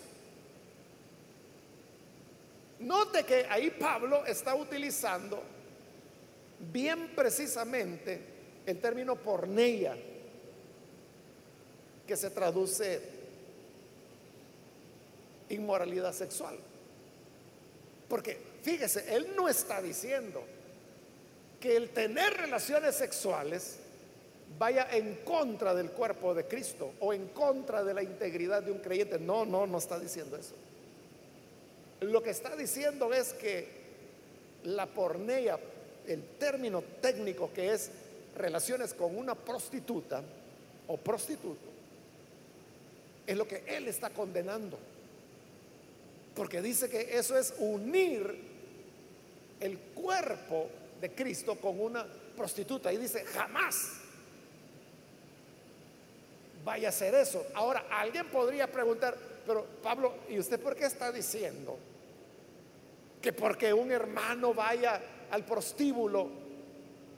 Note 2.79 3.25
que 3.25 3.45
ahí 3.49 3.71
Pablo 3.71 4.25
está 4.25 4.55
utilizando 4.55 5.43
bien 6.71 7.11
precisamente 7.13 8.21
el 8.65 8.79
término 8.79 9.17
porneia, 9.17 9.97
que 12.07 12.15
se 12.15 12.29
traduce 12.29 13.01
inmoralidad 15.49 16.13
sexual. 16.13 16.57
Porque 18.07 18.39
fíjese, 18.61 19.13
él 19.13 19.35
no 19.35 19.49
está 19.49 19.81
diciendo 19.81 20.41
que 21.59 21.75
el 21.75 21.89
tener 21.89 22.33
relaciones 22.33 22.95
sexuales 22.95 23.77
vaya 24.57 24.87
en 24.91 25.15
contra 25.23 25.73
del 25.73 25.91
cuerpo 25.91 26.33
de 26.33 26.45
Cristo 26.45 26.93
o 26.99 27.13
en 27.13 27.27
contra 27.29 27.83
de 27.83 27.93
la 27.93 28.03
integridad 28.03 28.63
de 28.63 28.71
un 28.71 28.79
creyente. 28.79 29.19
No, 29.19 29.45
no, 29.45 29.67
no 29.67 29.77
está 29.77 29.99
diciendo 29.99 30.37
eso. 30.37 30.53
Lo 32.01 32.21
que 32.21 32.29
está 32.29 32.55
diciendo 32.55 33.13
es 33.13 33.33
que 33.33 33.67
la 34.63 34.85
pornea, 34.85 35.59
el 36.07 36.23
término 36.39 36.83
técnico 37.01 37.51
que 37.53 37.73
es 37.73 37.89
relaciones 38.35 38.93
con 38.93 39.17
una 39.17 39.35
prostituta 39.35 40.21
o 40.87 40.97
prostituto, 40.97 41.67
es 43.25 43.35
lo 43.35 43.47
que 43.47 43.63
él 43.67 43.87
está 43.87 44.09
condenando. 44.09 44.77
Porque 46.35 46.61
dice 46.61 46.87
que 46.87 47.17
eso 47.17 47.37
es 47.37 47.53
unir 47.57 48.39
el 49.59 49.77
cuerpo 49.79 50.69
de 50.99 51.13
Cristo 51.13 51.55
con 51.55 51.79
una 51.79 52.05
prostituta. 52.35 52.91
Y 52.91 52.97
dice, 52.97 53.23
jamás 53.25 53.93
vaya 56.63 56.87
a 56.87 56.89
hacer 56.89 57.15
eso. 57.15 57.45
Ahora, 57.53 57.85
alguien 57.89 58.27
podría 58.27 58.71
preguntar, 58.71 59.17
pero 59.45 59.65
Pablo, 59.81 60.13
¿y 60.29 60.37
usted 60.37 60.59
por 60.59 60.75
qué 60.75 60.85
está 60.85 61.11
diciendo 61.11 61.77
que 63.21 63.31
porque 63.31 63.73
un 63.73 63.91
hermano 63.91 64.53
vaya 64.53 65.01
al 65.31 65.45
prostíbulo 65.45 66.29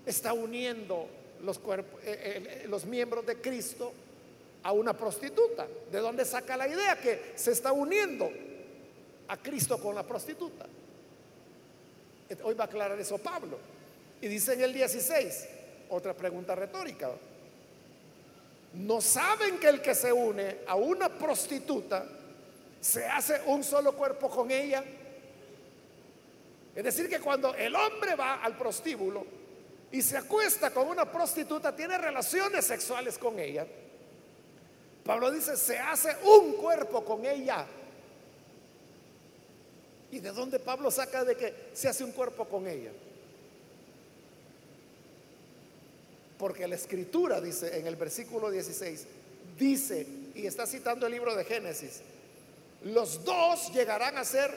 está 0.05 0.33
uniendo 0.33 1.07
los, 1.41 1.59
cuerpos, 1.59 2.01
eh, 2.03 2.61
eh, 2.63 2.67
los 2.67 2.85
miembros 2.85 3.25
de 3.25 3.41
Cristo 3.41 3.91
a 4.63 4.71
una 4.71 4.93
prostituta? 4.93 5.67
¿De 5.91 5.97
dónde 5.99 6.25
saca 6.25 6.55
la 6.55 6.67
idea 6.67 6.99
que 6.99 7.33
se 7.35 7.51
está 7.51 7.71
uniendo 7.71 8.29
a 9.27 9.37
Cristo 9.37 9.79
con 9.79 9.95
la 9.95 10.03
prostituta? 10.03 10.67
Hoy 12.43 12.53
va 12.53 12.65
a 12.65 12.67
aclarar 12.67 12.99
eso 12.99 13.17
Pablo. 13.17 13.57
Y 14.21 14.27
dice 14.27 14.53
en 14.53 14.61
el 14.61 14.73
16, 14.73 15.47
otra 15.89 16.13
pregunta 16.13 16.55
retórica. 16.55 17.09
¿No 18.73 19.01
saben 19.01 19.57
que 19.57 19.67
el 19.67 19.81
que 19.81 19.95
se 19.95 20.13
une 20.13 20.59
a 20.67 20.75
una 20.75 21.09
prostituta 21.09 22.05
se 22.79 23.05
hace 23.05 23.41
un 23.47 23.63
solo 23.63 23.93
cuerpo 23.93 24.29
con 24.29 24.51
ella? 24.51 24.83
Es 26.75 26.83
decir, 26.83 27.09
que 27.09 27.19
cuando 27.19 27.55
el 27.55 27.75
hombre 27.75 28.15
va 28.15 28.43
al 28.43 28.55
prostíbulo 28.55 29.25
y 29.91 30.01
se 30.01 30.17
acuesta 30.17 30.71
con 30.71 30.87
una 30.87 31.11
prostituta, 31.11 31.75
tiene 31.75 31.97
relaciones 31.97 32.65
sexuales 32.65 33.17
con 33.17 33.39
ella, 33.39 33.65
Pablo 35.03 35.31
dice, 35.31 35.57
se 35.57 35.79
hace 35.79 36.15
un 36.23 36.53
cuerpo 36.53 37.03
con 37.03 37.25
ella. 37.25 37.65
¿Y 40.11 40.19
de 40.19 40.31
dónde 40.31 40.59
Pablo 40.59 40.89
saca 40.89 41.23
de 41.23 41.35
que 41.35 41.53
se 41.73 41.87
hace 41.87 42.03
un 42.03 42.11
cuerpo 42.11 42.45
con 42.45 42.67
ella? 42.67 42.91
Porque 46.37 46.67
la 46.67 46.75
escritura 46.75 47.41
dice 47.41 47.77
en 47.77 47.85
el 47.85 47.95
versículo 47.95 48.49
16, 48.49 49.05
dice, 49.57 50.07
y 50.33 50.47
está 50.47 50.65
citando 50.65 51.05
el 51.05 51.11
libro 51.11 51.35
de 51.35 51.43
Génesis, 51.43 52.01
los 52.83 53.23
dos 53.23 53.73
llegarán 53.73 54.17
a 54.17 54.23
ser 54.23 54.51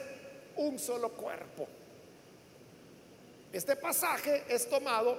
un 0.55 0.79
solo 0.79 1.09
cuerpo. 1.09 1.67
Este 3.51 3.75
pasaje 3.75 4.43
es 4.47 4.67
tomado 4.69 5.17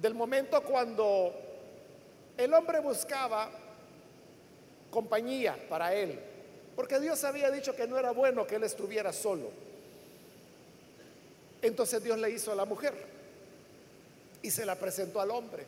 del 0.00 0.14
momento 0.14 0.62
cuando 0.62 1.32
el 2.36 2.54
hombre 2.54 2.80
buscaba 2.80 3.50
compañía 4.90 5.56
para 5.68 5.94
él, 5.94 6.18
porque 6.78 7.00
Dios 7.00 7.24
había 7.24 7.50
dicho 7.50 7.74
que 7.74 7.88
no 7.88 7.98
era 7.98 8.12
bueno 8.12 8.46
que 8.46 8.54
él 8.54 8.62
estuviera 8.62 9.12
solo. 9.12 9.50
Entonces 11.60 12.00
Dios 12.04 12.16
le 12.20 12.30
hizo 12.30 12.52
a 12.52 12.54
la 12.54 12.64
mujer 12.64 12.94
y 14.42 14.48
se 14.48 14.64
la 14.64 14.76
presentó 14.76 15.20
al 15.20 15.32
hombre. 15.32 15.66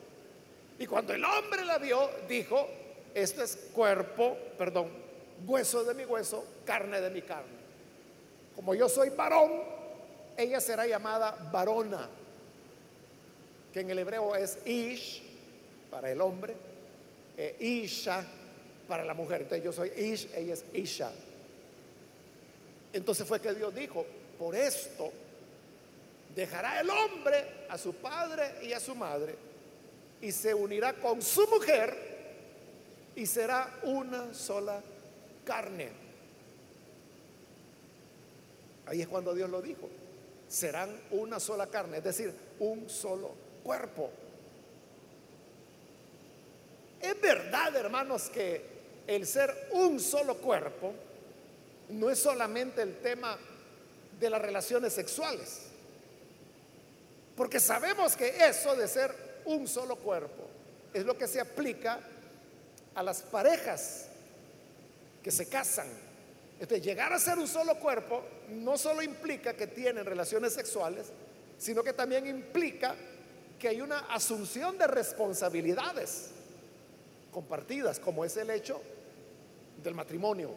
Y 0.78 0.86
cuando 0.86 1.12
el 1.12 1.24
hombre 1.24 1.64
la 1.64 1.78
vio, 1.78 2.08
dijo, 2.28 2.64
esto 3.12 3.42
es 3.42 3.56
cuerpo, 3.74 4.36
perdón, 4.56 4.88
hueso 5.48 5.82
de 5.82 5.94
mi 5.94 6.04
hueso, 6.04 6.44
carne 6.64 7.00
de 7.00 7.10
mi 7.10 7.22
carne. 7.22 7.58
Como 8.54 8.76
yo 8.76 8.88
soy 8.88 9.08
varón, 9.08 9.64
ella 10.36 10.60
será 10.60 10.86
llamada 10.86 11.36
varona, 11.50 12.08
que 13.72 13.80
en 13.80 13.90
el 13.90 13.98
hebreo 13.98 14.36
es 14.36 14.64
ish 14.64 15.24
para 15.90 16.08
el 16.12 16.20
hombre, 16.20 16.54
e 17.36 17.56
isha 17.58 18.24
para 18.90 19.04
la 19.04 19.14
mujer. 19.14 19.42
Entonces 19.42 19.64
yo 19.64 19.72
soy 19.72 19.88
ish, 19.96 20.28
ella 20.34 20.54
es 20.54 20.64
isha. 20.74 21.12
Entonces 22.92 23.24
fue 23.26 23.40
que 23.40 23.54
Dios 23.54 23.72
dijo, 23.72 24.04
por 24.36 24.56
esto 24.56 25.12
dejará 26.34 26.80
el 26.80 26.90
hombre 26.90 27.66
a 27.68 27.78
su 27.78 27.94
padre 27.94 28.56
y 28.62 28.72
a 28.72 28.80
su 28.80 28.96
madre 28.96 29.36
y 30.20 30.32
se 30.32 30.52
unirá 30.52 30.94
con 30.94 31.22
su 31.22 31.46
mujer 31.46 31.96
y 33.14 33.26
será 33.26 33.78
una 33.84 34.34
sola 34.34 34.82
carne. 35.44 35.88
Ahí 38.86 39.02
es 39.02 39.06
cuando 39.08 39.32
Dios 39.34 39.48
lo 39.48 39.62
dijo. 39.62 39.88
Serán 40.48 40.90
una 41.12 41.38
sola 41.38 41.68
carne, 41.68 41.98
es 41.98 42.04
decir, 42.04 42.34
un 42.58 42.90
solo 42.90 43.30
cuerpo. 43.62 44.10
Es 47.00 47.20
verdad, 47.20 47.74
hermanos, 47.76 48.28
que 48.30 48.79
el 49.06 49.26
ser 49.26 49.68
un 49.72 49.98
solo 49.98 50.36
cuerpo 50.36 50.92
no 51.88 52.10
es 52.10 52.18
solamente 52.18 52.82
el 52.82 52.98
tema 52.98 53.36
de 54.18 54.30
las 54.30 54.40
relaciones 54.40 54.92
sexuales. 54.92 55.62
Porque 57.36 57.58
sabemos 57.58 58.16
que 58.16 58.46
eso 58.46 58.76
de 58.76 58.86
ser 58.86 59.14
un 59.46 59.66
solo 59.66 59.96
cuerpo 59.96 60.46
es 60.92 61.04
lo 61.04 61.16
que 61.16 61.26
se 61.26 61.40
aplica 61.40 62.00
a 62.94 63.02
las 63.02 63.22
parejas 63.22 64.06
que 65.22 65.30
se 65.30 65.48
casan. 65.48 65.88
Entonces, 66.60 66.84
llegar 66.84 67.12
a 67.12 67.18
ser 67.18 67.38
un 67.38 67.48
solo 67.48 67.76
cuerpo 67.76 68.22
no 68.50 68.76
solo 68.76 69.02
implica 69.02 69.54
que 69.54 69.66
tienen 69.66 70.04
relaciones 70.04 70.52
sexuales, 70.52 71.06
sino 71.56 71.82
que 71.82 71.92
también 71.92 72.26
implica 72.26 72.94
que 73.58 73.68
hay 73.68 73.80
una 73.80 74.00
asunción 74.00 74.76
de 74.76 74.86
responsabilidades 74.86 76.30
compartidas, 77.32 77.98
como 77.98 78.24
es 78.24 78.36
el 78.36 78.50
hecho 78.50 78.80
del 79.82 79.94
matrimonio, 79.94 80.50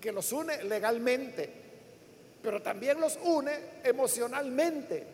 que 0.00 0.12
los 0.12 0.30
une 0.32 0.62
legalmente, 0.64 1.50
pero 2.42 2.62
también 2.62 3.00
los 3.00 3.18
une 3.22 3.52
emocionalmente, 3.82 5.06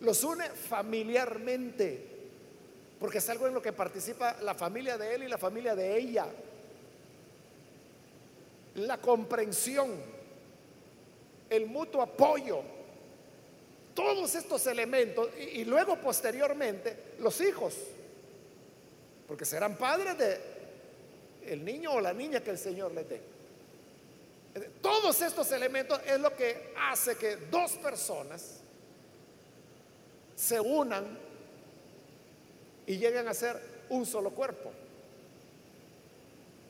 los 0.00 0.22
une 0.24 0.48
familiarmente, 0.48 2.06
porque 2.98 3.18
es 3.18 3.28
algo 3.28 3.46
en 3.46 3.54
lo 3.54 3.62
que 3.62 3.72
participa 3.72 4.36
la 4.42 4.54
familia 4.54 4.96
de 4.96 5.14
él 5.14 5.22
y 5.24 5.28
la 5.28 5.38
familia 5.38 5.74
de 5.74 5.98
ella. 5.98 6.26
La 8.76 8.98
comprensión, 8.98 9.90
el 11.50 11.66
mutuo 11.66 12.02
apoyo, 12.02 12.62
todos 13.98 14.32
estos 14.36 14.64
elementos 14.68 15.28
y, 15.36 15.64
luego 15.64 15.96
posteriormente 15.96 17.14
los 17.18 17.40
hijos, 17.40 17.74
porque 19.26 19.44
serán 19.44 19.76
padres 19.76 20.16
de 20.16 20.57
el 21.52 21.64
niño 21.64 21.92
o 21.92 22.00
la 22.00 22.12
niña 22.12 22.40
que 22.40 22.50
el 22.50 22.58
Señor 22.58 22.92
les 22.92 23.08
dé. 23.08 23.20
Todos 24.82 25.20
estos 25.22 25.50
elementos 25.52 26.00
es 26.06 26.18
lo 26.20 26.34
que 26.34 26.72
hace 26.76 27.16
que 27.16 27.36
dos 27.36 27.72
personas 27.72 28.60
se 30.34 30.60
unan 30.60 31.18
y 32.86 32.96
lleguen 32.96 33.28
a 33.28 33.34
ser 33.34 33.60
un 33.90 34.06
solo 34.06 34.30
cuerpo. 34.30 34.72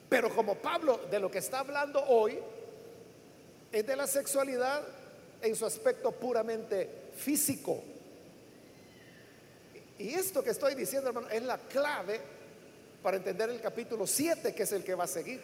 Pero 0.08 0.34
como 0.34 0.56
Pablo 0.56 1.00
de 1.10 1.20
lo 1.20 1.30
que 1.30 1.38
está 1.38 1.60
hablando 1.60 2.02
hoy 2.04 2.38
es 3.70 3.86
de 3.86 3.96
la 3.96 4.06
sexualidad 4.06 4.82
en 5.42 5.54
su 5.54 5.66
aspecto 5.66 6.12
puramente 6.12 7.10
físico. 7.16 7.82
Y 9.98 10.14
esto 10.14 10.42
que 10.42 10.50
estoy 10.50 10.74
diciendo, 10.74 11.08
hermano, 11.08 11.28
es 11.28 11.42
la 11.42 11.58
clave 11.58 12.20
para 13.02 13.16
entender 13.16 13.50
el 13.50 13.60
capítulo 13.60 14.06
7, 14.06 14.54
que 14.54 14.62
es 14.62 14.72
el 14.72 14.84
que 14.84 14.94
va 14.94 15.04
a 15.04 15.08
seguir. 15.08 15.40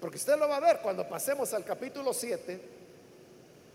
Porque 0.00 0.16
usted 0.16 0.38
lo 0.38 0.48
va 0.48 0.56
a 0.56 0.60
ver 0.60 0.78
cuando 0.80 1.08
pasemos 1.08 1.52
al 1.54 1.64
capítulo 1.64 2.12
7, 2.12 2.60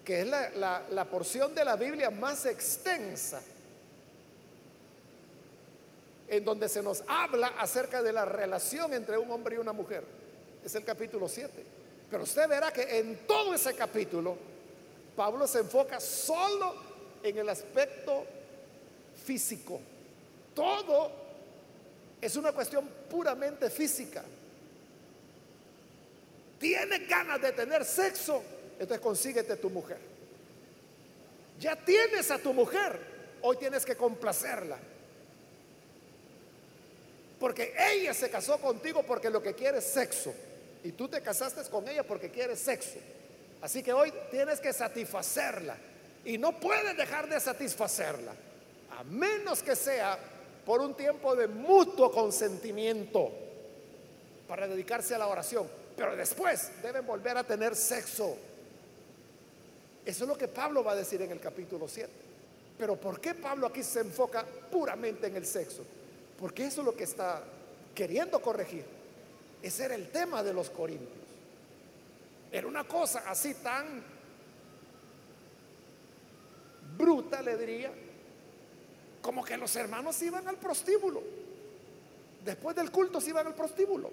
que 0.05 0.21
es 0.21 0.27
la, 0.27 1.07
porción 1.09 1.53
de 1.53 1.65
la 1.65 1.75
Biblia 1.75 2.09
más 2.09 2.45
extensa, 2.45 3.41
en 6.27 6.45
donde 6.45 6.69
se 6.69 6.81
nos 6.81 7.03
habla 7.07 7.47
acerca 7.59 8.01
de 8.01 8.13
la 8.13 8.25
relación 8.25 8.93
entre 8.93 9.17
un 9.17 9.29
hombre 9.31 9.55
y 9.55 9.59
una 9.59 9.73
mujer. 9.73 10.03
Es 10.63 10.73
el 10.75 10.85
capítulo 10.85 11.27
7. 11.27 11.51
Pero 12.09 12.23
usted 12.23 12.47
verá 12.47 12.71
que 12.71 12.99
en 12.99 13.27
todo 13.27 13.53
ese 13.53 13.75
capítulo, 13.75 14.37
Pablo 15.15 15.45
se 15.45 15.59
enfoca 15.59 15.99
solo 15.99 16.75
en 17.21 17.37
el 17.37 17.49
aspecto 17.49 18.25
físico. 19.25 19.79
Todo 20.53 21.11
es 22.21 22.35
una 22.35 22.51
cuestión 22.51 22.87
puramente 23.09 23.69
física. 23.69 24.23
Tienes 26.59 27.07
ganas 27.09 27.41
de 27.41 27.51
tener 27.51 27.83
sexo, 27.83 28.41
entonces 28.73 28.99
consíguete 28.99 29.57
tu 29.57 29.69
mujer. 29.69 29.97
Ya 31.59 31.75
tienes 31.75 32.31
a 32.31 32.37
tu 32.37 32.53
mujer, 32.53 32.99
hoy 33.41 33.57
tienes 33.57 33.85
que 33.85 33.95
complacerla. 33.95 34.77
Porque 37.39 37.73
ella 37.77 38.13
se 38.13 38.29
casó 38.29 38.57
contigo 38.61 39.03
porque 39.03 39.29
lo 39.29 39.43
que 39.43 39.53
quiere 39.53 39.79
es 39.79 39.85
sexo. 39.85 40.33
Y 40.83 40.93
tú 40.93 41.09
te 41.09 41.21
casaste 41.21 41.61
con 41.69 41.87
ella 41.89 42.03
porque 42.03 42.29
quieres 42.29 42.59
sexo. 42.59 42.99
Así 43.61 43.83
que 43.83 43.91
hoy 43.91 44.13
tienes 44.31 44.61
que 44.61 44.71
satisfacerla. 44.71 45.75
Y 46.23 46.37
no 46.37 46.57
puedes 46.57 46.95
dejar 46.95 47.27
de 47.27 47.39
satisfacerla. 47.39 48.33
A 48.97 49.03
menos 49.03 49.61
que 49.61 49.75
sea 49.75 50.17
por 50.65 50.81
un 50.81 50.95
tiempo 50.95 51.35
de 51.35 51.47
mutuo 51.47 52.11
consentimiento 52.11 53.31
para 54.47 54.67
dedicarse 54.67 55.15
a 55.15 55.17
la 55.17 55.27
oración. 55.27 55.67
Pero 55.95 56.15
después 56.15 56.71
deben 56.81 57.05
volver 57.05 57.37
a 57.37 57.43
tener 57.43 57.75
sexo. 57.75 58.35
Eso 60.05 60.23
es 60.23 60.27
lo 60.27 60.37
que 60.37 60.47
Pablo 60.47 60.83
va 60.83 60.93
a 60.93 60.95
decir 60.95 61.21
en 61.21 61.31
el 61.31 61.39
capítulo 61.39 61.87
7. 61.87 62.09
Pero 62.77 62.95
¿por 62.95 63.19
qué 63.19 63.35
Pablo 63.35 63.67
aquí 63.67 63.83
se 63.83 64.01
enfoca 64.01 64.45
puramente 64.71 65.27
en 65.27 65.35
el 65.35 65.45
sexo? 65.45 65.83
Porque 66.39 66.65
eso 66.65 66.81
es 66.81 66.85
lo 66.85 66.95
que 66.95 67.03
está 67.03 67.43
queriendo 67.93 68.41
corregir. 68.41 68.85
Ese 69.61 69.85
era 69.85 69.95
el 69.95 70.09
tema 70.09 70.43
de 70.43 70.53
los 70.53 70.69
corintios. 70.69 71.23
Era 72.51 72.67
una 72.67 72.83
cosa 72.83 73.23
así 73.27 73.53
tan 73.55 74.03
bruta, 76.97 77.41
le 77.41 77.57
diría, 77.57 77.91
como 79.23 79.43
que 79.43 79.55
los 79.55 79.73
hermanos 79.77 80.21
iban 80.21 80.45
al 80.49 80.57
prostíbulo. 80.57 81.23
Después 82.43 82.75
del 82.75 82.91
culto 82.91 83.21
se 83.21 83.29
iban 83.29 83.47
al 83.47 83.55
prostíbulo. 83.55 84.11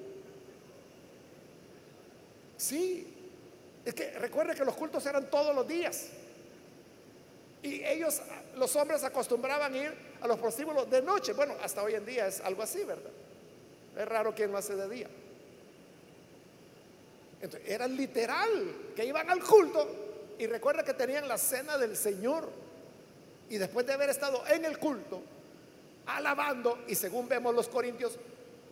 Sí, 2.56 3.12
es 3.84 3.92
que 3.92 4.12
recuerde 4.12 4.54
que 4.54 4.64
los 4.64 4.76
cultos 4.76 5.04
eran 5.04 5.28
todos 5.28 5.52
los 5.52 5.66
días. 5.66 6.10
Y 7.60 7.82
ellos, 7.84 8.22
los 8.56 8.74
hombres, 8.76 9.02
acostumbraban 9.02 9.74
ir 9.74 9.92
a 10.20 10.28
los 10.28 10.38
prostíbulos 10.38 10.88
de 10.88 11.02
noche. 11.02 11.32
Bueno, 11.32 11.54
hasta 11.60 11.82
hoy 11.82 11.94
en 11.94 12.06
día 12.06 12.28
es 12.28 12.40
algo 12.40 12.62
así, 12.62 12.84
¿verdad? 12.84 13.10
Es 13.98 14.06
raro 14.06 14.32
quien 14.32 14.52
lo 14.52 14.58
hace 14.58 14.76
de 14.76 14.88
día. 14.88 15.08
Entonces, 17.42 17.68
era 17.68 17.88
literal 17.88 18.92
que 18.94 19.04
iban 19.04 19.28
al 19.28 19.42
culto 19.42 19.88
y 20.38 20.46
recuerda 20.46 20.84
que 20.84 20.94
tenían 20.94 21.26
la 21.26 21.36
cena 21.36 21.76
del 21.76 21.96
Señor. 21.96 22.69
Y 23.50 23.58
después 23.58 23.86
de 23.86 23.92
haber 23.92 24.08
estado 24.10 24.42
en 24.46 24.64
el 24.64 24.78
culto, 24.78 25.20
alabando, 26.06 26.84
y 26.88 26.94
según 26.94 27.28
vemos 27.28 27.54
los 27.54 27.68
corintios, 27.68 28.16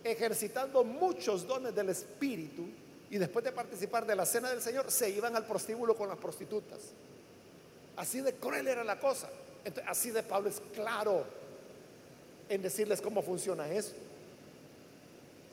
ejercitando 0.03 0.83
muchos 0.83 1.45
dones 1.45 1.75
del 1.75 1.89
Espíritu, 1.89 2.65
y 3.11 3.17
después 3.17 3.43
de 3.43 3.51
participar 3.51 4.05
de 4.05 4.15
la 4.15 4.25
cena 4.25 4.49
del 4.49 4.61
Señor, 4.61 4.89
se 4.89 5.09
iban 5.09 5.35
al 5.35 5.45
prostíbulo 5.45 5.95
con 5.95 6.07
las 6.07 6.17
prostitutas. 6.17 6.79
Así 7.97 8.21
de 8.21 8.33
cruel 8.35 8.67
era 8.67 8.83
la 8.83 8.99
cosa. 8.99 9.29
así 9.85 10.11
de 10.11 10.23
Pablo 10.23 10.49
es 10.49 10.61
claro 10.73 11.25
en 12.47 12.61
decirles 12.61 13.01
cómo 13.01 13.21
funciona 13.21 13.69
eso. 13.69 13.93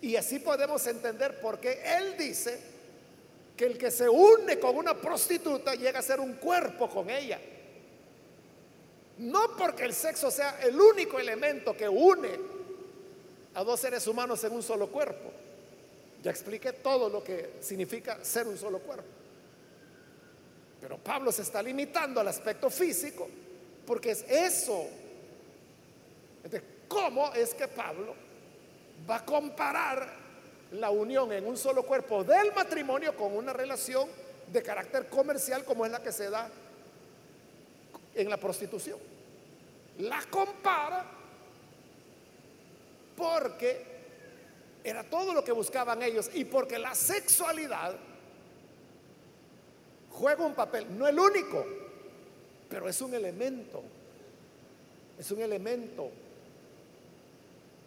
Y 0.00 0.14
así 0.16 0.38
podemos 0.38 0.86
entender 0.86 1.40
por 1.40 1.58
qué 1.58 1.80
él 1.98 2.16
dice 2.16 2.60
que 3.56 3.64
el 3.64 3.78
que 3.78 3.90
se 3.90 4.08
une 4.08 4.60
con 4.60 4.76
una 4.76 4.94
prostituta 4.94 5.74
llega 5.74 5.98
a 5.98 6.02
ser 6.02 6.20
un 6.20 6.34
cuerpo 6.34 6.88
con 6.88 7.10
ella. 7.10 7.40
No 9.18 9.56
porque 9.56 9.84
el 9.84 9.94
sexo 9.94 10.30
sea 10.30 10.60
el 10.62 10.78
único 10.78 11.18
elemento 11.18 11.76
que 11.76 11.88
une 11.88 12.38
a 13.54 13.64
dos 13.64 13.80
seres 13.80 14.06
humanos 14.06 14.42
en 14.44 14.52
un 14.52 14.62
solo 14.62 14.88
cuerpo. 14.88 15.32
Ya 16.22 16.30
expliqué 16.30 16.72
todo 16.74 17.08
lo 17.08 17.24
que 17.24 17.54
significa 17.60 18.22
ser 18.22 18.46
un 18.46 18.58
solo 18.58 18.80
cuerpo. 18.80 19.08
Pero 20.80 20.98
Pablo 20.98 21.32
se 21.32 21.42
está 21.42 21.62
limitando 21.62 22.20
al 22.20 22.28
aspecto 22.28 22.68
físico 22.68 23.28
porque 23.86 24.10
es 24.10 24.24
eso. 24.28 24.86
¿cómo 26.88 27.32
es 27.34 27.54
que 27.54 27.68
Pablo 27.68 28.14
va 29.08 29.16
a 29.16 29.24
comparar 29.24 30.08
la 30.72 30.90
unión 30.90 31.32
en 31.32 31.46
un 31.46 31.56
solo 31.56 31.82
cuerpo 31.84 32.24
del 32.24 32.52
matrimonio 32.54 33.16
con 33.16 33.36
una 33.36 33.52
relación 33.52 34.08
de 34.52 34.62
carácter 34.62 35.08
comercial 35.08 35.64
como 35.64 35.84
es 35.84 35.92
la 35.92 36.02
que 36.02 36.12
se 36.12 36.30
da 36.30 36.48
en 38.16 38.28
la 38.30 38.36
prostitución? 38.36 38.98
La 39.98 40.22
compara 40.30 41.04
porque 43.16 43.96
era 44.84 45.02
todo 45.04 45.32
lo 45.32 45.42
que 45.42 45.52
buscaban 45.52 46.02
ellos 46.02 46.30
y 46.34 46.44
porque 46.44 46.78
la 46.78 46.94
sexualidad 46.94 47.96
juega 50.10 50.46
un 50.46 50.54
papel, 50.54 50.96
no 50.96 51.06
el 51.06 51.18
único, 51.18 51.64
pero 52.68 52.88
es 52.88 53.00
un 53.00 53.14
elemento, 53.14 53.82
es 55.18 55.30
un 55.30 55.40
elemento 55.40 56.10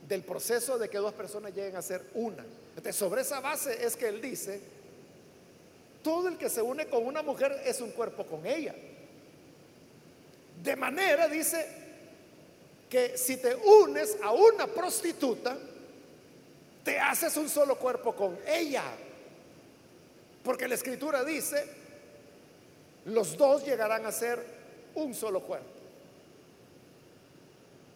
del 0.08 0.24
proceso 0.24 0.78
de 0.78 0.90
que 0.90 0.98
dos 0.98 1.14
personas 1.14 1.54
lleguen 1.54 1.76
a 1.76 1.82
ser 1.82 2.04
una. 2.16 2.44
Entonces, 2.70 2.96
sobre 2.96 3.22
esa 3.22 3.40
base 3.40 3.86
es 3.86 3.96
que 3.96 4.08
él 4.08 4.22
dice, 4.22 4.60
todo 6.04 6.28
el 6.28 6.38
que 6.38 6.50
se 6.50 6.62
une 6.62 6.88
con 6.88 7.06
una 7.06 7.22
mujer 7.22 7.62
es 7.66 7.80
un 7.82 7.92
cuerpo 7.92 8.26
con 8.26 8.46
ella. 8.46 8.76
De 10.64 10.76
manera, 10.76 11.28
dice, 11.28 11.80
que 12.90 13.18
si 13.18 13.38
te 13.38 13.56
unes 13.56 14.18
a 14.24 14.32
una 14.32 14.66
prostituta, 14.66 15.56
te 16.84 17.00
haces 17.00 17.38
un 17.38 17.48
solo 17.48 17.78
cuerpo 17.78 18.16
con 18.16 18.38
ella. 18.48 18.84
Porque 20.44 20.68
la 20.68 20.74
escritura 20.74 21.24
dice, 21.24 21.66
los 23.06 23.38
dos 23.38 23.64
llegarán 23.64 24.06
a 24.06 24.12
ser 24.12 24.44
un 24.96 25.14
solo 25.14 25.42
cuerpo. 25.42 25.68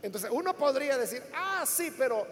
Entonces 0.04 0.30
uno 0.32 0.56
podría 0.56 0.98
decir, 0.98 1.24
ah, 1.34 1.66
sí, 1.66 1.92
pero 1.98 2.28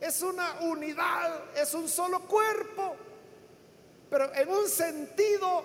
es 0.00 0.22
una 0.22 0.60
unidad, 0.60 1.56
es 1.56 1.74
un 1.74 1.88
solo 1.88 2.20
cuerpo, 2.20 2.96
pero 4.08 4.32
en 4.34 4.48
un 4.48 4.68
sentido 4.68 5.64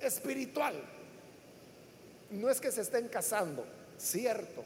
espiritual. 0.00 0.91
No 2.32 2.48
es 2.48 2.60
que 2.60 2.72
se 2.72 2.80
estén 2.80 3.08
casando, 3.08 3.64
cierto. 3.98 4.64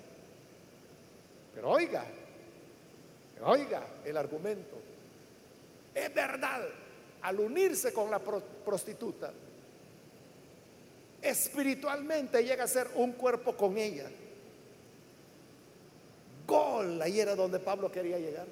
Pero 1.55 1.71
oiga, 1.71 2.05
oiga 3.43 3.87
el 4.05 4.17
argumento. 4.17 4.77
Es 5.95 6.15
verdad, 6.15 6.63
al 7.23 7.41
unirse 7.41 7.93
con 7.93 8.11
la 8.11 8.21
prostituta, 8.21 9.33
espiritualmente 11.23 12.45
llega 12.45 12.65
a 12.65 12.69
ser 12.69 12.89
un 12.95 13.13
cuerpo 13.13 13.57
con 13.57 13.77
ella. 13.79 14.09
Gol, 16.47 17.03
ahí 17.03 17.19
era 17.19 17.35
donde 17.35 17.59
Pablo 17.59 17.91
quería 17.91 18.19
llegar. 18.19 18.47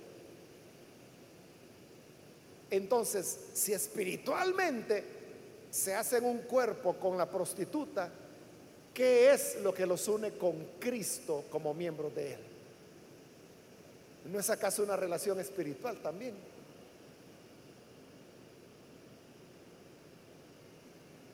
Entonces, 2.71 3.39
si 3.53 3.73
espiritualmente 3.73 5.05
se 5.71 5.95
hacen 5.95 6.25
un 6.25 6.39
cuerpo 6.39 6.95
con 6.95 7.17
la 7.17 7.31
prostituta, 7.31 8.11
¿qué 8.95 9.33
es 9.33 9.57
lo 9.61 9.75
que 9.75 9.85
los 9.85 10.07
une 10.09 10.39
con 10.39 10.55
Cristo 10.79 11.45
como 11.51 11.75
miembros 11.75 12.15
de 12.15 12.35
Él? 12.35 12.41
¿No 14.33 14.39
es 14.39 14.49
acaso 14.49 14.83
una 14.83 14.97
relación 14.97 15.39
espiritual 15.41 15.99
también? 15.99 16.35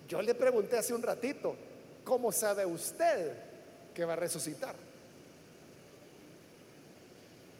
Yo 0.08 0.20
le 0.20 0.34
pregunté 0.34 0.76
hace 0.76 0.92
un 0.92 1.02
ratito, 1.02 1.54
¿cómo 2.02 2.32
sabe 2.32 2.66
usted 2.66 3.32
que 3.94 4.04
va 4.04 4.14
a 4.14 4.16
resucitar? 4.16 4.74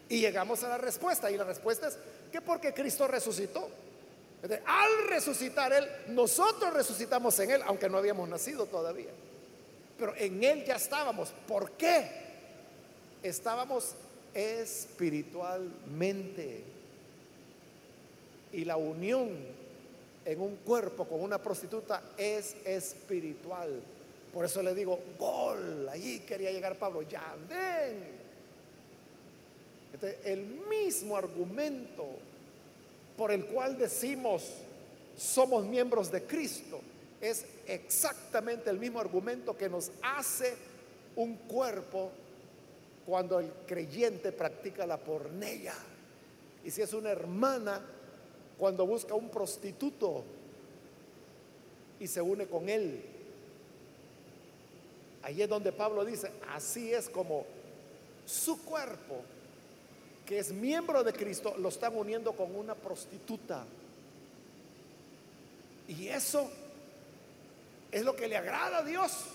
Y 0.09 0.19
llegamos 0.19 0.61
a 0.65 0.67
la 0.67 0.77
respuesta, 0.77 1.31
y 1.31 1.37
la 1.37 1.45
respuesta 1.45 1.87
es 1.87 1.97
que 2.29 2.41
porque 2.41 2.73
Cristo 2.73 3.07
resucitó. 3.07 3.69
Al 4.65 5.07
resucitar 5.07 5.71
Él, 5.71 5.87
nosotros 6.07 6.73
resucitamos 6.73 7.39
en 7.39 7.51
Él, 7.51 7.61
aunque 7.65 7.87
no 7.87 7.97
habíamos 7.97 8.27
nacido 8.27 8.65
todavía. 8.65 9.11
Pero 10.01 10.13
en 10.17 10.43
Él 10.43 10.65
ya 10.65 10.75
estábamos. 10.77 11.31
¿Por 11.47 11.73
qué? 11.73 12.09
Estábamos 13.21 13.93
espiritualmente. 14.33 16.63
Y 18.51 18.65
la 18.65 18.77
unión 18.77 19.29
en 20.25 20.41
un 20.41 20.55
cuerpo 20.55 21.05
con 21.05 21.21
una 21.21 21.37
prostituta 21.37 22.01
es 22.17 22.55
espiritual. 22.65 23.79
Por 24.33 24.43
eso 24.43 24.63
le 24.63 24.73
digo, 24.73 24.99
gol, 25.19 25.87
allí 25.87 26.21
quería 26.21 26.51
llegar 26.51 26.77
Pablo, 26.77 27.03
ya 27.03 27.35
ven. 27.47 28.19
el 30.23 30.45
mismo 30.67 31.15
argumento 31.15 32.07
por 33.15 33.31
el 33.31 33.45
cual 33.45 33.77
decimos 33.77 34.49
somos 35.15 35.63
miembros 35.63 36.11
de 36.11 36.23
Cristo 36.23 36.81
es 37.21 37.45
exactamente 37.67 38.69
el 38.69 38.79
mismo 38.79 38.99
argumento 38.99 39.55
que 39.55 39.69
nos 39.69 39.91
hace 40.01 40.55
un 41.15 41.35
cuerpo 41.37 42.11
cuando 43.05 43.39
el 43.39 43.51
creyente 43.67 44.31
practica 44.31 44.85
la 44.85 44.97
pornella. 44.97 45.75
Y 46.63 46.71
si 46.71 46.81
es 46.81 46.93
una 46.93 47.11
hermana, 47.11 47.81
cuando 48.57 48.85
busca 48.85 49.15
un 49.15 49.29
prostituto 49.29 50.23
y 51.99 52.07
se 52.07 52.21
une 52.21 52.47
con 52.47 52.69
él. 52.69 53.03
Ahí 55.23 55.41
es 55.41 55.49
donde 55.49 55.71
Pablo 55.71 56.03
dice, 56.03 56.31
así 56.49 56.91
es 56.91 57.09
como 57.09 57.45
su 58.25 58.63
cuerpo, 58.63 59.21
que 60.25 60.39
es 60.39 60.51
miembro 60.51 61.03
de 61.03 61.13
Cristo, 61.13 61.55
lo 61.57 61.69
están 61.69 61.95
uniendo 61.95 62.31
con 62.33 62.55
una 62.55 62.73
prostituta. 62.73 63.65
Y 65.87 66.07
eso 66.07 66.49
es 67.91 68.03
lo 68.03 68.15
que 68.15 68.27
le 68.27 68.37
agrada 68.37 68.79
a 68.79 68.83
Dios. 68.83 69.25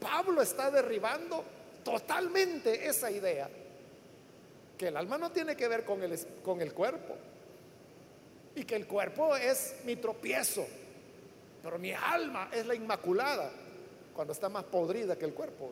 Pablo 0.00 0.40
está 0.40 0.70
derribando 0.70 1.44
totalmente 1.84 2.88
esa 2.88 3.10
idea, 3.10 3.48
que 4.78 4.88
el 4.88 4.96
alma 4.96 5.18
no 5.18 5.30
tiene 5.30 5.54
que 5.56 5.68
ver 5.68 5.84
con 5.84 6.02
el, 6.02 6.18
con 6.42 6.60
el 6.60 6.72
cuerpo, 6.72 7.16
y 8.54 8.64
que 8.64 8.76
el 8.76 8.86
cuerpo 8.86 9.36
es 9.36 9.76
mi 9.84 9.96
tropiezo, 9.96 10.66
pero 11.62 11.78
mi 11.78 11.92
alma 11.92 12.48
es 12.52 12.66
la 12.66 12.74
inmaculada, 12.74 13.50
cuando 14.14 14.32
está 14.32 14.48
más 14.48 14.64
podrida 14.64 15.16
que 15.16 15.26
el 15.26 15.34
cuerpo. 15.34 15.70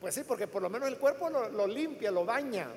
Pues 0.00 0.14
sí, 0.14 0.22
porque 0.26 0.48
por 0.48 0.62
lo 0.62 0.68
menos 0.68 0.88
el 0.88 0.96
cuerpo 0.96 1.30
lo, 1.30 1.66
limpia, 1.66 2.10
lo 2.10 2.24
baña, 2.24 2.68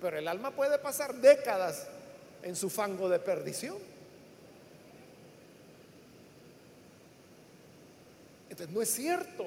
pero 0.00 0.18
el 0.18 0.28
alma 0.28 0.50
puede 0.50 0.78
pasar 0.78 1.14
décadas 1.14 1.88
en 2.42 2.54
su 2.54 2.68
fango 2.68 3.08
de 3.08 3.18
perdición. 3.18 3.78
No 8.66 8.82
es 8.82 8.90
cierto. 8.90 9.44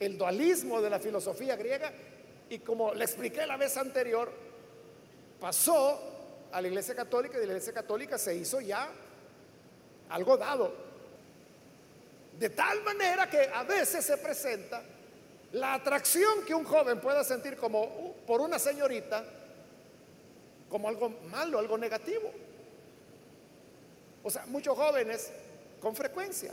El 0.00 0.16
dualismo 0.16 0.80
de 0.80 0.90
la 0.90 0.98
filosofía 0.98 1.56
griega, 1.56 1.92
y 2.50 2.60
como 2.60 2.94
le 2.94 3.04
expliqué 3.04 3.46
la 3.46 3.56
vez 3.56 3.76
anterior, 3.76 4.30
pasó 5.40 6.48
a 6.52 6.60
la 6.60 6.68
Iglesia 6.68 6.94
Católica 6.94 7.36
y 7.36 7.40
la 7.40 7.46
Iglesia 7.46 7.72
Católica 7.72 8.16
se 8.18 8.34
hizo 8.34 8.60
ya 8.60 8.88
algo 10.08 10.36
dado. 10.36 10.72
De 12.38 12.50
tal 12.50 12.82
manera 12.84 13.28
que 13.28 13.50
a 13.52 13.64
veces 13.64 14.04
se 14.04 14.16
presenta 14.18 14.82
la 15.52 15.74
atracción 15.74 16.44
que 16.44 16.54
un 16.54 16.64
joven 16.64 17.00
pueda 17.00 17.24
sentir 17.24 17.56
como 17.56 17.82
uh, 17.82 18.14
por 18.26 18.40
una 18.40 18.58
señorita 18.58 19.24
como 20.68 20.88
algo 20.88 21.08
malo, 21.30 21.58
algo 21.58 21.78
negativo. 21.78 22.30
O 24.22 24.30
sea, 24.30 24.44
muchos 24.46 24.76
jóvenes 24.76 25.30
con 25.80 25.96
frecuencia 25.96 26.52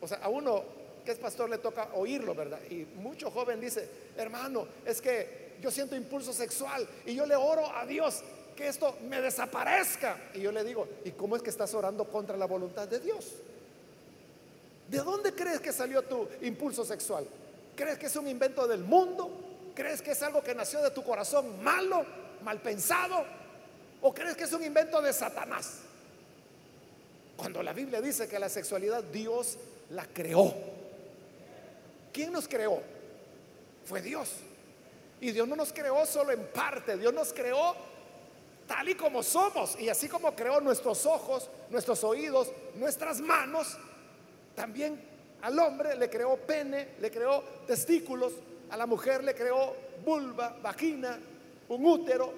o 0.00 0.08
sea, 0.08 0.18
a 0.18 0.28
uno 0.28 0.62
que 1.04 1.12
es 1.12 1.18
pastor 1.18 1.48
le 1.48 1.58
toca 1.58 1.88
oírlo, 1.94 2.34
¿verdad? 2.34 2.60
Y 2.70 2.86
mucho 2.96 3.30
joven 3.30 3.60
dice, 3.60 3.88
hermano, 4.16 4.66
es 4.84 5.00
que 5.00 5.56
yo 5.60 5.70
siento 5.70 5.96
impulso 5.96 6.32
sexual 6.32 6.86
y 7.06 7.14
yo 7.14 7.24
le 7.26 7.34
oro 7.34 7.74
a 7.74 7.86
Dios 7.86 8.22
que 8.54 8.68
esto 8.68 8.96
me 9.08 9.20
desaparezca. 9.20 10.18
Y 10.34 10.40
yo 10.40 10.52
le 10.52 10.64
digo, 10.64 10.86
¿y 11.04 11.12
cómo 11.12 11.36
es 11.36 11.42
que 11.42 11.50
estás 11.50 11.72
orando 11.74 12.04
contra 12.04 12.36
la 12.36 12.46
voluntad 12.46 12.88
de 12.88 13.00
Dios? 13.00 13.34
¿De 14.88 14.98
dónde 14.98 15.32
crees 15.34 15.60
que 15.60 15.72
salió 15.72 16.02
tu 16.02 16.28
impulso 16.42 16.84
sexual? 16.84 17.26
¿Crees 17.76 17.98
que 17.98 18.06
es 18.06 18.16
un 18.16 18.26
invento 18.26 18.66
del 18.66 18.82
mundo? 18.82 19.30
¿Crees 19.74 20.02
que 20.02 20.10
es 20.10 20.22
algo 20.22 20.42
que 20.42 20.54
nació 20.54 20.82
de 20.82 20.90
tu 20.90 21.04
corazón 21.04 21.62
malo, 21.62 22.04
mal 22.42 22.60
pensado? 22.60 23.24
¿O 24.02 24.12
crees 24.12 24.36
que 24.36 24.44
es 24.44 24.52
un 24.52 24.64
invento 24.64 25.00
de 25.00 25.12
Satanás? 25.12 25.78
Cuando 27.36 27.62
la 27.62 27.72
Biblia 27.72 28.00
dice 28.00 28.28
que 28.28 28.38
la 28.38 28.48
sexualidad 28.48 29.04
Dios 29.04 29.56
la 29.90 30.06
creó. 30.06 30.54
¿Quién 32.12 32.32
nos 32.32 32.48
creó? 32.48 32.82
Fue 33.84 34.02
Dios. 34.02 34.30
Y 35.20 35.32
Dios 35.32 35.48
no 35.48 35.56
nos 35.56 35.72
creó 35.72 36.06
solo 36.06 36.32
en 36.32 36.46
parte, 36.46 36.96
Dios 36.96 37.12
nos 37.12 37.32
creó 37.32 37.74
tal 38.66 38.88
y 38.88 38.94
como 38.94 39.22
somos. 39.22 39.78
Y 39.80 39.88
así 39.88 40.08
como 40.08 40.34
creó 40.34 40.60
nuestros 40.60 41.06
ojos, 41.06 41.50
nuestros 41.70 42.04
oídos, 42.04 42.52
nuestras 42.76 43.20
manos, 43.20 43.76
también 44.54 45.00
al 45.42 45.58
hombre 45.58 45.96
le 45.96 46.10
creó 46.10 46.36
pene, 46.36 46.88
le 47.00 47.10
creó 47.10 47.42
testículos, 47.66 48.32
a 48.70 48.76
la 48.76 48.86
mujer 48.86 49.24
le 49.24 49.34
creó 49.34 49.74
vulva, 50.04 50.56
vagina, 50.62 51.18
un 51.68 51.86
útero. 51.86 52.32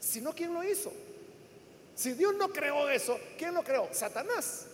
Si 0.00 0.20
no, 0.20 0.32
¿quién 0.32 0.52
lo 0.52 0.64
hizo? 0.64 0.92
Si 1.94 2.12
Dios 2.14 2.34
no 2.34 2.48
creó 2.48 2.88
eso, 2.88 3.18
¿quién 3.38 3.54
lo 3.54 3.62
creó? 3.62 3.88
Satanás. 3.92 4.66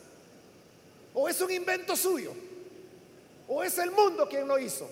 ¿O 1.15 1.29
es 1.29 1.41
un 1.41 1.51
invento 1.51 1.97
suyo? 1.97 2.33
¿O 3.49 3.65
es 3.65 3.79
el 3.79 3.91
mundo 3.91 4.29
quien 4.29 4.47
lo 4.47 4.59
hizo? 4.59 4.89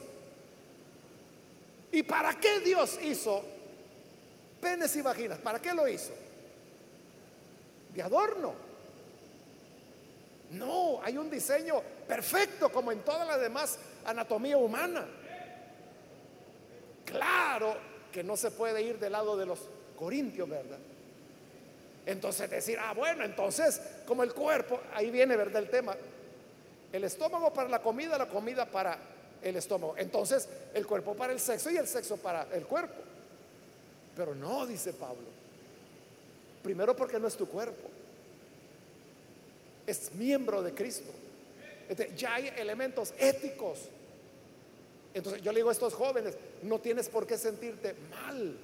¿Y 1.93 2.03
para 2.03 2.35
qué 2.39 2.61
Dios 2.61 2.99
hizo 3.03 3.45
penes 4.61 4.95
y 4.97 5.03
vaginas? 5.03 5.39
¿Para 5.39 5.61
qué 5.61 5.73
lo 5.73 5.87
hizo? 5.87 6.13
De 7.95 8.03
adorno. 8.03 8.55
No, 10.51 11.01
hay 11.03 11.17
un 11.19 11.31
diseño 11.31 11.81
perfecto 12.07 12.71
como 12.71 12.93
en 12.93 13.01
toda 13.01 13.25
la 13.25 13.39
demás 13.39 13.79
anatomía 14.05 14.57
humana. 14.57 15.07
Claro 17.05 17.77
que 18.13 18.23
no 18.23 18.37
se 18.37 18.51
puede 18.51 18.83
ir 18.83 18.99
del 18.99 19.13
lado 19.13 19.37
de 19.37 19.47
los 19.47 19.61
corintios, 19.97 20.49
¿verdad? 20.49 20.79
Entonces 22.07 22.49
decir, 22.49 22.79
ah, 22.81 22.95
bueno, 22.95 23.25
entonces 23.25 23.81
como 24.07 24.23
el 24.23 24.33
cuerpo, 24.33 24.81
ahí 24.95 25.11
viene, 25.11 25.37
¿verdad? 25.37 25.61
El 25.61 25.69
tema. 25.69 25.97
El 26.93 27.03
estómago 27.03 27.53
para 27.53 27.69
la 27.69 27.83
comida, 27.83 28.17
la 28.17 28.29
comida 28.29 28.65
para 28.65 28.97
el 29.43 29.57
estómago. 29.57 29.97
Entonces 29.99 30.49
el 30.73 30.87
cuerpo 30.87 31.15
para 31.15 31.33
el 31.33 31.41
sexo 31.41 31.69
y 31.71 31.77
el 31.77 31.89
sexo 31.89 32.17
para 32.17 32.47
el 32.53 32.65
cuerpo. 32.65 33.03
Pero 34.17 34.37
no, 34.37 34.65
dice 34.67 34.93
Pablo. 34.93 35.27
Primero 36.63 36.95
porque 36.95 37.19
no 37.19 37.27
es 37.27 37.37
tu 37.37 37.49
cuerpo. 37.49 37.91
Es 39.85 40.15
miembro 40.15 40.63
de 40.63 40.73
Cristo. 40.73 41.13
ya 42.17 42.35
hay 42.35 42.53
elementos 42.57 43.15
éticos. 43.19 43.81
Entonces 45.13 45.43
yo 45.43 45.51
le 45.51 45.59
digo 45.59 45.71
a 45.71 45.73
estos 45.73 45.95
jóvenes, 45.95 46.35
no 46.63 46.79
tienes 46.79 47.09
por 47.09 47.27
qué 47.27 47.37
sentirte 47.37 47.95
mal. 48.11 48.57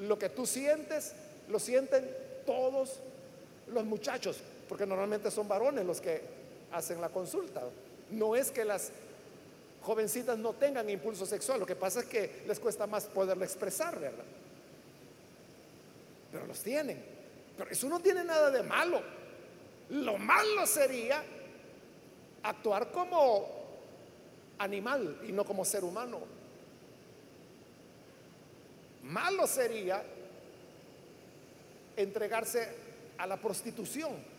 Lo 0.00 0.18
que 0.18 0.28
tú 0.28 0.46
sientes, 0.46 1.12
lo 1.48 1.58
sienten 1.58 2.25
todos 2.46 3.00
los 3.66 3.84
muchachos, 3.84 4.38
porque 4.68 4.86
normalmente 4.86 5.30
son 5.30 5.48
varones 5.48 5.84
los 5.84 6.00
que 6.00 6.22
hacen 6.72 7.00
la 7.00 7.08
consulta. 7.08 7.62
No 8.10 8.36
es 8.36 8.50
que 8.50 8.64
las 8.64 8.90
jovencitas 9.82 10.38
no 10.38 10.52
tengan 10.52 10.88
impulso 10.88 11.26
sexual, 11.26 11.60
lo 11.60 11.66
que 11.66 11.76
pasa 11.76 12.00
es 12.00 12.06
que 12.06 12.42
les 12.46 12.58
cuesta 12.58 12.86
más 12.86 13.04
poderlo 13.04 13.44
expresar, 13.44 13.98
¿verdad? 13.98 14.24
Pero 16.32 16.46
los 16.46 16.60
tienen. 16.60 17.04
Pero 17.56 17.70
eso 17.70 17.88
no 17.88 18.00
tiene 18.00 18.24
nada 18.24 18.50
de 18.50 18.62
malo. 18.62 19.00
Lo 19.90 20.18
malo 20.18 20.66
sería 20.66 21.22
actuar 22.42 22.90
como 22.90 23.46
animal 24.58 25.20
y 25.26 25.32
no 25.32 25.44
como 25.44 25.64
ser 25.64 25.84
humano. 25.84 26.20
Malo 29.04 29.46
sería 29.46 30.02
entregarse 31.96 32.68
a 33.18 33.26
la 33.26 33.36
prostitución. 33.36 34.36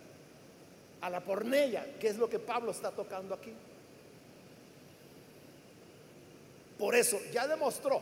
a 0.99 1.11
la 1.11 1.23
pornella, 1.23 1.85
que 1.99 2.07
es 2.07 2.17
lo 2.17 2.27
que 2.27 2.39
Pablo 2.39 2.71
está 2.71 2.89
tocando 2.89 3.35
aquí. 3.35 3.53
Por 6.77 6.95
eso 6.95 7.19
ya 7.31 7.47
demostró 7.47 8.01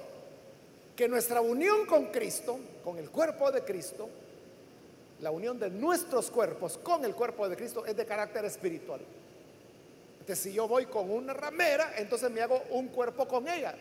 que 0.95 1.07
nuestra 1.07 1.41
unión 1.41 1.85
con 1.85 2.05
Cristo, 2.05 2.57
con 2.83 2.97
el 2.97 3.09
cuerpo 3.09 3.51
de 3.51 3.63
Cristo, 3.63 4.09
la 5.21 5.31
unión 5.31 5.59
de 5.59 5.69
nuestros 5.69 6.31
cuerpos 6.31 6.77
con 6.77 7.03
el 7.05 7.13
cuerpo 7.13 7.47
de 7.47 7.55
Cristo 7.55 7.85
es 7.85 7.95
de 7.95 8.05
carácter 8.05 8.45
espiritual. 8.45 9.01
Entonces, 10.19 10.39
si 10.39 10.53
yo 10.53 10.67
voy 10.67 10.85
con 10.85 11.11
una 11.11 11.33
ramera, 11.33 11.93
entonces 11.97 12.31
me 12.31 12.41
hago 12.41 12.63
un 12.71 12.87
cuerpo 12.87 13.27
con 13.27 13.47
ella, 13.47 13.75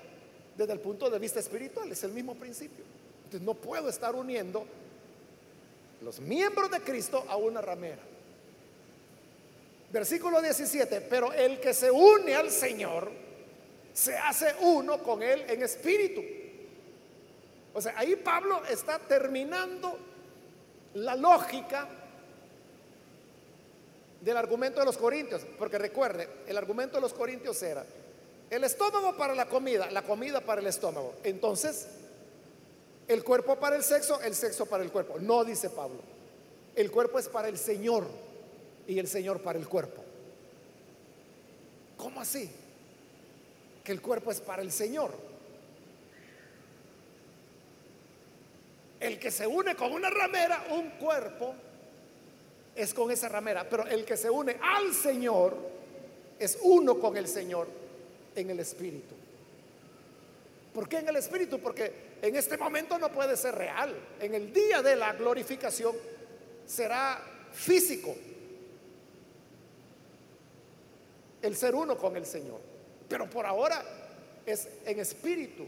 desde 0.57 0.73
el 0.73 0.81
punto 0.81 1.09
de 1.09 1.19
vista 1.19 1.41
espiritual, 1.41 1.91
es 1.91 2.05
el 2.05 2.13
mismo 2.13 2.35
principio. 2.35 2.85
Entonces, 3.25 3.43
no 3.43 3.55
puedo 3.55 3.89
estar 3.89 4.15
uniendo 4.15 4.67
los 6.03 6.21
miembros 6.21 6.71
de 6.71 6.81
Cristo 6.81 7.25
a 7.29 7.37
una 7.37 7.61
ramera. 7.61 8.03
Versículo 9.91 10.43
17, 10.43 11.03
pero 11.03 11.33
el 11.33 11.61
que 11.61 11.73
se 11.73 11.91
une 11.91 12.35
al 12.35 12.51
Señor 12.51 13.11
se 13.93 14.17
hace 14.17 14.55
uno 14.61 15.03
con 15.03 15.23
Él 15.23 15.45
en 15.49 15.63
espíritu. 15.63 16.23
O 17.73 17.81
sea, 17.81 17.95
ahí 17.97 18.17
Pablo 18.17 18.65
está 18.67 18.99
terminando 18.99 19.97
la 20.95 21.15
lógica 21.15 21.89
del 24.21 24.37
argumento 24.37 24.81
de 24.81 24.87
los 24.87 24.97
corintios, 24.97 25.43
porque 25.59 25.79
recuerde, 25.79 26.29
el 26.47 26.57
argumento 26.57 26.97
de 26.97 27.03
los 27.03 27.13
corintios 27.13 27.63
era 27.63 27.85
el 28.51 28.65
estómago 28.65 29.17
para 29.17 29.35
la 29.35 29.47
comida, 29.47 29.91
la 29.91 30.03
comida 30.03 30.41
para 30.41 30.61
el 30.61 30.67
estómago. 30.67 31.15
Entonces, 31.25 31.89
el 33.09 33.23
cuerpo 33.23 33.57
para 33.57 33.77
el 33.77 33.83
sexo, 33.83 34.21
el 34.21 34.35
sexo 34.35 34.67
para 34.67 34.83
el 34.83 34.91
cuerpo. 34.91 35.19
No 35.19 35.45
dice 35.45 35.71
Pablo. 35.71 36.01
El 36.75 36.91
cuerpo 36.91 37.19
es 37.19 37.29
para 37.29 37.49
el 37.49 37.59
Señor 37.59 38.07
y 38.87 38.99
el 38.99 39.07
Señor 39.07 39.41
para 39.41 39.59
el 39.59 39.69
cuerpo. 39.69 40.03
¿Cómo 41.97 42.21
así? 42.21 42.51
Que 43.83 43.93
el 43.93 44.01
cuerpo 44.01 44.31
es 44.31 44.41
para 44.41 44.63
el 44.63 44.73
Señor. 44.73 45.13
El 49.01 49.19
que 49.19 49.31
se 49.31 49.47
une 49.47 49.77
con 49.77 49.93
una 49.93 50.09
ramera, 50.09 50.67
un 50.71 50.91
cuerpo, 50.93 51.55
es 52.75 52.95
con 52.95 53.11
esa 53.11 53.29
ramera. 53.29 53.69
Pero 53.69 53.87
el 53.87 54.05
que 54.05 54.17
se 54.17 54.31
une 54.31 54.59
al 54.63 54.95
Señor 54.95 55.57
es 56.39 56.59
uno 56.63 56.99
con 56.99 57.17
el 57.17 57.29
Señor 57.29 57.69
en 58.35 58.51
el 58.51 58.61
Espíritu. 58.61 59.15
¿Por 60.73 60.89
qué 60.89 60.99
en 60.99 61.09
el 61.09 61.17
Espíritu? 61.17 61.61
Porque 61.61 61.93
en 62.25 62.37
este 62.37 62.57
momento 62.57 62.99
no 62.99 63.13
puede 63.13 63.37
ser 63.37 63.55
real. 63.55 63.95
En 64.19 64.35
el 64.35 64.51
día 64.51 64.81
de 64.81 64.97
la 64.97 65.13
glorificación 65.13 65.95
será 66.65 67.23
físico. 67.53 68.17
El 71.43 71.55
ser 71.55 71.75
uno 71.75 71.99
con 71.99 72.17
el 72.17 72.25
Señor. 72.25 72.61
Pero 73.11 73.29
por 73.29 73.45
ahora 73.45 73.85
es 74.47 74.67
en 74.87 75.01
espíritu 75.01 75.67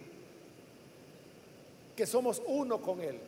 que 1.94 2.07
somos 2.07 2.40
uno 2.46 2.80
con 2.80 3.02
Él. 3.02 3.20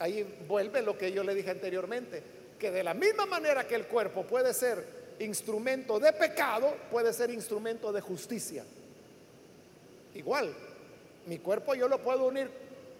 Ahí 0.00 0.44
vuelve 0.46 0.82
lo 0.82 0.98
que 0.98 1.10
yo 1.12 1.24
le 1.24 1.34
dije 1.34 1.50
anteriormente, 1.50 2.22
que 2.58 2.70
de 2.70 2.84
la 2.84 2.92
misma 2.92 3.24
manera 3.24 3.66
que 3.66 3.74
el 3.74 3.86
cuerpo 3.86 4.26
puede 4.26 4.52
ser 4.52 5.16
instrumento 5.18 5.98
de 5.98 6.12
pecado, 6.12 6.76
puede 6.90 7.14
ser 7.14 7.30
instrumento 7.30 7.90
de 7.90 8.02
justicia. 8.02 8.66
Igual, 10.14 10.54
mi 11.26 11.38
cuerpo 11.38 11.74
yo 11.74 11.88
lo 11.88 12.02
puedo 12.02 12.26
unir 12.26 12.50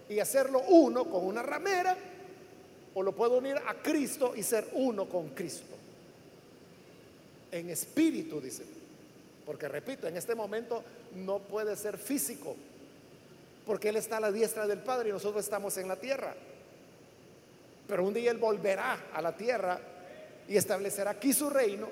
y 0.09 0.21
hacerlo 0.21 0.61
uno 0.69 1.05
con 1.05 1.25
una 1.25 1.43
ramera, 1.43 1.97
o 2.95 3.03
lo 3.03 3.13
puedo 3.13 3.39
unir 3.39 3.57
a 3.67 3.75
Cristo 3.75 4.33
y 4.35 4.43
ser 4.43 4.69
uno 4.73 5.09
con 5.09 5.31
Cristo. 5.31 5.77
En 7.53 7.71
espíritu, 7.71 8.41
dice. 8.41 8.65
Porque 9.47 9.69
repito, 9.69 10.07
en 10.07 10.17
este 10.17 10.35
momento 10.35 10.83
no 11.15 11.39
puede 11.39 11.77
ser 11.77 11.97
físico, 11.97 12.55
porque 13.67 13.89
Él 13.89 13.97
está 13.97 14.19
a 14.19 14.21
la 14.21 14.33
diestra 14.33 14.67
del 14.67 14.81
Padre 14.81 15.09
y 15.09 15.13
nosotros 15.13 15.43
estamos 15.43 15.77
en 15.79 15.89
la 15.89 15.97
tierra. 15.97 16.35
Pero 17.87 18.05
un 18.05 18.13
día 18.13 18.31
Él 18.31 18.37
volverá 18.39 19.07
a 19.13 19.23
la 19.23 19.35
tierra 19.37 19.81
y 20.49 20.57
establecerá 20.57 21.13
aquí 21.13 21.33
su 21.33 21.49
reino 21.49 21.89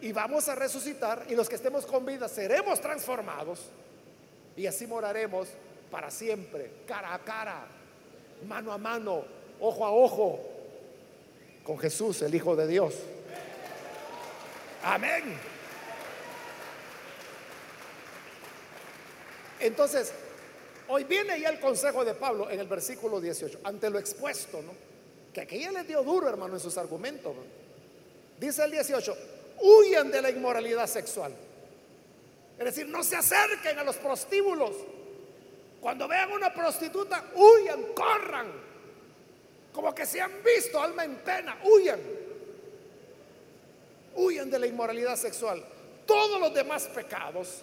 y 0.00 0.12
vamos 0.12 0.48
a 0.48 0.54
resucitar 0.54 1.24
y 1.28 1.34
los 1.34 1.48
que 1.48 1.56
estemos 1.56 1.86
con 1.86 2.04
vida 2.04 2.28
seremos 2.28 2.80
transformados 2.80 3.60
y 4.56 4.66
así 4.66 4.86
moraremos 4.86 5.48
para 5.90 6.10
siempre, 6.10 6.70
cara 6.86 7.14
a 7.14 7.18
cara, 7.20 7.66
mano 8.46 8.72
a 8.72 8.78
mano, 8.78 9.24
ojo 9.60 9.84
a 9.84 9.90
ojo, 9.92 10.40
con 11.62 11.78
Jesús, 11.78 12.22
el 12.22 12.34
Hijo 12.34 12.56
de 12.56 12.66
Dios. 12.66 12.94
Amén. 14.82 15.36
Entonces, 19.60 20.12
Hoy 20.88 21.04
viene 21.04 21.40
ya 21.40 21.48
el 21.48 21.60
consejo 21.60 22.04
de 22.04 22.14
Pablo 22.14 22.50
en 22.50 22.60
el 22.60 22.66
versículo 22.66 23.20
18, 23.20 23.60
ante 23.64 23.88
lo 23.88 23.98
expuesto, 23.98 24.60
¿no? 24.60 24.72
Que 25.32 25.42
aquí 25.42 25.60
ya 25.60 25.72
le 25.72 25.82
dio 25.84 26.02
duro, 26.02 26.28
hermano, 26.28 26.54
en 26.54 26.60
sus 26.60 26.76
argumentos. 26.76 27.34
Dice 28.38 28.64
el 28.64 28.70
18, 28.70 29.16
huyan 29.62 30.10
de 30.10 30.20
la 30.20 30.30
inmoralidad 30.30 30.86
sexual. 30.86 31.32
Es 32.58 32.64
decir, 32.64 32.88
no 32.88 33.02
se 33.02 33.16
acerquen 33.16 33.78
a 33.78 33.84
los 33.84 33.96
prostíbulos. 33.96 34.72
Cuando 35.80 36.06
vean 36.08 36.32
una 36.32 36.52
prostituta, 36.52 37.24
huyan, 37.34 37.82
corran. 37.94 38.46
Como 39.72 39.94
que 39.94 40.06
se 40.06 40.20
han 40.20 40.42
visto, 40.42 40.80
alma 40.80 41.04
en 41.04 41.16
pena, 41.16 41.58
huyan. 41.64 42.00
Huyan 44.16 44.50
de 44.50 44.58
la 44.58 44.66
inmoralidad 44.66 45.16
sexual. 45.16 45.64
Todos 46.06 46.40
los 46.40 46.54
demás 46.54 46.84
pecados 46.86 47.62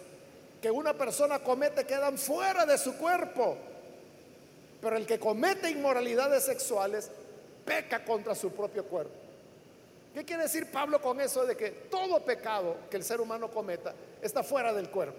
que 0.60 0.70
una 0.70 0.92
persona 0.92 1.38
comete 1.40 1.84
quedan 1.84 2.18
fuera 2.18 2.66
de 2.66 2.76
su 2.76 2.96
cuerpo. 2.96 3.56
Pero 4.80 4.96
el 4.96 5.06
que 5.06 5.18
comete 5.18 5.70
inmoralidades 5.70 6.44
sexuales 6.44 7.10
peca 7.64 8.04
contra 8.04 8.34
su 8.34 8.52
propio 8.52 8.84
cuerpo. 8.84 9.21
¿Qué 10.14 10.24
quiere 10.24 10.42
decir 10.42 10.70
Pablo 10.70 11.00
con 11.00 11.20
eso 11.20 11.46
de 11.46 11.56
que 11.56 11.70
todo 11.70 12.22
pecado 12.24 12.76
que 12.90 12.98
el 12.98 13.04
ser 13.04 13.20
humano 13.20 13.50
cometa 13.50 13.94
está 14.20 14.42
fuera 14.42 14.72
del 14.72 14.90
cuerpo? 14.90 15.18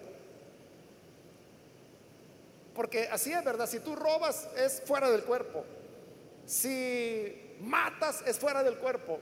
Porque 2.76 3.08
así 3.12 3.32
es 3.32 3.44
verdad, 3.44 3.68
si 3.68 3.80
tú 3.80 3.96
robas 3.96 4.48
es 4.56 4.82
fuera 4.86 5.10
del 5.10 5.24
cuerpo. 5.24 5.64
Si 6.46 7.56
matas 7.62 8.24
es 8.26 8.38
fuera 8.38 8.64
del 8.64 8.78
cuerpo. 8.78 9.20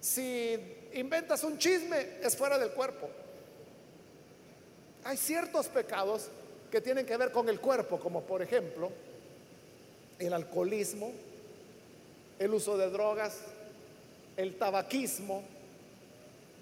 Si 0.00 0.58
inventas 0.94 1.42
un 1.44 1.58
chisme 1.58 2.18
es 2.22 2.36
fuera 2.36 2.58
del 2.58 2.70
cuerpo. 2.70 3.08
Hay 5.04 5.16
ciertos 5.16 5.66
pecados 5.68 6.28
que 6.70 6.80
tienen 6.80 7.06
que 7.06 7.16
ver 7.16 7.32
con 7.32 7.48
el 7.48 7.60
cuerpo, 7.60 7.98
como 7.98 8.22
por 8.22 8.40
ejemplo 8.42 8.90
el 10.18 10.32
alcoholismo, 10.32 11.12
el 12.38 12.54
uso 12.54 12.76
de 12.76 12.88
drogas, 12.90 13.40
el 14.36 14.56
tabaquismo, 14.56 15.42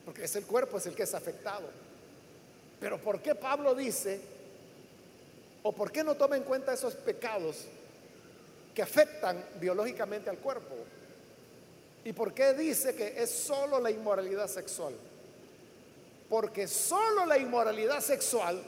porque 0.05 0.25
es 0.25 0.37
el 0.37 0.45
cuerpo, 0.47 0.79
es 0.79 0.87
el 0.87 0.95
que 0.95 1.05
es 1.05 1.15
afectado. 1.15 1.69
Pero 2.81 2.99
¿por 2.99 3.21
qué 3.21 3.35
Pablo 3.35 3.75
dice, 3.75 4.21
o 5.63 5.73
por 5.73 5.93
qué 5.93 6.03
no 6.03 6.15
toma 6.15 6.37
en 6.37 6.43
cuenta 6.45 6.73
esos 6.73 6.95
pecados 6.95 7.67
que 8.75 8.83
afectan 8.83 9.45
biológicamente 9.61 10.31
al 10.31 10.39
cuerpo? 10.39 10.75
¿Y 12.05 12.13
por 12.13 12.33
qué 12.33 12.55
dice 12.55 12.95
que 12.95 13.23
es 13.23 13.31
solo 13.31 13.79
la 13.79 13.91
inmoralidad 13.91 14.49
sexual? 14.49 14.95
Porque 16.29 16.67
solo 16.67 17.27
la 17.27 17.37
inmoralidad 17.37 18.01
sexual 18.01 18.63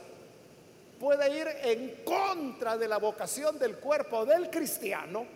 puede 1.00 1.36
ir 1.36 1.48
en 1.62 2.04
contra 2.04 2.76
de 2.76 2.86
la 2.86 2.98
vocación 2.98 3.58
del 3.58 3.76
cuerpo 3.76 4.26
del 4.26 4.50
cristiano 4.50 5.26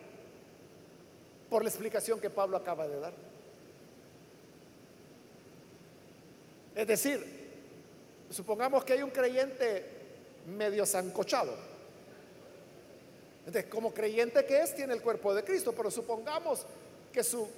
por 1.49 1.63
la 1.63 1.71
explicación 1.71 2.21
que 2.21 2.31
Pablo 2.31 2.57
acaba 2.57 2.87
de 2.87 3.01
dar. 3.01 3.13
Es 6.77 6.87
decir, 6.87 7.25
supongamos 8.31 8.85
que 8.85 8.93
hay 8.93 9.03
un 9.03 9.11
creyente 9.11 9.83
medio 10.47 10.85
zancochado. 10.85 11.55
Entonces, 13.47 13.71
como 13.71 13.95
creyente 13.95 14.45
que 14.45 14.61
es, 14.61 14.77
tiene 14.77 14.93
el 14.93 15.01
cuerpo 15.01 15.35
de 15.35 15.43
Cristo, 15.43 15.73
pero 15.75 15.91
supongamos 15.91 16.67
que 17.11 17.25
su 17.25 17.49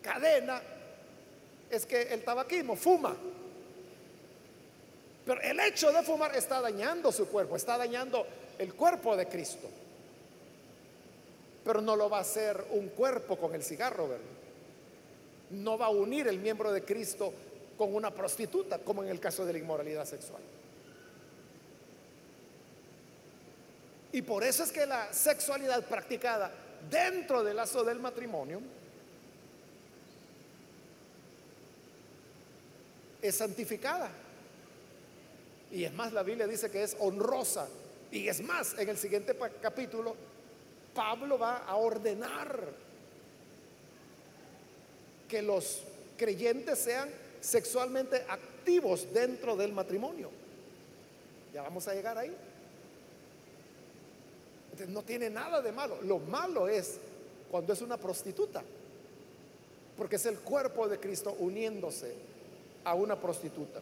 cadena 0.00 0.62
es 1.68 1.84
que 1.84 2.00
el 2.14 2.24
tabaquismo 2.24 2.76
fuma. 2.76 3.14
Pero 5.26 5.42
el 5.42 5.60
hecho 5.60 5.92
de 5.92 6.02
fumar 6.02 6.34
está 6.34 6.62
dañando 6.62 7.12
su 7.12 7.28
cuerpo, 7.28 7.56
está 7.56 7.76
dañando 7.76 8.26
el 8.58 8.72
cuerpo 8.72 9.14
de 9.14 9.28
Cristo. 9.28 9.68
Pero 11.62 11.82
no 11.82 11.94
lo 11.94 12.08
va 12.08 12.18
a 12.18 12.22
hacer 12.22 12.64
un 12.70 12.88
cuerpo 12.88 13.36
con 13.36 13.54
el 13.54 13.62
cigarro, 13.62 14.08
¿verdad? 14.08 14.37
No 15.50 15.78
va 15.78 15.86
a 15.86 15.90
unir 15.90 16.28
el 16.28 16.38
miembro 16.38 16.72
de 16.72 16.84
Cristo 16.84 17.32
con 17.76 17.94
una 17.94 18.12
prostituta, 18.12 18.78
como 18.78 19.02
en 19.02 19.08
el 19.08 19.20
caso 19.20 19.46
de 19.46 19.52
la 19.52 19.58
inmoralidad 19.58 20.04
sexual. 20.04 20.42
Y 24.12 24.22
por 24.22 24.42
eso 24.42 24.64
es 24.64 24.72
que 24.72 24.86
la 24.86 25.12
sexualidad 25.12 25.84
practicada 25.84 26.50
dentro 26.90 27.44
del 27.44 27.56
lazo 27.56 27.84
del 27.84 28.00
matrimonio 28.00 28.60
es 33.20 33.34
santificada. 33.36 34.10
Y 35.70 35.84
es 35.84 35.92
más, 35.92 36.12
la 36.12 36.22
Biblia 36.22 36.46
dice 36.46 36.70
que 36.70 36.82
es 36.82 36.96
honrosa. 37.00 37.68
Y 38.10 38.28
es 38.28 38.40
más, 38.40 38.74
en 38.78 38.88
el 38.88 38.96
siguiente 38.96 39.36
capítulo, 39.60 40.16
Pablo 40.94 41.38
va 41.38 41.58
a 41.58 41.76
ordenar 41.76 42.72
que 45.28 45.42
los 45.42 45.82
creyentes 46.16 46.78
sean 46.78 47.08
sexualmente 47.40 48.24
activos 48.28 49.12
dentro 49.12 49.56
del 49.56 49.72
matrimonio. 49.72 50.30
Ya 51.52 51.62
vamos 51.62 51.86
a 51.88 51.94
llegar 51.94 52.18
ahí. 52.18 52.34
no 54.88 55.02
tiene 55.02 55.28
nada 55.30 55.60
de 55.60 55.72
malo. 55.72 55.98
Lo 56.02 56.18
malo 56.18 56.68
es 56.68 56.98
cuando 57.50 57.72
es 57.72 57.80
una 57.82 57.96
prostituta. 57.96 58.62
Porque 59.96 60.16
es 60.16 60.26
el 60.26 60.38
cuerpo 60.38 60.88
de 60.88 60.98
Cristo 60.98 61.34
uniéndose 61.40 62.14
a 62.84 62.94
una 62.94 63.20
prostituta. 63.20 63.80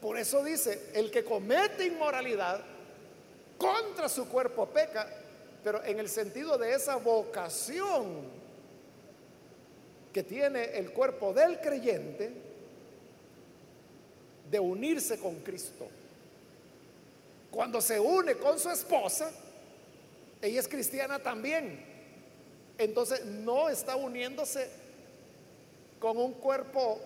Por 0.00 0.18
eso 0.18 0.42
dice, 0.42 0.90
el 0.94 1.10
que 1.10 1.22
comete 1.22 1.86
inmoralidad 1.86 2.60
contra 3.58 4.08
su 4.08 4.26
cuerpo 4.26 4.66
peca, 4.66 5.08
pero 5.62 5.84
en 5.84 6.00
el 6.00 6.08
sentido 6.08 6.58
de 6.58 6.74
esa 6.74 6.96
vocación 6.96 8.41
que 10.12 10.22
tiene 10.22 10.76
el 10.76 10.92
cuerpo 10.92 11.32
del 11.32 11.60
creyente 11.60 12.30
de 14.50 14.60
unirse 14.60 15.18
con 15.18 15.36
Cristo. 15.36 15.88
Cuando 17.50 17.80
se 17.80 17.98
une 17.98 18.34
con 18.36 18.58
su 18.58 18.70
esposa, 18.70 19.30
ella 20.40 20.60
es 20.60 20.68
cristiana 20.68 21.18
también. 21.18 21.84
Entonces 22.78 23.24
no 23.24 23.68
está 23.68 23.96
uniéndose 23.96 24.68
con 25.98 26.16
un 26.18 26.32
cuerpo 26.34 27.00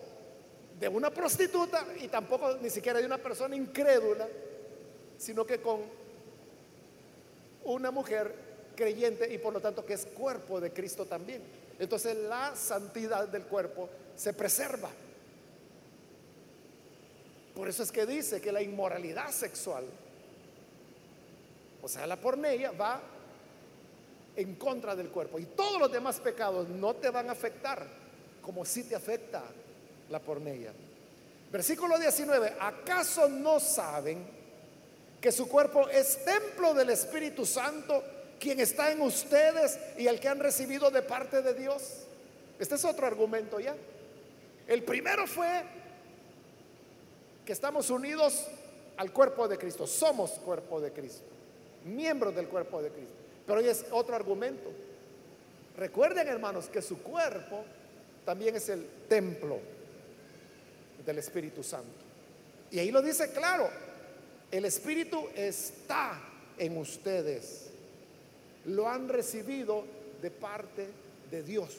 de 0.80 0.88
una 0.88 1.11
prostituta 1.11 1.86
y 2.00 2.09
tampoco 2.09 2.57
ni 2.61 2.70
siquiera 2.70 3.00
de 3.00 3.07
una 3.07 3.18
persona 3.18 3.57
incrédula, 3.57 4.26
sino 5.18 5.46
que 5.46 5.61
con 5.61 5.80
una 7.64 7.90
mujer 7.90 8.34
creyente 8.74 9.32
y 9.32 9.38
por 9.38 9.52
lo 9.52 9.61
tanto 9.61 9.84
que 9.84 9.94
es 9.94 10.07
cuerpo 10.07 10.61
de 10.61 10.72
Cristo 10.72 11.07
también. 11.07 11.42
Entonces 11.79 12.16
la 12.16 12.55
santidad 12.57 13.29
del 13.29 13.45
cuerpo 13.45 13.89
se 14.14 14.33
preserva. 14.33 14.91
Por 17.55 17.68
eso 17.68 17.83
es 17.83 17.93
que 17.93 18.07
dice 18.07 18.41
que 18.41 18.53
la 18.53 18.62
inmoralidad 18.62 19.31
sexual, 19.31 19.85
o 21.83 21.89
sea, 21.89 22.07
la 22.07 22.16
pornea 22.16 22.70
va 22.72 23.01
en 24.37 24.55
contra 24.57 24.95
del 24.95 25.09
cuerpo. 25.09 25.39
Y 25.39 25.47
todos 25.47 25.81
los 25.81 25.91
demás 25.91 26.20
pecados 26.20 26.68
no 26.68 26.95
te 26.95 27.11
van 27.11 27.29
a 27.29 27.33
afectar 27.33 27.87
como 28.43 28.64
si 28.64 28.85
te 28.85 28.95
afecta 28.95 29.43
la 30.11 30.20
pornea. 30.20 30.72
Versículo 31.51 31.99
19, 31.99 32.57
¿acaso 32.61 33.29
no 33.29 33.59
saben 33.59 34.27
que 35.20 35.33
su 35.33 35.49
cuerpo 35.49 35.89
es 35.89 36.24
templo 36.24 36.74
del 36.74 36.91
Espíritu 36.91 37.47
Santo, 37.47 38.05
quien 38.39 38.61
está 38.61 38.93
en 38.93 39.01
ustedes 39.01 39.78
y 39.99 40.07
el 40.07 40.20
que 40.20 40.28
han 40.28 40.41
recibido 40.41 40.91
de 40.91 41.03
parte 41.03 41.43
de 41.43 41.55
Dios? 41.55 42.07
Este 42.59 42.74
es 42.74 42.84
otro 42.84 43.07
argumento 43.07 43.61
ya. 43.61 43.74
El 44.66 44.82
primero 44.82 45.26
fue 45.26 45.62
que 47.45 47.53
estamos 47.53 47.91
unidos 47.91 48.47
al 48.97 49.12
cuerpo 49.12 49.47
de 49.47 49.59
Cristo, 49.59 49.87
somos 49.87 50.32
cuerpo 50.32 50.80
de 50.80 50.93
Cristo, 50.93 51.26
miembros 51.84 52.34
del 52.34 52.49
cuerpo 52.49 52.82
de 52.82 52.91
Cristo. 52.91 53.14
Pero 53.47 53.61
hoy 53.61 53.68
es 53.68 53.84
otro 53.91 54.16
argumento. 54.16 54.70
Recuerden, 55.76 56.26
hermanos, 56.26 56.68
que 56.68 56.82
su 56.82 57.03
cuerpo 57.03 57.64
también 58.24 58.57
es 58.57 58.68
el 58.68 58.84
templo 59.09 59.61
del 61.05 61.18
Espíritu 61.18 61.62
Santo. 61.62 62.05
Y 62.70 62.78
ahí 62.80 62.91
lo 62.91 63.01
dice 63.01 63.30
claro, 63.30 63.70
el 64.51 64.64
Espíritu 64.64 65.28
está 65.34 66.20
en 66.59 66.76
ustedes. 66.76 67.65
Lo 68.66 68.88
han 68.88 69.08
recibido 69.08 69.84
de 70.20 70.30
parte 70.30 70.88
de 71.30 71.42
Dios. 71.42 71.70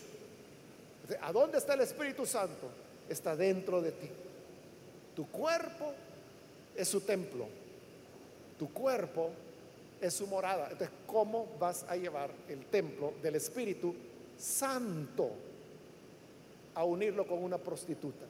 ¿A 1.21 1.31
dónde 1.31 1.57
está 1.57 1.73
el 1.73 1.81
Espíritu 1.81 2.25
Santo? 2.25 2.69
Está 3.09 3.35
dentro 3.35 3.81
de 3.81 3.91
ti. 3.91 4.09
Tu 5.15 5.27
cuerpo 5.27 5.93
es 6.75 6.88
su 6.88 7.01
templo. 7.01 7.47
Tu 8.59 8.71
cuerpo 8.71 9.31
es 10.01 10.13
su 10.13 10.27
morada. 10.27 10.69
Entonces, 10.71 10.95
¿cómo 11.05 11.47
vas 11.59 11.85
a 11.88 11.95
llevar 11.95 12.29
el 12.47 12.65
templo 12.65 13.13
del 13.21 13.35
Espíritu 13.35 13.95
Santo 14.38 15.31
a 16.75 16.83
unirlo 16.83 17.25
con 17.25 17.43
una 17.43 17.57
prostituta? 17.57 18.25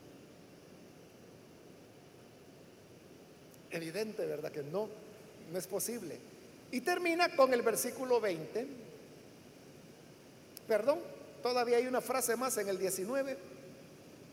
Evidente, 3.70 4.24
¿verdad? 4.24 4.50
Que 4.50 4.62
no, 4.62 4.88
no 5.52 5.58
es 5.58 5.66
posible. 5.66 6.18
Y 6.70 6.80
termina 6.80 7.34
con 7.34 7.52
el 7.54 7.62
versículo 7.62 8.20
20. 8.20 8.66
Perdón, 10.66 11.00
todavía 11.42 11.78
hay 11.78 11.86
una 11.86 12.00
frase 12.00 12.36
más 12.36 12.56
en 12.58 12.68
el 12.68 12.78
19. 12.78 13.36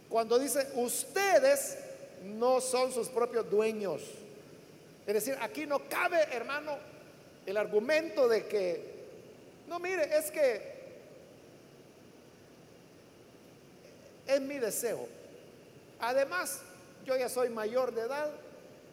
Cuando 0.09 0.37
dice, 0.37 0.67
ustedes 0.75 1.77
no 2.23 2.59
son 2.59 2.91
sus 2.91 3.07
propios 3.07 3.49
dueños. 3.49 4.01
Es 5.07 5.13
decir, 5.13 5.37
aquí 5.41 5.65
no 5.65 5.87
cabe, 5.87 6.21
hermano, 6.31 6.77
el 7.45 7.57
argumento 7.57 8.27
de 8.27 8.47
que, 8.47 8.95
no, 9.67 9.79
mire, 9.79 10.17
es 10.17 10.31
que 10.31 10.75
es 14.27 14.41
mi 14.41 14.57
deseo. 14.57 15.07
Además, 15.99 16.61
yo 17.05 17.15
ya 17.15 17.29
soy 17.29 17.49
mayor 17.49 17.93
de 17.93 18.01
edad, 18.01 18.31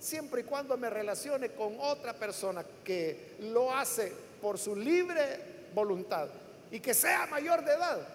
siempre 0.02 0.40
y 0.40 0.44
cuando 0.44 0.76
me 0.76 0.90
relacione 0.90 1.50
con 1.50 1.76
otra 1.78 2.12
persona 2.12 2.64
que 2.82 3.36
lo 3.40 3.72
hace 3.72 4.12
por 4.40 4.58
su 4.58 4.74
libre 4.74 5.68
voluntad 5.72 6.28
y 6.72 6.80
que 6.80 6.92
sea 6.92 7.26
mayor 7.26 7.64
de 7.64 7.72
edad, 7.72 8.08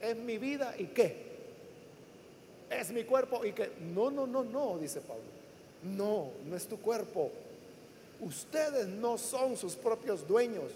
es 0.00 0.16
mi 0.16 0.38
vida 0.38 0.74
y 0.76 0.86
qué. 0.86 1.30
Es 2.68 2.90
mi 2.90 3.04
cuerpo 3.04 3.44
y 3.44 3.52
que 3.52 3.70
no, 3.94 4.10
no, 4.10 4.26
no, 4.26 4.42
no, 4.42 4.78
dice 4.78 5.00
Pablo. 5.00 5.22
No, 5.84 6.30
no 6.46 6.56
es 6.56 6.66
tu 6.66 6.80
cuerpo. 6.80 7.30
Ustedes 8.20 8.88
no 8.88 9.18
son 9.18 9.56
sus 9.56 9.76
propios 9.76 10.26
dueños. 10.26 10.72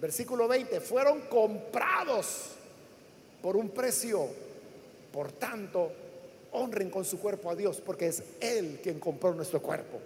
Versículo 0.00 0.46
20, 0.46 0.80
fueron 0.80 1.22
comprados 1.22 2.52
por 3.42 3.56
un 3.56 3.70
precio. 3.70 4.28
Por 5.12 5.32
tanto, 5.32 5.90
honren 6.52 6.90
con 6.90 7.04
su 7.04 7.20
cuerpo 7.20 7.50
a 7.50 7.54
Dios, 7.54 7.80
porque 7.80 8.08
es 8.08 8.22
Él 8.40 8.80
quien 8.82 8.98
compró 8.98 9.34
nuestro 9.34 9.60
cuerpo. 9.60 10.00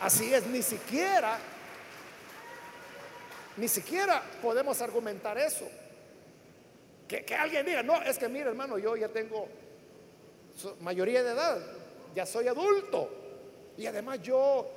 Así 0.00 0.32
es, 0.34 0.46
ni 0.46 0.62
siquiera, 0.62 1.38
ni 3.56 3.68
siquiera 3.68 4.22
podemos 4.40 4.80
argumentar 4.80 5.38
eso. 5.38 5.68
Que, 7.06 7.24
que 7.24 7.34
alguien 7.34 7.64
diga, 7.64 7.82
no, 7.82 8.02
es 8.02 8.18
que 8.18 8.28
mira 8.28 8.48
hermano, 8.48 8.78
yo 8.78 8.96
ya 8.96 9.08
tengo 9.08 9.46
mayoría 10.80 11.22
de 11.22 11.32
edad, 11.32 11.58
ya 12.14 12.26
soy 12.26 12.48
adulto. 12.48 13.08
Y 13.76 13.86
además 13.86 14.20
yo 14.22 14.68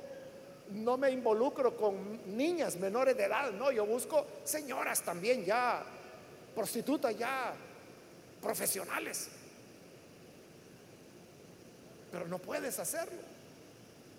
no 0.70 0.96
me 0.96 1.10
involucro 1.10 1.76
con 1.76 2.36
niñas 2.36 2.76
menores 2.76 3.16
de 3.16 3.24
edad, 3.24 3.52
no, 3.52 3.70
yo 3.70 3.86
busco 3.86 4.26
señoras 4.44 5.02
también 5.02 5.44
ya, 5.44 5.84
prostitutas 6.54 7.16
ya, 7.16 7.54
profesionales. 8.46 9.28
Pero 12.12 12.28
no 12.28 12.38
puedes 12.38 12.78
hacerlo, 12.78 13.20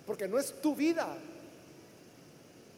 porque 0.06 0.28
no 0.28 0.38
es 0.38 0.62
tu 0.62 0.76
vida. 0.76 1.08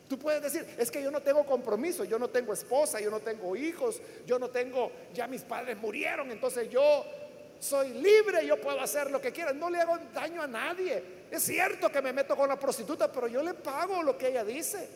Tú 0.07 0.17
puedes 0.17 0.41
decir, 0.41 0.65
es 0.77 0.89
que 0.89 1.03
yo 1.03 1.11
no 1.11 1.21
tengo 1.21 1.45
compromiso, 1.45 2.03
yo 2.03 2.17
no 2.17 2.29
tengo 2.29 2.53
esposa, 2.53 2.99
yo 2.99 3.11
no 3.11 3.19
tengo 3.19 3.55
hijos, 3.55 4.01
yo 4.25 4.39
no 4.39 4.49
tengo, 4.49 4.91
ya 5.13 5.27
mis 5.27 5.41
padres 5.41 5.77
murieron, 5.77 6.31
entonces 6.31 6.69
yo 6.69 7.05
soy 7.59 7.89
libre, 7.89 8.45
yo 8.45 8.59
puedo 8.61 8.79
hacer 8.79 9.11
lo 9.11 9.19
que 9.19 9.31
quiera, 9.31 9.51
no 9.51 9.69
le 9.69 9.79
hago 9.79 9.97
daño 10.13 10.41
a 10.41 10.47
nadie. 10.47 11.03
Es 11.29 11.43
cierto 11.43 11.91
que 11.91 12.01
me 12.01 12.13
meto 12.13 12.35
con 12.35 12.49
la 12.49 12.59
prostituta, 12.59 13.11
pero 13.11 13.27
yo 13.27 13.43
le 13.43 13.53
pago 13.53 14.01
lo 14.01 14.17
que 14.17 14.29
ella 14.29 14.43
dice. 14.43 14.87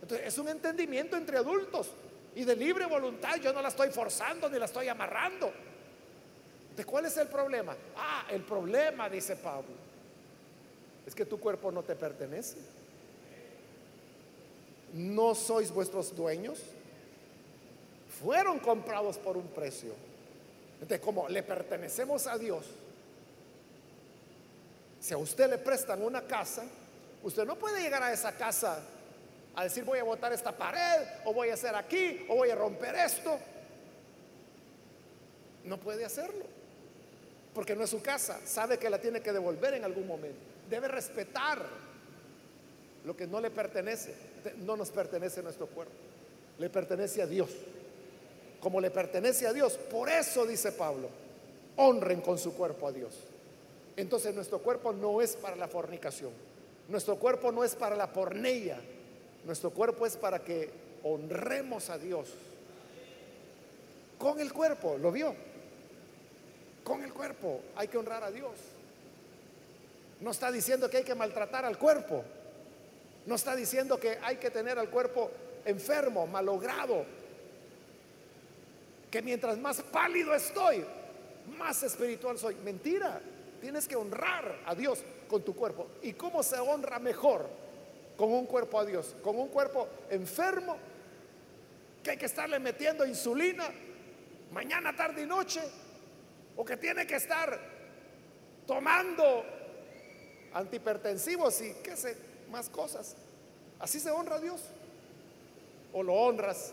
Entonces 0.00 0.26
es 0.26 0.38
un 0.38 0.48
entendimiento 0.48 1.16
entre 1.16 1.38
adultos 1.38 1.90
y 2.34 2.44
de 2.44 2.54
libre 2.54 2.86
voluntad, 2.86 3.36
yo 3.36 3.52
no 3.52 3.60
la 3.60 3.68
estoy 3.68 3.90
forzando 3.90 4.48
ni 4.48 4.58
la 4.58 4.66
estoy 4.66 4.88
amarrando. 4.88 5.52
¿De 6.76 6.84
cuál 6.84 7.06
es 7.06 7.16
el 7.16 7.28
problema? 7.28 7.74
Ah, 7.96 8.26
el 8.30 8.42
problema, 8.42 9.08
dice 9.08 9.36
Pablo, 9.36 9.70
es 11.06 11.14
que 11.14 11.24
tu 11.24 11.40
cuerpo 11.40 11.72
no 11.72 11.82
te 11.82 11.96
pertenece. 11.96 12.56
No 14.92 15.34
sois 15.34 15.70
vuestros 15.70 16.14
dueños. 16.14 16.60
Fueron 18.20 18.58
comprados 18.58 19.16
por 19.16 19.36
un 19.36 19.46
precio. 19.48 19.92
Entonces, 20.74 21.00
como 21.00 21.28
le 21.28 21.42
pertenecemos 21.42 22.26
a 22.26 22.36
Dios, 22.36 22.66
si 25.00 25.14
a 25.14 25.18
usted 25.18 25.48
le 25.48 25.58
prestan 25.58 26.02
una 26.02 26.22
casa, 26.22 26.64
usted 27.22 27.44
no 27.44 27.56
puede 27.56 27.80
llegar 27.80 28.02
a 28.02 28.12
esa 28.12 28.32
casa 28.32 28.82
a 29.54 29.64
decir 29.64 29.84
voy 29.84 29.98
a 29.98 30.04
botar 30.04 30.32
esta 30.34 30.52
pared 30.52 31.06
o 31.24 31.32
voy 31.32 31.48
a 31.48 31.54
hacer 31.54 31.74
aquí 31.74 32.26
o 32.28 32.36
voy 32.36 32.50
a 32.50 32.54
romper 32.54 32.94
esto. 32.94 33.38
No 35.64 35.78
puede 35.78 36.04
hacerlo, 36.04 36.44
porque 37.56 37.74
no 37.74 37.84
es 37.84 37.90
su 37.90 38.02
casa, 38.02 38.38
sabe 38.44 38.76
que 38.76 38.90
la 38.90 39.00
tiene 39.00 39.22
que 39.22 39.32
devolver 39.32 39.72
en 39.72 39.84
algún 39.84 40.06
momento. 40.06 40.38
Debe 40.68 40.88
respetar 40.88 41.64
lo 43.02 43.16
que 43.16 43.26
no 43.26 43.40
le 43.40 43.50
pertenece, 43.50 44.14
no 44.58 44.76
nos 44.76 44.90
pertenece 44.90 45.42
nuestro 45.42 45.66
cuerpo, 45.66 45.94
le 46.58 46.68
pertenece 46.68 47.22
a 47.22 47.26
Dios. 47.26 47.48
Como 48.60 48.78
le 48.78 48.90
pertenece 48.90 49.46
a 49.46 49.54
Dios, 49.54 49.78
por 49.90 50.10
eso 50.10 50.44
dice 50.44 50.70
Pablo, 50.72 51.08
honren 51.76 52.20
con 52.20 52.36
su 52.36 52.52
cuerpo 52.52 52.88
a 52.88 52.92
Dios. 52.92 53.14
Entonces 53.96 54.34
nuestro 54.34 54.58
cuerpo 54.58 54.92
no 54.92 55.22
es 55.22 55.34
para 55.34 55.56
la 55.56 55.66
fornicación, 55.66 56.32
nuestro 56.90 57.16
cuerpo 57.16 57.52
no 57.52 57.64
es 57.64 57.74
para 57.74 57.96
la 57.96 58.12
pornella, 58.12 58.78
nuestro 59.46 59.70
cuerpo 59.70 60.04
es 60.04 60.18
para 60.18 60.44
que 60.44 60.68
honremos 61.04 61.88
a 61.88 61.96
Dios. 61.96 62.28
Con 64.18 64.40
el 64.40 64.52
cuerpo, 64.52 64.98
¿lo 64.98 65.10
vio? 65.10 65.34
Con 66.86 67.02
el 67.02 67.12
cuerpo 67.12 67.62
hay 67.74 67.88
que 67.88 67.98
honrar 67.98 68.22
a 68.22 68.30
Dios. 68.30 68.52
No 70.20 70.30
está 70.30 70.52
diciendo 70.52 70.88
que 70.88 70.98
hay 70.98 71.02
que 71.02 71.16
maltratar 71.16 71.64
al 71.64 71.78
cuerpo. 71.78 72.22
No 73.26 73.34
está 73.34 73.56
diciendo 73.56 73.98
que 73.98 74.20
hay 74.22 74.36
que 74.36 74.50
tener 74.50 74.78
al 74.78 74.88
cuerpo 74.88 75.32
enfermo, 75.64 76.28
malogrado. 76.28 77.04
Que 79.10 79.20
mientras 79.20 79.58
más 79.58 79.82
pálido 79.82 80.32
estoy, 80.32 80.84
más 81.58 81.82
espiritual 81.82 82.38
soy. 82.38 82.54
Mentira. 82.54 83.20
Tienes 83.60 83.88
que 83.88 83.96
honrar 83.96 84.60
a 84.64 84.72
Dios 84.76 85.02
con 85.28 85.42
tu 85.42 85.56
cuerpo. 85.56 85.88
¿Y 86.02 86.12
cómo 86.12 86.44
se 86.44 86.60
honra 86.60 87.00
mejor 87.00 87.48
con 88.16 88.32
un 88.32 88.46
cuerpo 88.46 88.78
a 88.78 88.84
Dios? 88.84 89.16
Con 89.24 89.36
un 89.36 89.48
cuerpo 89.48 89.88
enfermo 90.08 90.76
que 92.04 92.12
hay 92.12 92.16
que 92.16 92.26
estarle 92.26 92.60
metiendo 92.60 93.04
insulina 93.04 93.72
mañana, 94.52 94.94
tarde 94.94 95.22
y 95.22 95.26
noche. 95.26 95.60
O 96.56 96.64
que 96.64 96.76
tiene 96.76 97.06
que 97.06 97.16
estar 97.16 97.58
tomando 98.66 99.44
antihipertensivos 100.54 101.60
y 101.60 101.74
qué 101.82 101.96
sé, 101.96 102.16
más 102.50 102.68
cosas. 102.68 103.16
Así 103.78 104.00
se 104.00 104.10
honra 104.10 104.36
a 104.36 104.40
Dios. 104.40 104.60
O 105.92 106.02
lo 106.02 106.14
honras 106.14 106.72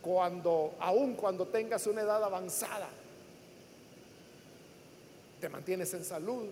cuando, 0.00 0.74
aun 0.78 1.14
cuando 1.14 1.46
tengas 1.46 1.86
una 1.86 2.02
edad 2.02 2.22
avanzada 2.22 2.88
te 5.42 5.48
mantienes 5.48 5.92
en 5.92 6.04
salud, 6.04 6.46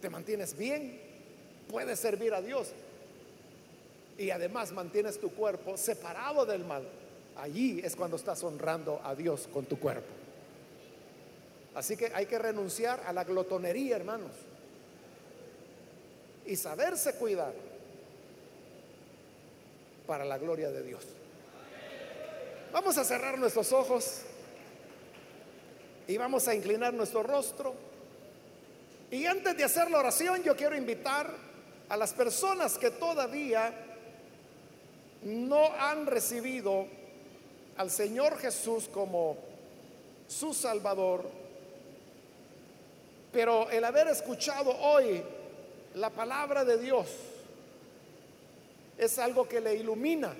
te 0.00 0.08
mantienes 0.08 0.56
bien, 0.56 0.98
puedes 1.68 2.00
servir 2.00 2.32
a 2.32 2.40
Dios 2.40 2.72
y 4.16 4.30
además 4.30 4.72
mantienes 4.72 5.20
tu 5.20 5.30
cuerpo 5.34 5.76
separado 5.76 6.46
del 6.46 6.64
mal. 6.64 6.88
Allí 7.36 7.82
es 7.84 7.94
cuando 7.94 8.16
estás 8.16 8.42
honrando 8.44 8.98
a 9.04 9.14
Dios 9.14 9.46
con 9.52 9.66
tu 9.66 9.78
cuerpo. 9.78 10.21
Así 11.74 11.96
que 11.96 12.12
hay 12.14 12.26
que 12.26 12.38
renunciar 12.38 13.02
a 13.06 13.12
la 13.12 13.24
glotonería, 13.24 13.96
hermanos, 13.96 14.32
y 16.44 16.56
saberse 16.56 17.14
cuidar 17.14 17.52
para 20.06 20.24
la 20.24 20.36
gloria 20.38 20.70
de 20.70 20.82
Dios. 20.82 21.02
Vamos 22.72 22.96
a 22.98 23.04
cerrar 23.04 23.38
nuestros 23.38 23.72
ojos. 23.72 24.22
Y 26.08 26.16
vamos 26.16 26.48
a 26.48 26.54
inclinar 26.54 26.92
nuestro 26.92 27.22
rostro. 27.22 27.74
Y 29.10 29.26
antes 29.26 29.56
de 29.56 29.64
hacer 29.64 29.90
la 29.90 29.98
oración, 29.98 30.42
yo 30.42 30.56
quiero 30.56 30.76
invitar 30.76 31.32
a 31.88 31.96
las 31.96 32.12
personas 32.12 32.78
que 32.78 32.90
todavía 32.90 33.72
no 35.22 35.72
han 35.78 36.06
recibido 36.06 36.86
al 37.76 37.90
Señor 37.90 38.38
Jesús 38.38 38.88
como 38.88 39.36
su 40.26 40.54
Salvador, 40.54 41.24
pero 43.32 43.70
el 43.70 43.84
haber 43.84 44.08
escuchado 44.08 44.70
hoy 44.78 45.22
la 45.94 46.10
palabra 46.10 46.64
de 46.64 46.78
Dios 46.78 47.08
es 48.98 49.18
algo 49.18 49.48
que 49.48 49.60
le 49.60 49.74
ilumina 49.74 50.34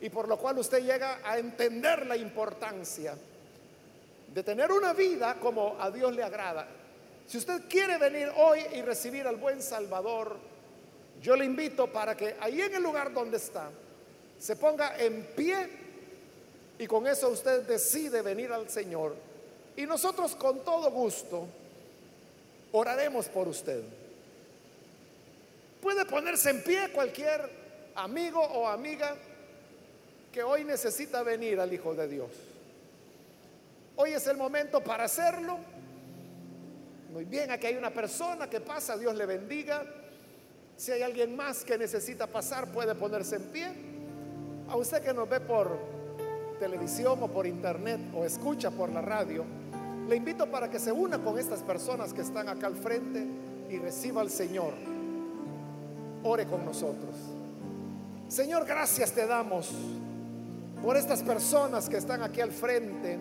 y 0.00 0.08
por 0.08 0.26
lo 0.26 0.38
cual 0.38 0.58
usted 0.58 0.82
llega 0.82 1.20
a 1.22 1.38
entender 1.38 2.06
la 2.06 2.16
importancia 2.16 3.14
de 4.32 4.42
tener 4.42 4.72
una 4.72 4.94
vida 4.94 5.36
como 5.40 5.76
a 5.78 5.90
Dios 5.90 6.14
le 6.14 6.22
agrada. 6.22 6.66
Si 7.26 7.36
usted 7.36 7.62
quiere 7.68 7.98
venir 7.98 8.30
hoy 8.36 8.60
y 8.74 8.82
recibir 8.82 9.26
al 9.26 9.36
buen 9.36 9.60
Salvador, 9.60 10.36
yo 11.20 11.36
le 11.36 11.44
invito 11.44 11.92
para 11.92 12.16
que 12.16 12.36
ahí 12.40 12.62
en 12.62 12.74
el 12.74 12.82
lugar 12.82 13.12
donde 13.12 13.36
está, 13.36 13.70
se 14.38 14.56
ponga 14.56 14.96
en 14.98 15.26
pie 15.36 15.68
y 16.78 16.86
con 16.86 17.06
eso 17.06 17.28
usted 17.28 17.62
decide 17.66 18.22
venir 18.22 18.50
al 18.52 18.70
Señor. 18.70 19.14
Y 19.76 19.84
nosotros 19.84 20.34
con 20.34 20.64
todo 20.64 20.90
gusto 20.90 21.46
oraremos 22.72 23.28
por 23.28 23.48
usted. 23.48 23.82
Puede 25.80 26.04
ponerse 26.04 26.50
en 26.50 26.62
pie 26.62 26.90
cualquier 26.92 27.40
amigo 27.94 28.40
o 28.40 28.68
amiga 28.68 29.16
que 30.32 30.42
hoy 30.42 30.64
necesita 30.64 31.22
venir 31.22 31.58
al 31.58 31.72
Hijo 31.72 31.94
de 31.94 32.08
Dios. 32.08 32.30
Hoy 33.96 34.12
es 34.12 34.26
el 34.26 34.36
momento 34.36 34.82
para 34.82 35.04
hacerlo. 35.04 35.58
Muy 37.12 37.24
bien, 37.24 37.50
aquí 37.50 37.66
hay 37.66 37.76
una 37.76 37.90
persona 37.90 38.48
que 38.48 38.60
pasa, 38.60 38.96
Dios 38.96 39.14
le 39.16 39.26
bendiga. 39.26 39.84
Si 40.76 40.92
hay 40.92 41.02
alguien 41.02 41.34
más 41.34 41.64
que 41.64 41.76
necesita 41.76 42.26
pasar, 42.26 42.70
puede 42.72 42.94
ponerse 42.94 43.36
en 43.36 43.42
pie. 43.44 43.72
A 44.68 44.76
usted 44.76 45.02
que 45.02 45.12
nos 45.12 45.28
ve 45.28 45.40
por 45.40 45.76
televisión 46.60 47.18
o 47.22 47.28
por 47.28 47.46
internet 47.46 48.00
o 48.14 48.24
escucha 48.24 48.70
por 48.70 48.90
la 48.90 49.00
radio, 49.00 49.44
le 50.10 50.16
invito 50.16 50.50
para 50.50 50.68
que 50.68 50.80
se 50.80 50.90
una 50.90 51.20
con 51.20 51.38
estas 51.38 51.62
personas 51.62 52.12
que 52.12 52.22
están 52.22 52.48
acá 52.48 52.66
al 52.66 52.74
frente 52.74 53.24
y 53.70 53.78
reciba 53.78 54.20
al 54.20 54.28
Señor. 54.28 54.72
Ore 56.24 56.46
con 56.46 56.64
nosotros. 56.64 57.14
Señor, 58.26 58.66
gracias 58.66 59.12
te 59.12 59.24
damos 59.24 59.70
por 60.82 60.96
estas 60.96 61.22
personas 61.22 61.88
que 61.88 61.98
están 61.98 62.24
aquí 62.24 62.40
al 62.40 62.50
frente 62.50 63.20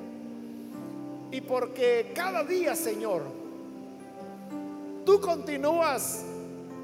y 1.29 1.41
porque 1.41 2.11
cada 2.15 2.43
día, 2.43 2.75
Señor, 2.75 3.21
tú 5.05 5.21
continúas 5.21 6.23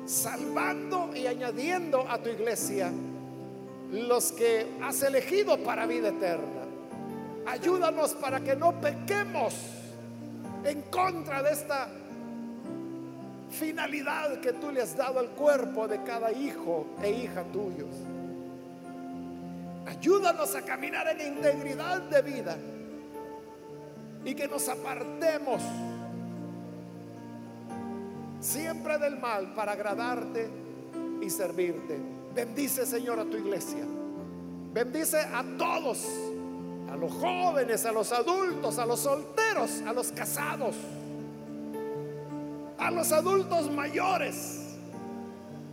salvando 0.06 1.16
y 1.16 1.26
añadiendo 1.26 2.08
a 2.08 2.20
tu 2.20 2.30
iglesia 2.30 2.92
los 3.92 4.32
que 4.34 4.68
has 4.84 5.02
elegido 5.02 5.58
para 5.64 5.88
vida 5.88 6.10
eterna. 6.10 6.62
Ayúdanos 7.48 8.14
para 8.14 8.40
que 8.42 8.56
no 8.56 8.80
pequemos 8.80 9.75
en 10.66 10.82
contra 10.84 11.44
de 11.44 11.52
esta 11.52 11.88
finalidad 13.52 14.40
que 14.40 14.54
tú 14.54 14.72
le 14.72 14.82
has 14.82 14.98
dado 14.98 15.20
al 15.20 15.30
cuerpo 15.30 15.88
de 15.88 16.04
cada 16.04 16.32
hijo 16.32 16.88
e 17.02 17.12
hija 17.12 17.44
tuyos. 17.54 17.96
Ayúdanos 19.86 20.56
a 20.56 20.62
caminar 20.64 21.08
en 21.08 21.36
integridad 21.36 22.02
de 22.02 22.22
vida 22.22 22.58
y 24.26 24.34
que 24.34 24.48
nos 24.48 24.68
apartemos 24.68 25.62
siempre 28.40 28.98
del 28.98 29.20
mal 29.20 29.54
para 29.54 29.74
agradarte 29.74 30.50
y 31.22 31.30
servirte. 31.30 32.00
Bendice, 32.34 32.86
Señor, 32.86 33.20
a 33.20 33.26
tu 33.26 33.38
iglesia. 33.38 33.86
Bendice 34.74 35.20
a 35.20 35.44
todos, 35.58 36.06
a 36.96 36.98
los 36.98 37.12
jóvenes, 37.12 37.86
a 37.86 37.92
los 37.92 38.12
adultos, 38.14 38.80
a 38.80 38.86
los 38.86 39.02
solteros, 39.02 39.82
a 39.86 39.92
los 39.92 40.14
casados, 40.14 40.76
a 42.78 42.90
los 42.90 43.12
adultos 43.12 43.70
mayores, 43.70 44.62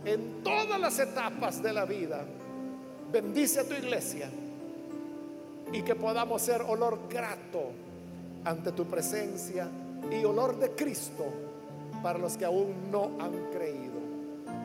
en 0.03 0.43
todas 0.43 0.77
las 0.79 0.99
etapas 0.99 1.63
de 1.63 1.71
la 1.71 1.85
vida. 1.85 2.25
Bendice 3.09 3.61
a 3.61 3.63
tu 3.63 3.73
iglesia 3.73 4.29
y 5.71 5.81
que 5.81 5.95
podamos 5.95 6.41
ser 6.41 6.61
olor 6.61 7.07
grato 7.09 7.71
ante 8.43 8.73
tu 8.73 8.85
presencia 8.85 9.69
y 10.11 10.25
olor 10.25 10.59
de 10.59 10.71
Cristo 10.71 11.23
para 12.01 12.19
los 12.19 12.35
que 12.35 12.43
aún 12.43 12.91
no 12.91 13.11
han 13.21 13.49
creído. 13.53 13.93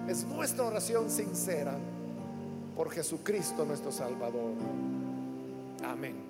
Es 0.08 0.24
nuestra 0.24 0.64
oración 0.64 1.08
sincera 1.08 1.76
por 2.74 2.90
Jesucristo 2.90 3.64
nuestro 3.64 3.92
Salvador. 3.92 4.54
Amén. 5.84 6.27